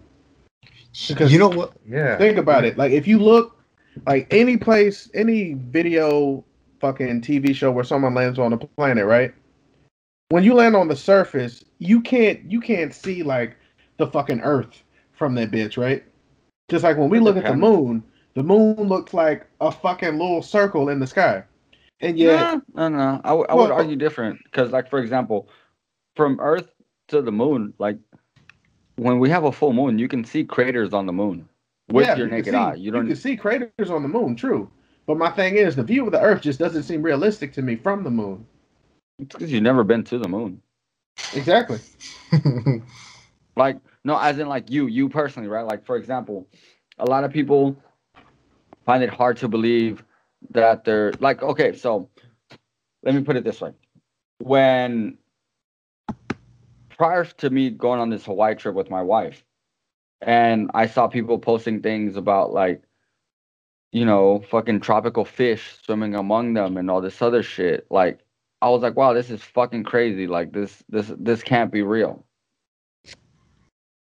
Because 1.08 1.32
you 1.32 1.40
know 1.40 1.48
what? 1.48 1.72
Yeah. 1.84 2.16
Think 2.16 2.38
about 2.38 2.64
it. 2.64 2.78
Like 2.78 2.92
if 2.92 3.08
you 3.08 3.18
look, 3.18 3.60
like 4.06 4.28
any 4.30 4.56
place, 4.56 5.10
any 5.14 5.54
video, 5.54 6.44
fucking 6.80 7.22
TV 7.22 7.52
show 7.52 7.72
where 7.72 7.82
someone 7.82 8.14
lands 8.14 8.38
on 8.38 8.52
a 8.52 8.56
planet, 8.56 9.04
right? 9.04 9.34
When 10.28 10.44
you 10.44 10.54
land 10.54 10.76
on 10.76 10.86
the 10.86 10.96
surface, 10.96 11.64
you 11.80 12.00
can't 12.00 12.48
you 12.48 12.60
can't 12.60 12.94
see 12.94 13.24
like 13.24 13.56
the 13.96 14.06
fucking 14.06 14.42
Earth 14.42 14.84
from 15.12 15.34
that 15.34 15.50
bitch, 15.50 15.76
right? 15.76 16.04
Just 16.68 16.84
like 16.84 16.96
when 16.96 17.08
we 17.08 17.18
look 17.18 17.36
at 17.36 17.42
the 17.42 17.52
depends. 17.54 17.60
moon, 17.60 18.04
the 18.36 18.42
moon 18.42 18.76
looks 18.76 19.14
like 19.14 19.46
a 19.62 19.72
fucking 19.72 20.12
little 20.18 20.42
circle 20.42 20.90
in 20.90 21.00
the 21.00 21.06
sky, 21.06 21.42
and 22.00 22.18
yet 22.18 22.60
no, 22.74 22.88
no, 22.88 22.96
no. 22.96 23.20
I, 23.24 23.28
w- 23.30 23.46
I 23.48 23.54
would 23.54 23.70
argue 23.70 23.96
different 23.96 24.38
because, 24.44 24.70
like, 24.72 24.90
for 24.90 24.98
example, 24.98 25.48
from 26.14 26.38
Earth 26.38 26.68
to 27.08 27.22
the 27.22 27.32
moon, 27.32 27.72
like, 27.78 27.96
when 28.96 29.18
we 29.18 29.30
have 29.30 29.44
a 29.44 29.52
full 29.52 29.72
moon, 29.72 29.98
you 29.98 30.06
can 30.06 30.22
see 30.22 30.44
craters 30.44 30.92
on 30.92 31.06
the 31.06 31.14
moon 31.14 31.48
with 31.88 32.06
yeah, 32.06 32.14
your 32.14 32.26
you 32.26 32.32
naked 32.34 32.52
see- 32.52 32.56
eye. 32.58 32.74
You 32.74 32.90
don't. 32.90 33.06
You 33.06 33.14
can 33.14 33.16
see 33.16 33.36
craters 33.38 33.90
on 33.90 34.02
the 34.02 34.08
moon, 34.08 34.36
true. 34.36 34.70
But 35.06 35.16
my 35.16 35.30
thing 35.30 35.56
is, 35.56 35.74
the 35.74 35.82
view 35.82 36.04
of 36.04 36.12
the 36.12 36.20
Earth 36.20 36.42
just 36.42 36.58
doesn't 36.58 36.82
seem 36.82 37.00
realistic 37.00 37.54
to 37.54 37.62
me 37.62 37.76
from 37.76 38.04
the 38.04 38.10
moon. 38.10 38.46
It's 39.18 39.34
because 39.34 39.50
you've 39.50 39.62
never 39.62 39.82
been 39.82 40.04
to 40.04 40.18
the 40.18 40.28
moon. 40.28 40.60
Exactly. 41.34 41.80
Like, 43.56 43.78
no, 44.04 44.18
as 44.18 44.38
in 44.38 44.48
like 44.48 44.70
you, 44.70 44.86
you 44.86 45.08
personally, 45.08 45.48
right? 45.48 45.64
Like, 45.64 45.86
for 45.86 45.96
example, 45.96 46.46
a 46.98 47.06
lot 47.06 47.24
of 47.24 47.32
people 47.32 47.74
find 48.86 49.02
it 49.02 49.10
hard 49.10 49.36
to 49.38 49.48
believe 49.48 50.02
that 50.50 50.84
they're 50.84 51.12
like, 51.20 51.42
okay, 51.42 51.76
so 51.76 52.08
let 53.02 53.14
me 53.14 53.22
put 53.22 53.36
it 53.36 53.44
this 53.44 53.60
way. 53.60 53.72
When 54.38 55.18
prior 56.88 57.24
to 57.24 57.50
me 57.50 57.70
going 57.70 58.00
on 58.00 58.10
this 58.10 58.24
Hawaii 58.24 58.54
trip 58.54 58.74
with 58.74 58.88
my 58.88 59.02
wife, 59.02 59.44
and 60.22 60.70
I 60.72 60.86
saw 60.86 61.08
people 61.08 61.38
posting 61.38 61.82
things 61.82 62.16
about 62.16 62.52
like, 62.52 62.82
you 63.92 64.04
know, 64.04 64.42
fucking 64.50 64.80
tropical 64.80 65.24
fish 65.24 65.78
swimming 65.84 66.14
among 66.14 66.54
them 66.54 66.76
and 66.76 66.90
all 66.90 67.00
this 67.00 67.20
other 67.20 67.42
shit. 67.42 67.86
Like, 67.90 68.20
I 68.62 68.70
was 68.70 68.82
like, 68.82 68.96
wow, 68.96 69.12
this 69.12 69.30
is 69.30 69.42
fucking 69.42 69.84
crazy. 69.84 70.26
Like 70.26 70.52
this, 70.52 70.82
this, 70.88 71.12
this 71.18 71.42
can't 71.42 71.72
be 71.72 71.82
real. 71.82 72.24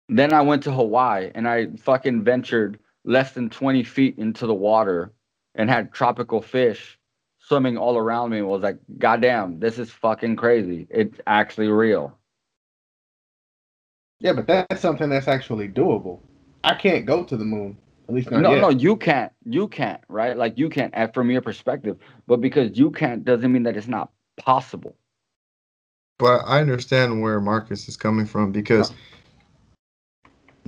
Then 0.08 0.34
I 0.34 0.42
went 0.42 0.64
to 0.64 0.72
Hawaii 0.72 1.32
and 1.36 1.48
I 1.48 1.68
fucking 1.78 2.24
ventured 2.24 2.80
less 3.06 3.34
than 3.34 3.50
20 3.50 3.84
feet 3.84 4.18
into 4.18 4.46
the 4.46 4.54
water 4.54 5.14
and 5.56 5.70
had 5.70 5.94
tropical 5.94 6.42
fish 6.42 7.00
swimming 7.40 7.78
all 7.78 7.98
around 7.98 8.30
me 8.30 8.42
was 8.42 8.62
like, 8.62 8.78
goddamn, 8.98 9.60
this 9.60 9.80
is 9.80 9.90
fucking 9.90 10.36
crazy. 10.36 10.88
It's 10.90 11.20
actually 11.26 11.68
real. 11.68 12.16
Yeah, 14.20 14.34
but 14.34 14.48
that's 14.48 14.82
something 14.82 15.10
that's 15.10 15.28
actually 15.28 15.70
doable. 15.70 16.20
I 16.64 16.76
can't 16.76 17.06
go 17.06 17.24
to 17.24 17.38
the 17.38 17.46
moon. 17.46 17.78
At 18.08 18.16
least 18.16 18.32
not 18.32 18.42
no, 18.42 18.54
yet. 18.54 18.62
no, 18.62 18.70
you 18.70 18.98
can't. 18.98 19.32
You 19.46 19.68
can't, 19.68 20.02
right? 20.10 20.36
Like 20.36 20.58
you 20.58 20.70
can't 20.70 20.96
uh, 20.96 21.08
from 21.08 21.32
your 21.32 21.42
perspective. 21.42 21.98
But 22.28 22.42
because 22.42 22.78
you 22.78 22.92
can't 22.92 23.24
doesn't 23.24 23.52
mean 23.52 23.64
that 23.64 23.78
it's 23.78 23.88
not 23.88 24.12
possible. 24.38 24.96
But 26.18 26.42
I 26.46 26.60
understand 26.60 27.22
where 27.22 27.40
Marcus 27.40 27.88
is 27.88 27.96
coming 27.96 28.26
from 28.26 28.52
because 28.52 28.92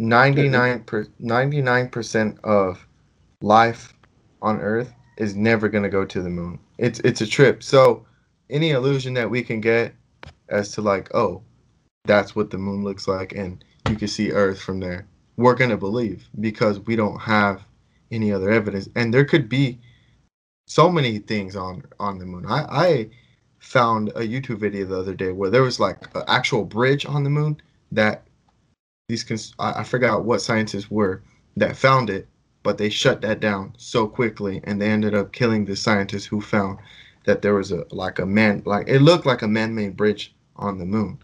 99 0.02 0.84
per, 0.86 1.06
99% 1.22 2.40
of 2.44 2.88
life 3.42 3.94
on 4.42 4.60
Earth 4.60 4.92
is 5.18 5.36
never 5.36 5.70
going 5.70 5.84
to 5.84 5.90
go 5.90 6.04
to 6.04 6.22
the 6.22 6.30
moon. 6.30 6.60
It's 6.80 7.00
it's 7.02 7.22
a 7.22 7.28
trip. 7.28 7.62
So 7.62 8.06
any 8.50 8.72
illusion 8.72 9.14
that 9.14 9.30
we 9.30 9.44
can 9.44 9.62
get 9.62 9.94
as 10.50 10.72
to 10.72 10.82
like, 10.82 11.14
oh, 11.14 11.44
that's 12.06 12.36
what 12.36 12.50
the 12.50 12.58
moon 12.58 12.84
looks 12.84 13.08
like 13.08 13.34
and 13.34 13.64
you 13.88 13.96
can 13.96 14.08
see 14.08 14.32
Earth 14.32 14.60
from 14.60 14.80
there. 14.80 15.08
We're 15.38 15.56
going 15.56 15.70
to 15.70 15.78
believe 15.78 16.28
because 16.40 16.80
we 16.80 16.96
don't 16.96 17.20
have 17.20 17.64
any 18.12 18.32
other 18.32 18.50
evidence. 18.50 18.90
And 18.96 19.14
there 19.14 19.26
could 19.26 19.48
be 19.48 19.80
so 20.66 20.92
many 20.92 21.20
things 21.20 21.56
on 21.56 21.84
on 22.00 22.18
the 22.18 22.26
moon. 22.26 22.48
I 22.48 22.66
I 22.70 23.10
found 23.60 24.10
a 24.10 24.22
YouTube 24.22 24.58
video 24.58 24.86
the 24.86 25.00
other 25.00 25.14
day 25.14 25.32
where 25.32 25.52
there 25.52 25.62
was 25.62 25.80
like 25.80 26.00
an 26.16 26.24
actual 26.28 26.66
bridge 26.66 27.06
on 27.06 27.24
the 27.24 27.30
moon 27.30 27.62
that 27.92 28.24
these 29.12 29.24
cons- 29.24 29.54
I, 29.60 29.82
I 29.82 29.84
forgot 29.84 30.26
what 30.26 30.42
scientists 30.42 30.90
were 30.90 31.22
that 31.58 31.76
found 31.78 32.10
it, 32.10 32.28
but 32.64 32.78
they 32.78 32.90
shut 32.90 33.22
that 33.22 33.40
down 33.42 33.74
so 33.78 34.08
quickly 34.08 34.62
and 34.64 34.82
they 34.82 34.90
ended 34.90 35.14
up 35.14 35.34
killing 35.34 35.66
the 35.66 35.76
scientists 35.76 36.26
who 36.26 36.42
found 36.42 36.80
that 37.26 37.42
there 37.42 37.54
was 37.54 37.72
a 37.72 37.86
like 37.92 38.20
a 38.20 38.26
man 38.26 38.64
like 38.66 38.88
it 38.88 39.00
looked 39.00 39.26
like 39.26 39.42
a 39.42 39.48
man-made 39.48 39.96
bridge 39.96 40.34
on 40.56 40.78
the 40.80 40.86
moon. 40.86 41.20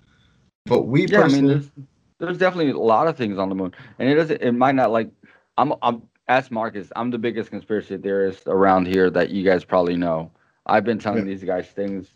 But 0.65 0.83
we 0.83 1.07
Yeah, 1.07 1.21
I 1.21 1.27
mean, 1.29 1.47
there's, 1.47 1.69
there's 2.19 2.37
definitely 2.37 2.71
a 2.71 2.77
lot 2.77 3.07
of 3.07 3.15
things 3.15 3.37
on 3.37 3.49
the 3.49 3.55
moon, 3.55 3.73
and 3.99 4.09
it 4.09 4.15
doesn't. 4.15 4.41
It 4.41 4.51
might 4.51 4.75
not 4.75 4.91
like. 4.91 5.09
I'm. 5.57 5.73
I'm. 5.81 6.03
Ask 6.27 6.51
Marcus. 6.51 6.91
I'm 6.97 7.09
the 7.09 7.17
biggest 7.17 7.49
conspiracy 7.49 7.97
theorist 7.97 8.43
around 8.47 8.87
here 8.87 9.09
that 9.09 9.29
you 9.29 9.43
guys 9.45 9.63
probably 9.63 9.95
know. 9.95 10.29
I've 10.65 10.83
been 10.83 10.99
telling 10.99 11.25
Yeah. 11.25 11.33
these 11.33 11.43
guys 11.45 11.67
things 11.67 12.09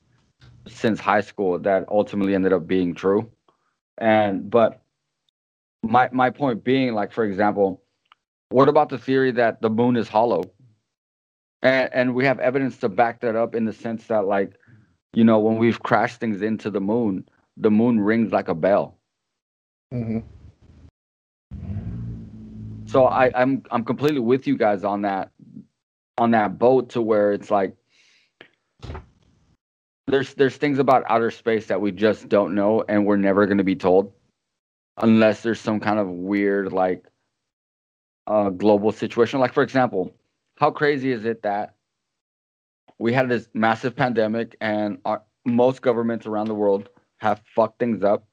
since 0.68 1.00
high 1.00 1.22
school 1.22 1.58
that 1.60 1.86
ultimately 1.88 2.36
ended 2.36 2.52
up 2.52 2.68
being 2.68 2.94
true, 2.94 3.32
and 3.98 4.50
but 4.50 4.82
my 5.84 6.10
my 6.12 6.30
point 6.30 6.64
being, 6.64 6.94
like 6.94 7.12
for 7.12 7.24
example, 7.24 7.82
what 8.50 8.70
about 8.70 8.90
the 8.90 8.98
theory 8.98 9.32
that 9.32 9.62
the 9.62 9.70
moon 9.70 9.96
is 9.96 10.08
hollow? 10.08 10.44
And 11.62 11.90
and 11.94 12.16
we 12.16 12.26
have 12.26 12.40
evidence 12.40 12.78
to 12.80 12.90
back 12.90 13.22
that 13.22 13.36
up 13.36 13.56
in 13.56 13.66
the 13.66 13.74
sense 13.74 14.08
that 14.08 14.26
like, 14.26 14.54
you 15.14 15.24
know, 15.24 15.40
when 15.40 15.58
we've 15.58 15.82
crashed 15.82 16.20
things 16.20 16.42
into 16.42 16.70
the 16.70 16.82
moon, 16.82 17.28
the 17.58 17.72
moon 17.72 18.00
rings 18.00 18.32
like 18.32 18.48
a 18.48 18.56
bell. 18.56 18.98
Mm-hmm. 19.94 20.20
So 22.86 23.06
I, 23.06 23.32
I'm 23.34 23.64
I'm 23.72 23.84
completely 23.86 24.20
with 24.20 24.48
you 24.48 24.58
guys 24.58 24.84
on 24.84 25.04
that 25.04 25.32
on 26.18 26.32
that 26.32 26.60
boat 26.60 26.90
to 26.90 27.02
where 27.02 27.32
it's 27.32 27.50
like 27.50 27.76
there's 30.08 30.34
there's 30.34 30.58
things 30.58 30.78
about 30.78 31.04
outer 31.08 31.32
space 31.32 31.68
that 31.68 31.80
we 31.80 31.92
just 31.92 32.28
don't 32.28 32.54
know 32.54 32.84
and 32.90 33.06
we're 33.06 33.18
never 33.18 33.48
gonna 33.48 33.64
be 33.64 33.76
told 33.76 34.14
unless 34.98 35.42
there's 35.42 35.60
some 35.60 35.80
kind 35.80 36.00
of 36.00 36.08
weird 36.08 36.72
like 36.74 37.06
uh 38.28 38.50
global 38.50 38.92
situation. 38.92 39.40
Like 39.40 39.54
for 39.54 39.64
example, 39.64 40.14
how 40.58 40.72
crazy 40.72 41.12
is 41.12 41.26
it 41.26 41.44
that 41.44 41.76
we 43.00 43.14
had 43.14 43.30
this 43.30 43.48
massive 43.54 43.96
pandemic 43.96 44.56
and 44.62 45.00
our, 45.06 45.24
most 45.46 45.82
governments 45.82 46.26
around 46.28 46.48
the 46.48 46.54
world 46.54 46.90
have 47.18 47.42
fucked 47.56 47.80
things 47.80 48.04
up, 48.04 48.26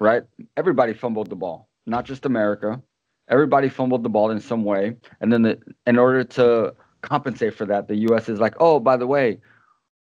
right? 0.00 0.22
Everybody 0.56 0.94
fumbled 0.94 1.28
the 1.28 1.36
ball, 1.36 1.68
not 1.86 2.04
just 2.06 2.24
America 2.24 2.82
everybody 3.28 3.68
fumbled 3.68 4.02
the 4.02 4.08
ball 4.08 4.30
in 4.30 4.40
some 4.40 4.64
way 4.64 4.96
and 5.20 5.32
then 5.32 5.42
the, 5.42 5.58
in 5.86 5.98
order 5.98 6.24
to 6.24 6.74
compensate 7.02 7.54
for 7.54 7.66
that 7.66 7.88
the 7.88 7.96
us 7.96 8.28
is 8.28 8.40
like 8.40 8.54
oh 8.60 8.78
by 8.78 8.96
the 8.96 9.06
way 9.06 9.38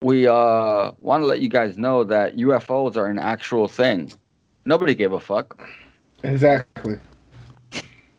we 0.01 0.27
uh 0.27 0.91
want 0.99 1.21
to 1.21 1.25
let 1.25 1.39
you 1.39 1.49
guys 1.49 1.77
know 1.77 2.03
that 2.03 2.35
ufos 2.37 2.95
are 2.95 3.07
an 3.07 3.19
actual 3.19 3.67
thing 3.67 4.11
nobody 4.65 4.95
gave 4.95 5.13
a 5.13 5.19
fuck 5.19 5.61
Exactly. 6.23 6.99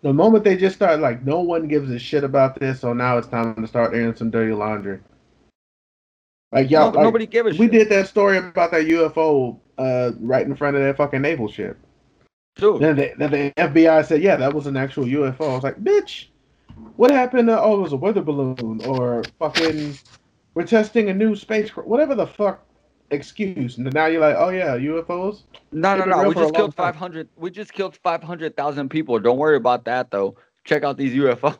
The 0.02 0.12
moment 0.12 0.44
they 0.44 0.56
just 0.56 0.76
start 0.76 1.00
like 1.00 1.24
no 1.24 1.40
one 1.40 1.66
gives 1.66 1.90
a 1.90 1.98
shit 1.98 2.24
about 2.24 2.60
this, 2.60 2.80
so 2.80 2.92
now 2.92 3.16
it's 3.16 3.26
time 3.28 3.54
to 3.54 3.66
start 3.66 3.94
airing 3.94 4.14
some 4.14 4.30
dirty 4.30 4.52
laundry. 4.52 5.00
Like 6.52 6.70
y'all, 6.70 6.90
No- 6.90 6.98
like, 6.98 7.04
nobody 7.04 7.26
gave 7.26 7.46
a 7.46 7.50
we 7.50 7.56
shit. 7.56 7.72
did 7.72 7.88
that 7.88 8.06
story 8.06 8.36
about 8.36 8.70
that 8.72 8.84
UFO 8.84 9.58
uh, 9.78 10.12
right 10.20 10.46
in 10.46 10.54
front 10.54 10.76
of 10.76 10.82
that 10.82 10.96
fucking 10.96 11.22
naval 11.22 11.48
ship. 11.48 11.78
Dude. 12.56 12.80
Then 12.80 12.96
the, 12.96 13.12
then 13.18 13.30
the 13.30 13.52
FBI 13.56 14.06
said, 14.06 14.22
yeah, 14.22 14.36
that 14.36 14.52
was 14.54 14.66
an 14.66 14.76
actual 14.76 15.04
UFO. 15.06 15.50
I 15.50 15.54
was 15.54 15.64
like, 15.64 15.82
bitch, 15.82 16.26
what 16.96 17.10
happened? 17.10 17.48
To, 17.48 17.60
oh, 17.60 17.78
it 17.78 17.82
was 17.82 17.92
a 17.92 17.96
weather 17.96 18.22
balloon 18.22 18.80
or 18.86 19.24
fucking 19.40 19.98
we're 20.54 20.66
testing 20.66 21.08
a 21.08 21.14
new 21.14 21.34
spacecraft, 21.34 21.88
whatever 21.88 22.14
the 22.14 22.26
fuck 22.26 22.64
excuse. 23.10 23.76
And 23.78 23.92
now 23.92 24.06
you're 24.06 24.20
like, 24.20 24.36
oh 24.38 24.48
yeah, 24.50 24.76
UFOs. 24.76 25.42
no 25.72 25.96
no 25.96 26.04
no 26.04 26.28
we 26.28 26.34
just 26.34 26.54
killed 26.54 26.74
500 26.74 27.28
we 27.36 27.50
just 27.50 27.72
killed 27.72 27.96
500000 27.96 28.88
people 28.88 29.18
don't 29.18 29.38
worry 29.38 29.56
about 29.56 29.84
that 29.84 30.10
though 30.10 30.36
check 30.64 30.82
out 30.84 30.96
these 30.96 31.14
ufos 31.14 31.58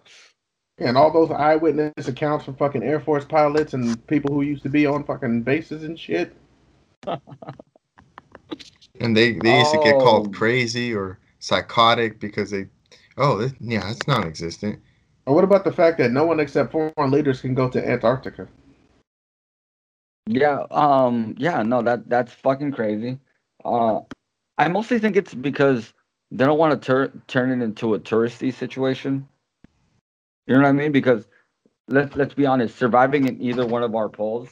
And 0.79 0.97
all 0.97 1.13
those 1.13 1.31
eyewitness 1.31 2.09
accounts 2.09 2.45
from 2.45 2.57
fucking 2.57 2.83
Air 2.83 2.99
Force 3.01 3.25
pilots 3.25 3.75
and 3.75 4.05
people 4.09 4.35
who 4.35 4.43
used 4.43 4.63
to 4.65 4.69
be 4.69 4.87
on 4.87 5.05
fucking 5.05 5.43
bases 5.43 5.85
and 5.85 5.99
shit. 5.99 6.35
And 9.01 9.17
they 9.17 9.33
they 9.33 9.59
used 9.59 9.73
to 9.73 9.79
get 9.79 9.97
Oh. 9.97 10.01
called 10.01 10.35
crazy 10.35 10.95
or 10.95 11.19
psychotic 11.41 12.21
because 12.21 12.51
they, 12.51 12.67
oh 13.17 13.37
this, 13.39 13.53
yeah, 13.61 13.91
it's 13.91 14.07
non-existent. 14.07 14.81
Or 15.27 15.35
what 15.35 15.45
about 15.45 15.65
the 15.65 15.73
fact 15.73 15.99
that 15.99 16.13
no 16.13 16.25
one 16.25 16.39
except 16.41 16.71
foreign 16.73 17.11
leaders 17.11 17.41
can 17.41 17.55
go 17.55 17.69
to 17.69 17.89
Antarctica? 17.89 18.47
Yeah, 20.27 20.67
um, 20.71 21.35
yeah, 21.39 21.63
no, 21.63 21.83
that 21.83 22.09
that's 22.09 22.33
fucking 22.33 22.73
crazy. 22.73 23.19
Uh, 23.65 24.01
I 24.59 24.69
mostly 24.69 24.99
think 24.99 25.17
it's 25.17 25.35
because 25.35 25.93
they 26.31 26.45
don't 26.47 26.59
want 26.59 26.81
to 26.81 26.87
tur 26.87 27.13
turn 27.27 27.51
it 27.51 27.63
into 27.65 27.95
a 27.95 28.01
touristy 28.01 28.53
situation. 28.53 29.29
You 30.47 30.55
know 30.57 30.63
what 30.63 30.69
I 30.69 30.73
mean? 30.73 30.93
Because 30.93 31.27
let's 31.89 32.17
let's 32.17 32.35
be 32.35 32.47
honest, 32.47 32.77
surviving 32.77 33.27
in 33.29 33.41
either 33.43 33.67
one 33.67 33.83
of 33.83 33.95
our 33.95 34.09
poles 34.09 34.51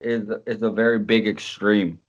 is 0.00 0.30
is 0.46 0.62
a 0.62 0.70
very 0.70 0.98
big 0.98 1.28
extreme. 1.28 2.00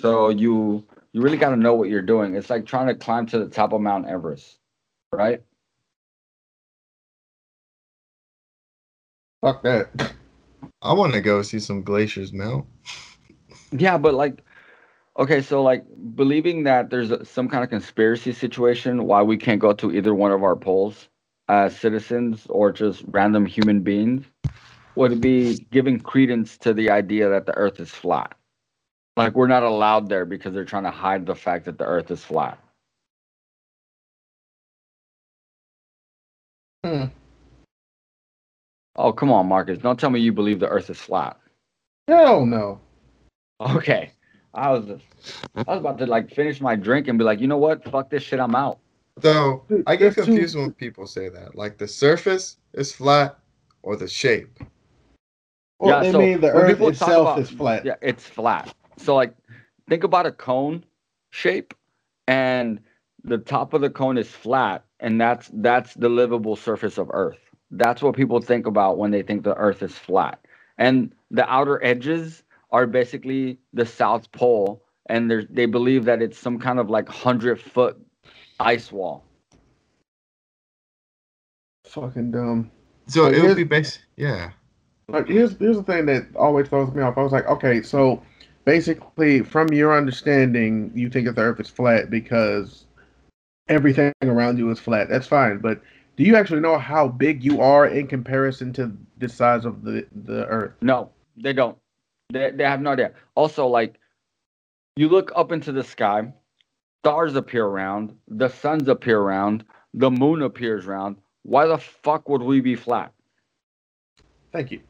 So 0.00 0.30
you 0.30 0.84
you 1.12 1.22
really 1.22 1.38
got 1.38 1.50
to 1.50 1.56
know 1.56 1.74
what 1.74 1.88
you're 1.90 2.02
doing. 2.02 2.36
It's 2.36 2.50
like 2.50 2.66
trying 2.66 2.88
to 2.88 2.94
climb 2.94 3.26
to 3.26 3.38
the 3.38 3.48
top 3.48 3.72
of 3.72 3.80
Mount 3.80 4.06
Everest, 4.08 4.58
right? 5.12 5.42
Fuck 9.40 9.62
that. 9.62 10.14
I 10.82 10.92
want 10.92 11.14
to 11.14 11.20
go 11.20 11.42
see 11.42 11.58
some 11.58 11.82
glaciers 11.82 12.32
melt. 12.32 12.66
Yeah, 13.72 13.98
but 13.98 14.14
like, 14.14 14.42
okay, 15.18 15.40
so 15.40 15.62
like 15.62 15.84
believing 16.14 16.64
that 16.64 16.90
there's 16.90 17.10
a, 17.10 17.24
some 17.24 17.48
kind 17.48 17.64
of 17.64 17.70
conspiracy 17.70 18.32
situation 18.32 19.04
why 19.04 19.22
we 19.22 19.36
can't 19.36 19.60
go 19.60 19.72
to 19.74 19.92
either 19.92 20.14
one 20.14 20.32
of 20.32 20.42
our 20.42 20.56
poles 20.56 21.08
as 21.48 21.76
citizens 21.76 22.46
or 22.48 22.72
just 22.72 23.04
random 23.08 23.46
human 23.46 23.80
beings 23.80 24.24
would 24.96 25.20
be 25.20 25.66
giving 25.70 25.98
credence 25.98 26.56
to 26.58 26.72
the 26.72 26.90
idea 26.90 27.28
that 27.28 27.46
the 27.46 27.56
earth 27.56 27.80
is 27.80 27.90
flat. 27.90 28.34
Like, 29.16 29.34
we're 29.34 29.48
not 29.48 29.62
allowed 29.62 30.08
there 30.08 30.24
because 30.24 30.54
they're 30.54 30.64
trying 30.64 30.84
to 30.84 30.90
hide 30.90 31.26
the 31.26 31.34
fact 31.34 31.66
that 31.66 31.78
the 31.78 31.84
earth 31.84 32.10
is 32.10 32.24
flat. 32.24 32.58
Hmm. 36.84 37.04
Oh, 38.96 39.12
come 39.12 39.30
on, 39.32 39.46
Marcus. 39.46 39.78
Don't 39.78 39.98
tell 39.98 40.10
me 40.10 40.20
you 40.20 40.32
believe 40.32 40.60
the 40.60 40.68
earth 40.68 40.90
is 40.90 40.98
flat. 40.98 41.38
Hell 42.08 42.46
no. 42.46 42.80
Okay. 43.60 44.10
I 44.52 44.70
was 44.70 44.88
I 45.56 45.62
was 45.66 45.78
about 45.80 45.98
to 45.98 46.06
like 46.06 46.30
finish 46.32 46.60
my 46.60 46.76
drink 46.76 47.08
and 47.08 47.18
be 47.18 47.24
like, 47.24 47.40
you 47.40 47.48
know 47.48 47.56
what? 47.56 47.82
Fuck 47.90 48.10
this 48.10 48.22
shit, 48.22 48.38
I'm 48.38 48.54
out. 48.54 48.78
So 49.22 49.64
I 49.86 49.96
get 49.96 50.14
confused 50.14 50.56
when 50.56 50.72
people 50.72 51.06
say 51.06 51.28
that. 51.28 51.56
Like 51.56 51.76
the 51.78 51.88
surface 51.88 52.58
is 52.72 52.92
flat 52.92 53.38
or 53.82 53.96
the 53.96 54.06
shape. 54.08 54.58
Well, 55.80 55.90
Yeah, 55.96 56.00
they 56.02 56.12
so 56.12 56.18
mean 56.20 56.40
the 56.40 56.48
when 56.48 56.56
Earth 56.56 56.68
people 56.70 56.86
talk 56.92 57.08
itself 57.08 57.28
about- 57.28 57.38
is 57.40 57.50
flat. 57.50 57.84
Yeah, 57.84 57.94
it's 58.00 58.24
flat. 58.24 58.74
So 58.96 59.16
like 59.16 59.34
think 59.88 60.04
about 60.04 60.26
a 60.26 60.32
cone 60.32 60.84
shape 61.30 61.74
and 62.28 62.78
the 63.24 63.38
top 63.38 63.72
of 63.74 63.80
the 63.80 63.90
cone 63.90 64.18
is 64.18 64.28
flat 64.28 64.84
and 65.00 65.20
that's 65.20 65.50
that's 65.54 65.94
the 65.94 66.08
livable 66.08 66.54
surface 66.54 66.96
of 66.98 67.10
earth. 67.12 67.38
That's 67.76 68.02
what 68.02 68.14
people 68.14 68.40
think 68.40 68.66
about 68.66 68.98
when 68.98 69.10
they 69.10 69.22
think 69.22 69.42
the 69.42 69.54
earth 69.56 69.82
is 69.82 69.96
flat. 69.96 70.40
And 70.78 71.14
the 71.30 71.48
outer 71.50 71.82
edges 71.84 72.42
are 72.70 72.86
basically 72.86 73.58
the 73.72 73.86
south 73.86 74.30
pole 74.32 74.82
and 75.06 75.46
they 75.50 75.66
believe 75.66 76.04
that 76.06 76.22
it's 76.22 76.38
some 76.38 76.58
kind 76.58 76.78
of 76.78 76.88
like 76.88 77.08
100 77.08 77.60
foot 77.60 77.96
ice 78.58 78.90
wall. 78.90 79.24
Fucking 81.86 82.30
dumb. 82.30 82.70
So 83.06 83.24
Like, 83.24 83.34
it 83.34 83.42
would 83.42 83.56
be 83.56 83.64
base. 83.64 83.98
Yeah. 84.16 84.50
Like 85.08 85.28
here's 85.28 85.56
here's 85.58 85.76
the 85.76 85.82
thing 85.82 86.06
that 86.06 86.24
always 86.34 86.68
throws 86.68 86.92
me 86.94 87.02
off. 87.02 87.18
I 87.18 87.22
was 87.22 87.32
like, 87.32 87.46
okay, 87.46 87.82
so 87.82 88.22
basically, 88.64 89.42
from 89.42 89.68
your 89.68 89.94
understanding, 89.96 90.90
you 90.94 91.10
think 91.10 91.26
that 91.26 91.36
the 91.36 91.42
Earth 91.42 91.60
is 91.60 91.68
flat 91.68 92.08
because 92.08 92.86
everything 93.68 94.12
around 94.22 94.58
you 94.58 94.70
is 94.70 94.80
flat. 94.80 95.10
That's 95.10 95.26
fine, 95.26 95.58
but 95.58 95.82
do 96.16 96.24
you 96.24 96.36
actually 96.36 96.60
know 96.60 96.78
how 96.78 97.08
big 97.08 97.44
you 97.44 97.60
are 97.60 97.86
in 97.86 98.06
comparison 98.06 98.72
to 98.74 98.92
the 99.18 99.28
size 99.28 99.64
of 99.64 99.82
the 99.82 100.06
the 100.24 100.46
Earth? 100.46 100.72
No, 100.80 101.10
they 101.36 101.52
don't. 101.52 101.76
They 102.32 102.50
they 102.50 102.64
have 102.64 102.80
no 102.80 102.92
idea. 102.92 103.12
Also, 103.34 103.66
like 103.66 103.98
you 104.96 105.08
look 105.08 105.32
up 105.34 105.52
into 105.52 105.72
the 105.72 105.82
sky, 105.82 106.32
stars 107.02 107.34
appear 107.34 107.66
around, 107.66 108.14
the 108.28 108.48
suns 108.48 108.88
appear 108.88 109.18
around, 109.18 109.64
the 109.92 110.10
moon 110.10 110.42
appears 110.42 110.86
round. 110.86 111.16
Why 111.42 111.66
the 111.66 111.78
fuck 111.78 112.28
would 112.28 112.42
we 112.42 112.60
be 112.60 112.76
flat? 112.76 113.12
Thank 114.52 114.70
you. 114.70 114.80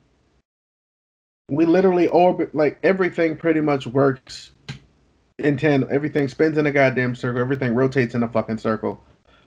We 1.48 1.66
literally 1.66 2.08
orbit 2.08 2.54
like 2.54 2.78
everything 2.82 3.36
pretty 3.36 3.60
much 3.60 3.86
works 3.86 4.52
in 5.38 5.56
tandem. 5.56 5.88
Everything 5.90 6.28
spins 6.28 6.58
in 6.58 6.66
a 6.66 6.72
goddamn 6.72 7.14
circle. 7.14 7.40
Everything 7.40 7.74
rotates 7.74 8.14
in 8.14 8.22
a 8.22 8.28
fucking 8.28 8.58
circle. 8.58 9.02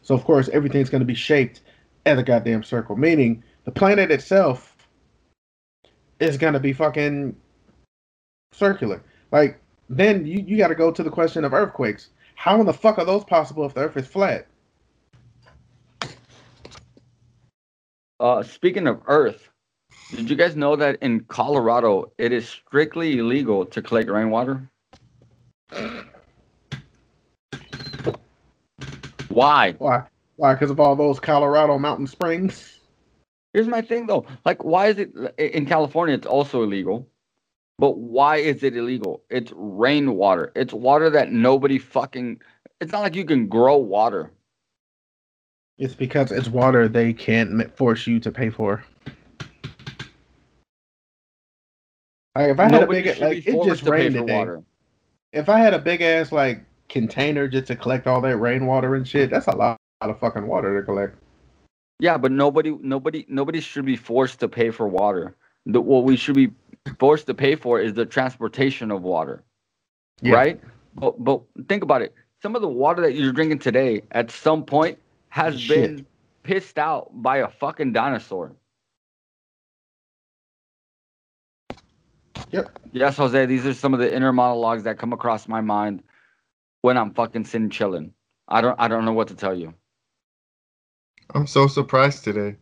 So 0.07 0.15
of 0.15 0.23
course 0.23 0.47
everything's 0.53 0.89
gonna 0.89 1.03
be 1.03 1.13
shaped 1.13 1.59
as 2.05 2.17
a 2.17 2.23
goddamn 2.23 2.63
circle. 2.63 2.95
Meaning 2.95 3.43
the 3.65 3.71
planet 3.71 4.09
itself 4.09 4.73
is 6.21 6.37
gonna 6.37 6.61
be 6.61 6.71
fucking 6.71 7.35
circular. 8.53 9.03
Like 9.33 9.59
then 9.89 10.25
you, 10.25 10.41
you 10.47 10.57
gotta 10.57 10.75
go 10.75 10.91
to 10.91 11.03
the 11.03 11.09
question 11.09 11.43
of 11.43 11.53
earthquakes. 11.53 12.11
How 12.35 12.57
in 12.57 12.65
the 12.65 12.71
fuck 12.71 12.99
are 12.99 13.03
those 13.03 13.25
possible 13.25 13.65
if 13.65 13.73
the 13.73 13.81
earth 13.81 13.97
is 13.97 14.07
flat? 14.07 14.47
Uh, 18.21 18.43
speaking 18.43 18.87
of 18.87 19.01
Earth, 19.07 19.49
did 20.11 20.29
you 20.29 20.37
guys 20.37 20.55
know 20.55 20.77
that 20.77 20.97
in 21.01 21.19
Colorado 21.25 22.11
it 22.17 22.31
is 22.31 22.47
strictly 22.47 23.19
illegal 23.19 23.65
to 23.65 23.81
collect 23.81 24.09
rainwater? 24.09 24.69
Why? 29.29 29.73
Why? 29.77 30.03
Why? 30.35 30.53
Because 30.53 30.71
of 30.71 30.79
all 30.79 30.95
those 30.95 31.19
Colorado 31.19 31.77
mountain 31.77 32.07
springs? 32.07 32.79
Here's 33.53 33.67
my 33.67 33.81
thing 33.81 34.05
though. 34.07 34.25
Like, 34.45 34.63
why 34.63 34.87
is 34.87 34.99
it 34.99 35.13
in 35.37 35.65
California? 35.65 36.15
It's 36.15 36.27
also 36.27 36.63
illegal, 36.63 37.07
but 37.79 37.97
why 37.97 38.37
is 38.37 38.63
it 38.63 38.75
illegal? 38.75 39.23
It's 39.29 39.51
rainwater. 39.55 40.51
It's 40.55 40.73
water 40.73 41.09
that 41.09 41.31
nobody 41.31 41.79
fucking. 41.79 42.41
It's 42.79 42.91
not 42.91 43.01
like 43.01 43.15
you 43.15 43.25
can 43.25 43.47
grow 43.47 43.77
water. 43.77 44.31
It's 45.79 45.95
because 45.95 46.31
it's 46.31 46.49
water 46.49 46.87
they 46.87 47.13
can't 47.13 47.75
force 47.75 48.05
you 48.07 48.19
to 48.19 48.31
pay 48.31 48.49
for. 48.49 48.83
Like 52.35 52.51
if 52.51 52.59
I 52.59 52.63
had 52.63 52.71
Nobody 52.71 52.99
a 52.99 53.03
big 53.03 53.21
like 53.21 53.47
it 53.47 53.63
just 53.63 53.83
rained 53.83 54.13
today. 54.13 54.37
water. 54.37 54.63
If 55.33 55.49
I 55.49 55.57
had 55.57 55.73
a 55.73 55.79
big 55.79 56.01
ass 56.01 56.31
like 56.31 56.63
container 56.89 57.47
just 57.47 57.67
to 57.67 57.75
collect 57.75 58.07
all 58.07 58.21
that 58.21 58.37
rainwater 58.37 58.95
and 58.95 59.07
shit, 59.07 59.29
that's 59.29 59.47
a 59.47 59.55
lot, 59.55 59.77
lot 60.01 60.09
of 60.09 60.19
fucking 60.19 60.47
water 60.47 60.79
to 60.79 60.85
collect. 60.85 61.15
Yeah, 61.99 62.17
but 62.17 62.31
nobody, 62.31 62.77
nobody, 62.81 63.25
nobody 63.27 63.59
should 63.59 63.85
be 63.85 63.95
forced 63.95 64.39
to 64.41 64.47
pay 64.47 64.69
for 64.69 64.87
water. 64.87 65.35
The, 65.65 65.81
what 65.81 66.03
we 66.03 66.15
should 66.15 66.35
be 66.35 66.51
forced 66.99 67.25
to 67.27 67.33
pay 67.33 67.55
for 67.55 67.79
is 67.79 67.93
the 67.93 68.05
transportation 68.05 68.91
of 68.91 69.01
water, 69.01 69.43
Yeah. 70.21 70.35
right? 70.35 70.61
But 70.95 71.23
but 71.23 71.41
think 71.67 71.83
about 71.83 72.01
it. 72.01 72.13
Some 72.41 72.55
of 72.55 72.61
the 72.61 72.67
water 72.67 73.01
that 73.01 73.13
you're 73.13 73.33
drinking 73.33 73.59
today, 73.59 74.01
at 74.11 74.31
some 74.31 74.63
point, 74.63 74.97
has 75.29 75.59
Shit. 75.59 75.95
been 75.97 76.05
pissed 76.43 76.77
out 76.77 77.09
by 77.13 77.37
a 77.37 77.47
fucking 77.47 77.93
dinosaur. 77.93 78.53
Yep. 82.51 82.79
Yes, 82.93 83.17
Jose. 83.17 83.45
These 83.45 83.65
are 83.65 83.73
some 83.73 83.93
of 83.93 83.99
the 83.99 84.13
inner 84.13 84.31
monologues 84.31 84.83
that 84.83 84.97
come 84.97 85.11
across 85.13 85.47
my 85.47 85.61
mind 85.61 86.03
when 86.81 86.97
I'm 86.97 87.13
fucking 87.13 87.45
sitting 87.45 87.69
chilling. 87.69 88.13
I 88.47 88.61
don't 88.61 88.79
I 88.79 88.87
don't 88.87 89.05
know 89.05 89.13
what 89.13 89.27
to 89.29 89.35
tell 89.35 89.57
you. 89.57 89.73
I'm 91.33 91.47
so 91.47 91.67
surprised 91.67 92.23
today. 92.23 92.55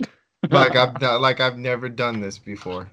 Like 0.50 0.76
I've 0.76 1.02
like 1.20 1.40
I've 1.40 1.58
never 1.58 1.88
done 1.88 2.20
this 2.20 2.38
before. 2.38 2.88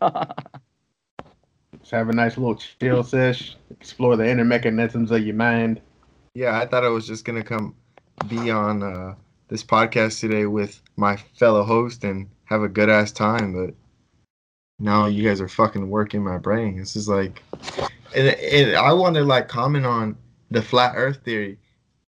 Just 0.00 1.90
have 1.90 2.08
a 2.08 2.12
nice 2.12 2.38
little 2.38 2.54
chill 2.54 3.02
sesh, 3.02 3.56
explore 3.70 4.16
the 4.16 4.28
inner 4.28 4.44
mechanisms 4.44 5.10
of 5.10 5.24
your 5.24 5.34
mind. 5.34 5.80
Yeah, 6.34 6.56
I 6.56 6.66
thought 6.66 6.84
I 6.84 6.88
was 6.88 7.06
just 7.06 7.24
gonna 7.24 7.42
come 7.42 7.74
be 8.28 8.50
on 8.50 8.82
uh, 8.82 9.14
this 9.48 9.64
podcast 9.64 10.20
today 10.20 10.46
with 10.46 10.80
my 10.96 11.16
fellow 11.16 11.64
host 11.64 12.04
and 12.04 12.28
have 12.44 12.62
a 12.62 12.68
good 12.68 12.88
ass 12.88 13.10
time, 13.10 13.52
but 13.52 13.74
now 14.78 15.06
you 15.06 15.26
guys 15.26 15.40
are 15.40 15.48
fucking 15.48 15.88
working 15.88 16.22
my 16.22 16.38
brain. 16.38 16.76
This 16.76 16.94
is 16.96 17.08
like, 17.08 17.42
and, 18.14 18.28
and 18.28 18.76
I 18.76 18.92
want 18.92 19.16
to 19.16 19.24
like 19.24 19.48
comment 19.48 19.86
on 19.86 20.16
the 20.50 20.62
flat 20.62 20.94
Earth 20.96 21.18
theory 21.24 21.58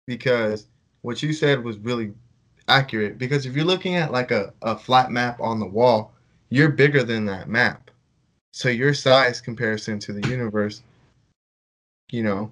because 0.07 0.67
what 1.01 1.21
you 1.21 1.33
said 1.33 1.63
was 1.63 1.77
really 1.77 2.13
accurate. 2.67 3.17
Because 3.17 3.45
if 3.45 3.55
you're 3.55 3.65
looking 3.65 3.95
at 3.95 4.11
like 4.11 4.31
a, 4.31 4.53
a 4.61 4.77
flat 4.77 5.11
map 5.11 5.39
on 5.41 5.59
the 5.59 5.65
wall, 5.65 6.13
you're 6.49 6.69
bigger 6.69 7.03
than 7.03 7.25
that 7.25 7.47
map, 7.47 7.91
so 8.51 8.69
your 8.69 8.93
size 8.93 9.39
comparison 9.39 9.99
to 9.99 10.13
the 10.13 10.27
universe, 10.27 10.81
you 12.11 12.23
know, 12.23 12.51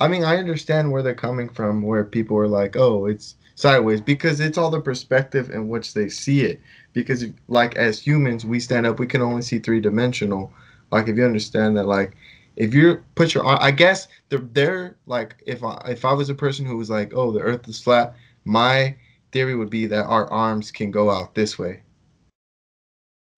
I 0.00 0.08
mean, 0.08 0.24
I 0.24 0.36
understand 0.36 0.90
where 0.90 1.02
they're 1.02 1.14
coming 1.14 1.48
from, 1.48 1.82
where 1.82 2.04
people 2.04 2.36
are 2.38 2.48
like, 2.48 2.76
"Oh, 2.76 3.06
it's 3.06 3.36
sideways," 3.54 4.00
because 4.00 4.40
it's 4.40 4.58
all 4.58 4.70
the 4.70 4.80
perspective 4.80 5.50
in 5.50 5.68
which 5.68 5.94
they 5.94 6.08
see 6.08 6.42
it. 6.42 6.60
Because, 6.92 7.24
like, 7.48 7.76
as 7.76 8.00
humans, 8.00 8.44
we 8.44 8.60
stand 8.60 8.86
up, 8.86 8.98
we 8.98 9.06
can 9.06 9.20
only 9.22 9.42
see 9.42 9.58
three 9.58 9.80
dimensional. 9.80 10.52
Like, 10.90 11.08
if 11.08 11.16
you 11.16 11.24
understand 11.24 11.76
that, 11.76 11.86
like, 11.86 12.16
if 12.56 12.74
you 12.74 13.02
put 13.14 13.34
your 13.34 13.44
arm, 13.44 13.58
I 13.60 13.70
guess 13.70 14.08
they're 14.28 14.38
they're 14.38 14.96
like 15.06 15.42
if 15.46 15.62
I 15.64 15.82
if 15.88 16.04
I 16.04 16.12
was 16.12 16.28
a 16.30 16.34
person 16.34 16.64
who 16.66 16.76
was 16.76 16.90
like, 16.90 17.12
oh, 17.14 17.32
the 17.32 17.40
Earth 17.40 17.68
is 17.68 17.80
flat, 17.80 18.14
my 18.44 18.96
theory 19.32 19.56
would 19.56 19.70
be 19.70 19.86
that 19.86 20.04
our 20.06 20.30
arms 20.30 20.70
can 20.70 20.90
go 20.90 21.10
out 21.10 21.34
this 21.34 21.58
way. 21.58 21.82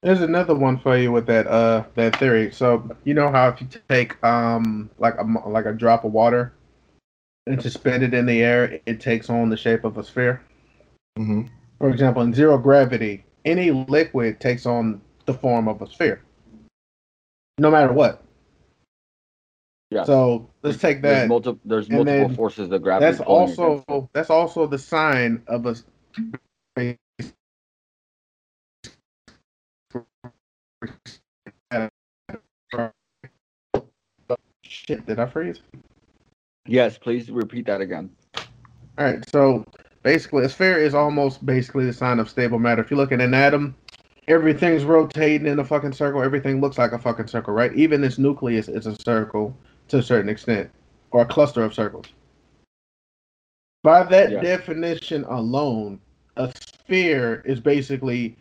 There's 0.02 0.20
another 0.20 0.54
one 0.54 0.78
for 0.78 0.96
you 0.96 1.10
with 1.10 1.26
that 1.26 1.46
uh 1.46 1.84
that 1.94 2.18
theory. 2.18 2.52
So 2.52 2.88
you 3.04 3.14
know 3.14 3.30
how 3.30 3.48
if 3.48 3.60
you 3.60 3.68
take 3.88 4.22
um 4.22 4.90
like 4.98 5.16
a 5.18 5.24
like 5.48 5.66
a 5.66 5.72
drop 5.72 6.04
of 6.04 6.12
water 6.12 6.52
and 7.46 7.60
suspend 7.62 8.02
it 8.02 8.12
in 8.12 8.26
the 8.26 8.42
air, 8.42 8.80
it 8.86 9.00
takes 9.00 9.30
on 9.30 9.48
the 9.48 9.56
shape 9.56 9.84
of 9.84 9.96
a 9.98 10.04
sphere. 10.04 10.42
hmm 11.16 11.42
For 11.78 11.88
example, 11.88 12.22
in 12.22 12.34
zero 12.34 12.58
gravity, 12.58 13.24
any 13.44 13.70
liquid 13.70 14.40
takes 14.40 14.66
on 14.66 15.00
the 15.24 15.34
form 15.34 15.68
of 15.68 15.80
a 15.82 15.88
sphere, 15.88 16.22
no 17.58 17.70
matter 17.70 17.92
what. 17.92 18.25
Yeah. 19.90 20.04
So 20.04 20.50
let's 20.62 20.78
take 20.78 21.00
There's 21.00 21.28
that. 21.28 21.58
There's 21.64 21.88
multiple 21.88 22.34
forces 22.34 22.70
of 22.72 22.82
gravity. 22.82 23.06
That's 23.06 23.20
against 23.20 23.58
also 23.58 24.10
that's 24.12 24.30
also 24.30 24.66
the 24.66 24.78
sign 24.78 25.42
of 25.46 25.66
a 25.66 25.76
shit. 34.62 35.06
Did 35.06 35.20
I 35.20 35.26
freeze? 35.26 35.60
Yes, 36.66 36.98
please 36.98 37.30
repeat 37.30 37.66
that 37.66 37.80
again. 37.80 38.10
All 38.98 39.04
right. 39.04 39.28
So 39.30 39.64
basically, 40.02 40.44
a 40.44 40.48
sphere 40.48 40.78
is 40.78 40.94
almost 40.94 41.46
basically 41.46 41.86
the 41.86 41.92
sign 41.92 42.18
of 42.18 42.28
stable 42.28 42.58
matter. 42.58 42.82
If 42.82 42.90
you 42.90 42.96
look 42.96 43.12
at 43.12 43.20
an 43.20 43.34
atom, 43.34 43.76
everything's 44.26 44.82
rotating 44.82 45.46
in 45.46 45.60
a 45.60 45.64
fucking 45.64 45.92
circle. 45.92 46.24
Everything 46.24 46.60
looks 46.60 46.76
like 46.76 46.90
a 46.90 46.98
fucking 46.98 47.28
circle, 47.28 47.54
right? 47.54 47.72
Even 47.74 48.02
its 48.02 48.18
nucleus 48.18 48.66
is 48.66 48.86
a 48.86 48.96
circle 48.96 49.56
to 49.88 49.98
a 49.98 50.02
certain 50.02 50.28
extent, 50.28 50.70
or 51.10 51.22
a 51.22 51.26
cluster 51.26 51.62
of 51.62 51.74
circles. 51.74 52.06
By 53.82 54.02
that 54.04 54.30
Yes. 54.32 54.42
definition 54.42 55.24
alone, 55.24 56.00
a 56.36 56.52
sphere 56.60 57.42
is 57.44 57.60
basically 57.60 58.36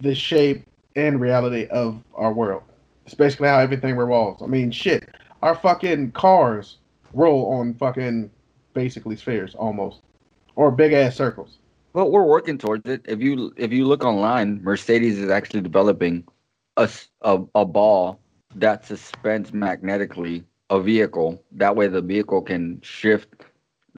the 0.00 0.14
shape 0.14 0.64
and 0.96 1.20
reality 1.20 1.66
of 1.66 2.02
our 2.14 2.32
world. 2.32 2.62
It's 3.06 3.14
basically 3.14 3.48
how 3.48 3.58
everything 3.58 3.96
revolves. 3.96 4.42
I 4.42 4.46
mean, 4.46 4.70
shit, 4.70 5.08
our 5.42 5.54
fucking 5.54 6.12
cars 6.12 6.78
roll 7.14 7.46
on 7.52 7.74
fucking 7.74 8.30
basically 8.74 9.16
spheres 9.16 9.54
almost, 9.54 10.00
or 10.56 10.70
big 10.70 10.92
ass 10.92 11.16
circles. 11.16 11.58
But 11.94 12.10
we're 12.10 12.24
working 12.24 12.58
towards 12.58 12.88
it. 12.88 13.02
If 13.08 13.20
you 13.20 13.52
if 13.56 13.72
you 13.72 13.86
look 13.86 14.04
online, 14.04 14.62
Mercedes 14.62 15.18
is 15.18 15.30
actually 15.30 15.62
developing 15.62 16.24
a 16.76 16.88
a 17.22 17.64
ball 17.64 18.20
that 18.56 18.84
suspends 18.84 19.52
magnetically 19.52 20.44
a 20.70 20.80
vehicle. 20.80 21.42
That 21.52 21.76
way, 21.76 21.88
the 21.88 22.02
vehicle 22.02 22.42
can 22.42 22.80
shift 22.82 23.28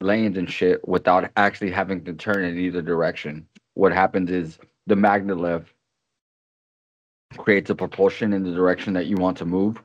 lanes 0.00 0.38
and 0.38 0.50
shit 0.50 0.86
without 0.88 1.30
actually 1.36 1.70
having 1.70 2.04
to 2.04 2.12
turn 2.14 2.44
in 2.44 2.58
either 2.58 2.82
direction. 2.82 3.46
What 3.74 3.92
happens 3.92 4.30
is 4.30 4.58
the 4.86 4.96
magnet 4.96 5.38
lift 5.38 5.72
creates 7.38 7.70
a 7.70 7.74
propulsion 7.74 8.32
in 8.32 8.42
the 8.44 8.52
direction 8.52 8.94
that 8.94 9.06
you 9.06 9.16
want 9.16 9.38
to 9.38 9.44
move. 9.46 9.82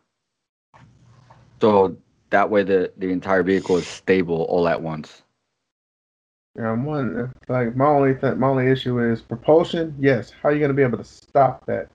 So 1.62 1.98
that 2.32 2.50
way, 2.50 2.64
the 2.64 2.92
the 2.98 3.12
entire 3.12 3.44
vehicle 3.44 3.78
is 3.78 3.88
stable 3.88 4.44
all 4.50 4.68
at 4.68 4.82
once. 4.82 5.24
Yeah, 6.58 6.72
I'm 6.72 6.86
wondering. 6.86 7.34
Like 7.50 7.76
my 7.76 7.88
only 7.88 8.16
th- 8.16 8.38
my 8.38 8.48
only 8.48 8.68
issue 8.70 9.00
is 9.00 9.22
propulsion. 9.22 9.96
Yes, 10.00 10.32
how 10.42 10.50
are 10.50 10.54
you 10.54 10.62
gonna 10.62 10.74
be 10.74 10.84
able 10.84 11.00
to 11.00 11.04
stop 11.04 11.66
that? 11.68 11.90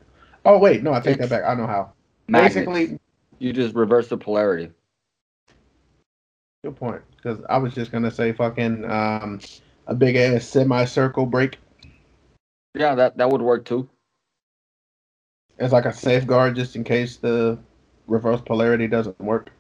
Oh 0.45 0.59
wait, 0.59 0.83
no, 0.83 0.95
I 0.95 1.01
take 1.01 1.19
that 1.19 1.31
back. 1.31 1.45
I 1.47 1.55
know 1.55 1.67
how. 1.69 1.93
Magnets. 2.29 2.75
Basically, 2.75 3.01
you 3.39 3.53
just 3.53 3.75
reverse 3.75 4.09
the 4.09 4.19
polarity. 4.19 4.73
Good 6.63 6.77
point. 6.77 7.03
Because 7.17 7.41
I 7.49 7.59
was 7.59 7.75
just 7.75 7.91
gonna 7.91 8.11
say 8.11 8.33
fucking 8.33 8.85
um 8.91 9.41
a 9.87 9.95
big 9.95 10.17
ass 10.17 10.47
semicircle 10.47 11.27
brake. 11.27 11.59
Yeah, 12.75 12.95
that 12.95 13.17
that 13.17 13.31
would 13.31 13.43
work 13.43 13.65
too. 13.65 13.89
It's 15.59 15.73
like 15.73 15.85
a 15.87 15.93
safeguard 15.93 16.57
just 16.57 16.77
in 16.77 16.85
case 16.85 17.17
the 17.17 17.59
reverse 18.07 18.41
polarity 18.41 18.87
doesn't 18.87 19.19
work. 19.21 19.51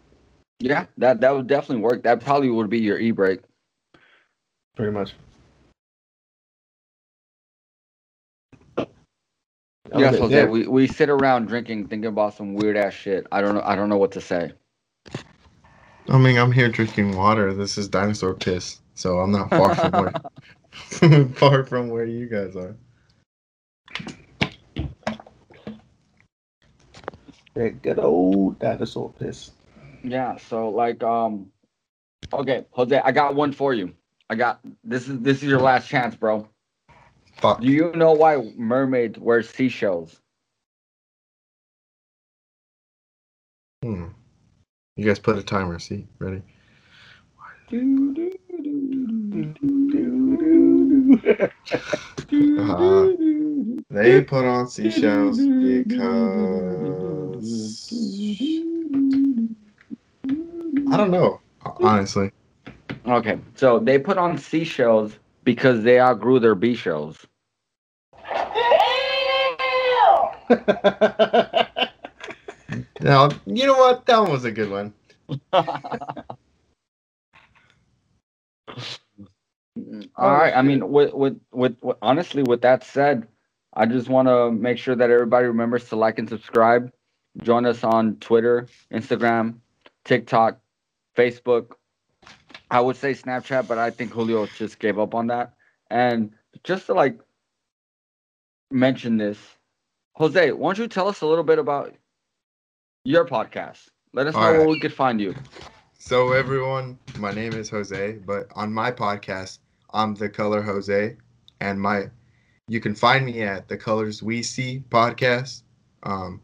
Yeah, 0.58 0.86
that 0.98 1.20
that 1.22 1.34
would 1.34 1.46
definitely 1.46 1.82
work. 1.82 2.02
That 2.02 2.20
probably 2.20 2.50
would 2.50 2.68
be 2.68 2.78
your 2.78 2.98
e 2.98 3.10
brake. 3.12 3.40
Pretty 4.76 4.92
much. 4.92 5.14
Yes, 9.96 10.14
Okay, 10.14 10.18
Jose. 10.20 10.36
yeah. 10.36 10.44
We 10.46 10.66
we 10.68 10.86
sit 10.86 11.08
around 11.08 11.46
drinking, 11.46 11.88
thinking 11.88 12.06
about 12.08 12.34
some 12.34 12.54
weird 12.54 12.76
ass 12.76 12.92
shit. 12.92 13.26
I 13.32 13.40
don't 13.40 13.54
know. 13.54 13.62
I 13.64 13.74
don't 13.74 13.88
know 13.88 13.96
what 13.96 14.12
to 14.12 14.20
say. 14.20 14.52
I 16.10 16.18
mean, 16.18 16.36
I'm 16.38 16.50
here 16.50 16.68
drinking 16.68 17.16
water. 17.16 17.54
This 17.54 17.78
is 17.78 17.88
dinosaur 17.88 18.34
piss, 18.34 18.80
so 18.96 19.20
I'm 19.20 19.30
not 19.30 19.48
far 19.48 19.74
from 19.76 19.92
where 19.92 21.28
far 21.34 21.64
from 21.64 21.88
where 21.88 22.04
you 22.04 22.26
guys 22.26 22.56
are. 22.56 22.74
That 27.54 27.80
good 27.82 28.00
old 28.00 28.58
dinosaur 28.58 29.12
piss. 29.20 29.52
Yeah. 30.02 30.36
So 30.36 30.68
like, 30.68 31.00
um, 31.04 31.52
okay, 32.32 32.64
Jose, 32.72 33.00
I 33.04 33.12
got 33.12 33.36
one 33.36 33.52
for 33.52 33.72
you. 33.72 33.94
I 34.28 34.34
got 34.34 34.60
this 34.82 35.08
is 35.08 35.20
this 35.20 35.38
is 35.38 35.44
your 35.44 35.60
last 35.60 35.88
chance, 35.88 36.16
bro. 36.16 36.48
Fuck. 37.36 37.60
Do 37.60 37.68
you 37.68 37.92
know 37.92 38.12
why 38.12 38.52
mermaids 38.56 39.16
wear 39.18 39.42
seashells? 39.44 40.20
Hmm. 43.84 44.08
You 44.96 45.06
guys 45.06 45.18
put 45.18 45.38
a 45.38 45.42
timer. 45.42 45.78
See, 45.78 46.06
ready? 46.18 46.42
Uh, 52.58 53.08
they 53.90 54.20
put 54.22 54.44
on 54.44 54.68
seashells 54.68 55.38
because 55.38 56.28
I 60.90 60.96
don't 60.96 61.10
know. 61.10 61.40
Honestly, 61.64 62.32
Okay, 63.06 63.38
so 63.54 63.78
they 63.78 63.98
put 63.98 64.18
on 64.18 64.36
seashells 64.38 65.18
because 65.44 65.82
they 65.82 65.98
outgrew 65.98 66.38
their 66.38 66.54
B 66.54 66.74
shells. 66.74 67.26
now 73.00 73.30
you 73.46 73.66
know 73.66 73.78
what? 73.78 74.06
That 74.06 74.20
one 74.20 74.30
was 74.30 74.44
a 74.44 74.52
good 74.52 74.70
one. 74.70 74.94
All 80.16 80.28
oh, 80.28 80.32
right. 80.32 80.54
I 80.54 80.62
mean, 80.62 80.90
with, 80.90 81.12
with 81.14 81.40
with 81.52 81.76
with 81.80 81.96
honestly, 82.02 82.42
with 82.42 82.62
that 82.62 82.84
said, 82.84 83.26
I 83.74 83.86
just 83.86 84.08
want 84.08 84.28
to 84.28 84.50
make 84.50 84.78
sure 84.78 84.94
that 84.94 85.10
everybody 85.10 85.46
remembers 85.46 85.88
to 85.88 85.96
like 85.96 86.18
and 86.18 86.28
subscribe. 86.28 86.92
Join 87.42 87.64
us 87.66 87.84
on 87.84 88.16
Twitter, 88.16 88.66
Instagram, 88.92 89.56
TikTok, 90.04 90.60
Facebook. 91.16 91.72
I 92.70 92.80
would 92.80 92.96
say 92.96 93.12
Snapchat, 93.12 93.68
but 93.68 93.78
I 93.78 93.90
think 93.90 94.12
Julio 94.12 94.46
just 94.46 94.78
gave 94.78 94.98
up 94.98 95.14
on 95.14 95.28
that. 95.28 95.54
And 95.90 96.32
just 96.64 96.86
to 96.86 96.94
like 96.94 97.18
mention 98.70 99.16
this, 99.16 99.38
Jose, 100.14 100.52
why 100.52 100.68
don't 100.68 100.78
you 100.78 100.88
tell 100.88 101.08
us 101.08 101.20
a 101.20 101.26
little 101.26 101.44
bit 101.44 101.58
about 101.58 101.94
your 103.04 103.24
podcast? 103.24 103.88
Let 104.12 104.26
us 104.26 104.34
know 104.34 104.40
All 104.40 104.52
where 104.52 104.68
we 104.68 104.80
could 104.80 104.92
find 104.92 105.20
you. 105.20 105.34
So 105.98 106.32
everyone, 106.32 106.98
my 107.18 107.32
name 107.32 107.54
is 107.54 107.70
Jose, 107.70 108.12
but 108.26 108.46
on 108.54 108.72
my 108.72 108.90
podcast, 108.90 109.58
I'm 109.92 110.14
the 110.14 110.28
Color 110.28 110.62
Jose, 110.62 111.16
and 111.60 111.80
my 111.80 112.10
you 112.68 112.80
can 112.80 112.94
find 112.94 113.26
me 113.26 113.42
at 113.42 113.68
the 113.68 113.76
Colors 113.76 114.22
We 114.22 114.42
See 114.42 114.84
podcast. 114.90 115.62
Um, 116.02 116.40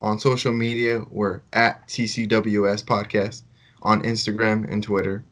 on 0.00 0.18
social 0.18 0.52
media, 0.52 1.02
we're 1.10 1.40
at 1.52 1.86
TCWS 1.88 2.84
podcast 2.84 3.42
on 3.82 4.02
Instagram 4.02 4.70
and 4.70 4.82
Twitter. 4.82 5.24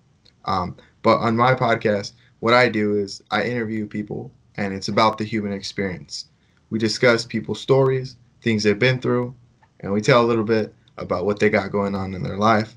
Um, 0.44 0.76
but 1.02 1.18
on 1.18 1.36
my 1.36 1.55
podcast, 1.55 2.12
what 2.40 2.55
I 2.55 2.68
do 2.68 2.97
is 2.97 3.22
I 3.30 3.44
interview 3.44 3.86
people, 3.86 4.32
and 4.56 4.72
it's 4.72 4.89
about 4.89 5.18
the 5.18 5.24
human 5.24 5.52
experience. 5.52 6.26
We 6.70 6.78
discuss 6.78 7.26
people's 7.26 7.60
stories, 7.60 8.16
things 8.40 8.62
they've 8.62 8.78
been 8.78 9.01
through, 9.01 9.34
and 9.82 9.92
we 9.92 10.00
tell 10.00 10.24
a 10.24 10.26
little 10.26 10.44
bit 10.44 10.74
about 10.96 11.26
what 11.26 11.38
they 11.38 11.50
got 11.50 11.72
going 11.72 11.94
on 11.94 12.14
in 12.14 12.22
their 12.22 12.36
life. 12.36 12.74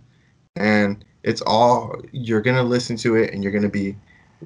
And 0.56 1.04
it's 1.24 1.42
all 1.42 2.02
you're 2.12 2.42
gonna 2.42 2.64
listen 2.64 2.98
to 2.98 3.16
it 3.16 3.34
and 3.34 3.44
you're 3.44 3.52
gonna 3.52 3.70
be 3.70 3.96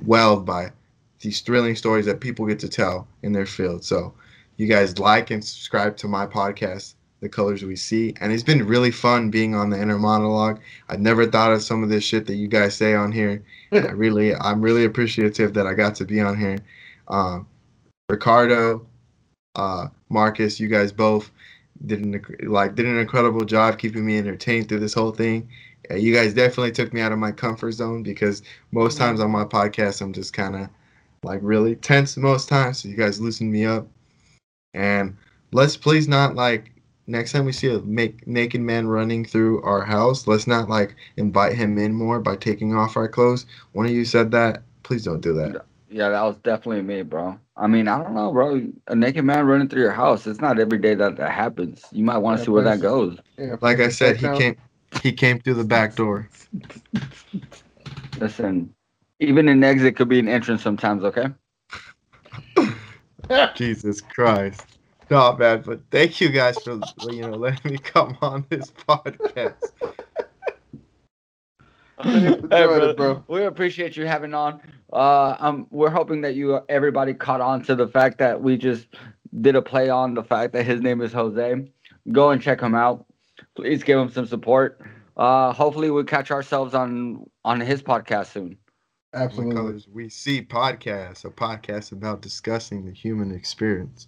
welled 0.06 0.45
by 0.45 0.72
these 1.19 1.41
thrilling 1.41 1.76
stories 1.76 2.06
that 2.06 2.22
people 2.22 2.45
get 2.45 2.60
to 2.60 2.69
tell 2.69 3.07
in 3.23 3.34
their 3.34 3.45
field. 3.45 3.84
So 3.84 4.14
you 4.57 4.68
guys 4.68 4.99
like 4.99 5.31
and 5.31 5.44
subscribe 5.44 5.98
to 5.98 6.07
my 6.07 6.26
podcast 6.26 6.95
the 7.22 7.30
colors 7.30 7.64
we 7.64 7.76
see. 7.76 8.14
And 8.22 8.31
it's 8.31 8.44
been 8.44 8.65
really 8.65 8.91
fun 8.91 9.30
being 9.30 9.53
on 9.53 9.69
the 9.69 9.81
inner 9.81 9.98
monologue. 9.98 10.60
I've 10.88 11.02
never 11.02 11.26
thought 11.26 11.52
of 11.52 11.61
some 11.61 11.84
of 11.84 11.90
this 11.90 12.03
shit 12.03 12.26
that 12.27 12.36
you 12.36 12.48
guys 12.48 12.76
say 12.76 12.94
on 12.94 13.11
here. 13.11 13.44
I 13.72 13.91
really 13.91 14.34
i'm 14.36 14.61
really 14.61 14.86
appreciative 14.86 15.53
that 15.53 15.68
i 15.68 15.73
got 15.73 15.95
to 15.95 16.06
be 16.06 16.22
on 16.22 16.38
here. 16.40 16.57
Um, 17.07 17.48
ricardo 18.10 18.86
uh, 19.56 19.88
marcus 20.10 20.60
you 20.60 20.68
guys 20.68 20.91
both 20.91 21.31
did 21.85 22.03
an 22.03 22.23
like 22.43 22.76
did 22.76 22.85
an 22.85 22.97
incredible 22.97 23.45
job 23.45 23.77
keeping 23.80 24.06
me 24.06 24.18
entertained 24.18 24.69
through 24.69 24.80
this 24.80 24.93
whole 24.93 25.11
thing. 25.11 25.49
Uh, 25.89 25.95
you 25.95 26.14
guys 26.14 26.34
definitely 26.34 26.72
took 26.72 26.93
me 26.93 27.01
out 27.01 27.11
of 27.11 27.19
my 27.19 27.31
comfort 27.31 27.72
zone 27.72 28.03
because 28.03 28.41
most 28.72 28.97
times 28.97 29.19
on 29.19 29.31
my 29.31 29.45
podcast 29.45 30.01
I'm 30.01 30.14
just 30.14 30.34
kind 30.34 30.56
of 30.56 30.69
like 31.23 31.39
really 31.41 31.76
tense 31.76 32.18
most 32.18 32.49
times. 32.49 32.80
So 32.80 32.89
you 32.89 32.95
guys 32.95 33.19
loosened 33.19 33.51
me 33.51 33.65
up, 33.65 33.88
and 34.73 35.15
let's 35.51 35.77
please 35.77 36.07
not 36.07 36.35
like 36.35 36.72
next 37.07 37.31
time 37.31 37.45
we 37.45 37.51
see 37.51 37.73
a 37.73 37.80
make, 37.81 38.26
naked 38.27 38.61
man 38.61 38.88
running 38.88 39.26
through 39.26 39.61
our 39.64 39.84
house, 39.84 40.27
let's 40.27 40.47
not 40.47 40.69
like 40.69 40.95
invite 41.18 41.56
him 41.56 41.77
in 41.77 41.93
more 41.93 42.19
by 42.19 42.35
taking 42.35 42.76
off 42.76 42.95
our 42.95 43.07
clothes. 43.07 43.45
One 43.73 43.85
of 43.85 43.91
you 43.91 44.06
said 44.06 44.31
that. 44.31 44.64
Please 44.84 45.03
don't 45.03 45.22
do 45.22 45.34
that. 45.34 45.65
Yeah, 45.91 46.10
that 46.10 46.22
was 46.22 46.36
definitely 46.38 46.84
me, 46.84 47.02
bro. 47.02 47.40
I 47.57 47.66
mean, 47.68 47.88
I 47.88 47.98
don't 48.02 48.14
know, 48.14 48.32
bro. 48.32 48.61
A 48.88 48.95
naked 48.95 49.26
man 49.26 49.45
running 49.48 49.68
through 49.68 49.82
your 49.82 49.91
house. 49.91 50.28
It's 50.28 50.40
not 50.40 50.60
every 50.60 50.78
day 50.78 50.94
that 50.95 51.18
that 51.18 51.32
happens. 51.32 51.84
You 51.91 52.03
might 52.03 52.20
want 52.20 52.38
to 52.38 52.41
Yeah, 52.41 52.45
see 52.45 52.52
where 52.52 52.64
that 52.64 52.80
goes. 52.80 53.18
Yeah, 53.38 53.56
Like 53.61 53.80
I 53.80 53.90
said, 53.90 54.18
he 54.18 54.28
Now- 54.28 54.38
came 54.38 54.56
he 55.03 55.11
came 55.11 55.40
through 55.40 55.53
the 55.56 55.64
back 55.64 55.95
door. 55.95 56.30
Listen, 58.20 58.74
even 59.20 59.48
an 59.48 59.64
exit 59.64 59.95
could 59.95 60.10
be 60.10 60.20
an 60.20 60.28
entrance 60.28 60.61
sometimes. 60.61 61.03
Okay. 61.03 61.28
Jesus 63.56 64.02
Christ. 64.02 64.66
No, 65.10 65.36
man, 65.38 65.64
but 65.66 65.80
thank 65.91 66.22
you 66.22 66.30
guys 66.30 66.61
for 66.61 66.82
you 67.11 67.26
know 67.28 67.36
letting 67.38 67.72
me 67.72 67.78
come 67.80 68.18
on 68.22 68.45
this 68.49 68.72
podcast. 68.88 69.72
hey, 72.04 72.28
enjoyed 72.28 72.48
brother, 72.50 72.90
it, 72.92 72.98
bro. 72.98 73.24
We 73.28 73.44
appreciate 73.44 73.98
you 73.98 74.06
having 74.06 74.34
on. 74.34 74.62
Uh, 74.94 75.36
um, 75.40 75.68
we're 75.70 75.90
hoping 75.90 76.22
that 76.22 76.36
you 76.36 76.62
everybody 76.70 77.14
caught 77.14 77.42
on 77.42 77.62
to 77.64 77.76
the 77.76 77.88
fact 77.88 78.20
that 78.20 78.42
we 78.42 78.58
just 78.58 78.88
did 79.42 79.56
a 79.56 79.62
play 79.62 79.90
on 79.90 80.14
the 80.14 80.24
fact 80.24 80.54
that 80.54 80.66
his 80.66 80.82
name 80.82 81.02
is 81.02 81.12
Jose. 81.12 81.68
Go 82.12 82.32
and 82.32 82.42
check 82.42 82.62
him 82.62 82.74
out. 82.74 83.06
Please 83.56 83.84
give 83.84 84.00
him 84.00 84.10
some 84.10 84.26
support. 84.26 84.82
Uh, 85.18 85.52
hopefully 85.52 85.92
we'll 85.92 86.06
catch 86.06 86.32
ourselves 86.32 86.74
on 86.74 87.30
on 87.44 87.60
his 87.60 87.84
podcast 87.84 88.28
soon. 88.28 88.58
Absolutely. 89.14 89.56
Because 89.56 89.88
we 89.90 90.08
see 90.08 90.42
podcasts, 90.42 91.26
a 91.26 91.30
podcast 91.30 91.92
about 91.92 92.22
discussing 92.22 92.86
the 92.86 92.94
human 92.94 93.32
experience. 93.32 94.08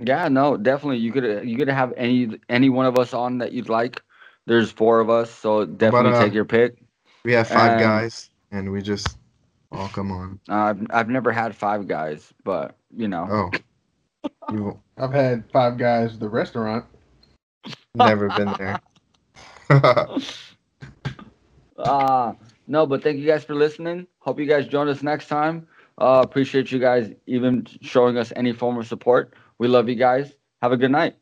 Yeah, 0.00 0.28
no, 0.28 0.56
definitely. 0.56 0.98
You 0.98 1.10
could 1.10 1.48
you 1.48 1.56
could 1.56 1.68
have 1.68 1.92
any 1.96 2.38
any 2.48 2.68
one 2.68 2.86
of 2.86 2.98
us 2.98 3.12
on 3.12 3.38
that 3.38 3.52
you'd 3.52 3.68
like. 3.68 4.02
There's 4.46 4.70
four 4.70 5.00
of 5.00 5.10
us, 5.10 5.30
so 5.30 5.64
definitely 5.64 6.12
uh, 6.12 6.22
take 6.24 6.32
your 6.34 6.44
pick. 6.44 6.78
We 7.24 7.32
have 7.32 7.48
five 7.48 7.72
And- 7.72 7.80
guys, 7.80 8.30
and 8.52 8.70
we 8.70 8.80
just 8.82 9.18
all 9.72 9.88
come 9.88 10.12
on. 10.12 10.40
Uh, 10.48 10.54
I've 10.54 10.86
I've 10.90 11.08
never 11.08 11.32
had 11.32 11.54
five 11.54 11.88
guys, 11.88 12.32
but 12.44 12.76
you 12.96 13.08
know. 13.08 13.26
Oh, 13.28 14.30
you've 14.52 14.76
I've 14.96 15.12
had 15.12 15.44
five 15.52 15.76
guys 15.78 16.14
at 16.14 16.20
the 16.20 16.28
restaurant. 16.28 16.84
never 17.94 18.28
been 18.28 18.54
there. 18.58 18.80
Uh 21.78 22.32
no, 22.66 22.86
but 22.86 23.02
thank 23.02 23.18
you 23.18 23.26
guys 23.26 23.44
for 23.44 23.54
listening. 23.54 24.06
Hope 24.20 24.38
you 24.40 24.46
guys 24.46 24.66
join 24.66 24.88
us 24.88 25.02
next 25.02 25.28
time. 25.28 25.66
Uh 25.98 26.22
appreciate 26.24 26.72
you 26.72 26.78
guys 26.78 27.10
even 27.26 27.66
showing 27.82 28.16
us 28.16 28.32
any 28.34 28.52
form 28.52 28.78
of 28.78 28.86
support. 28.86 29.34
We 29.58 29.68
love 29.68 29.88
you 29.88 29.94
guys. 29.94 30.32
Have 30.62 30.72
a 30.72 30.76
good 30.78 30.90
night. 30.90 31.16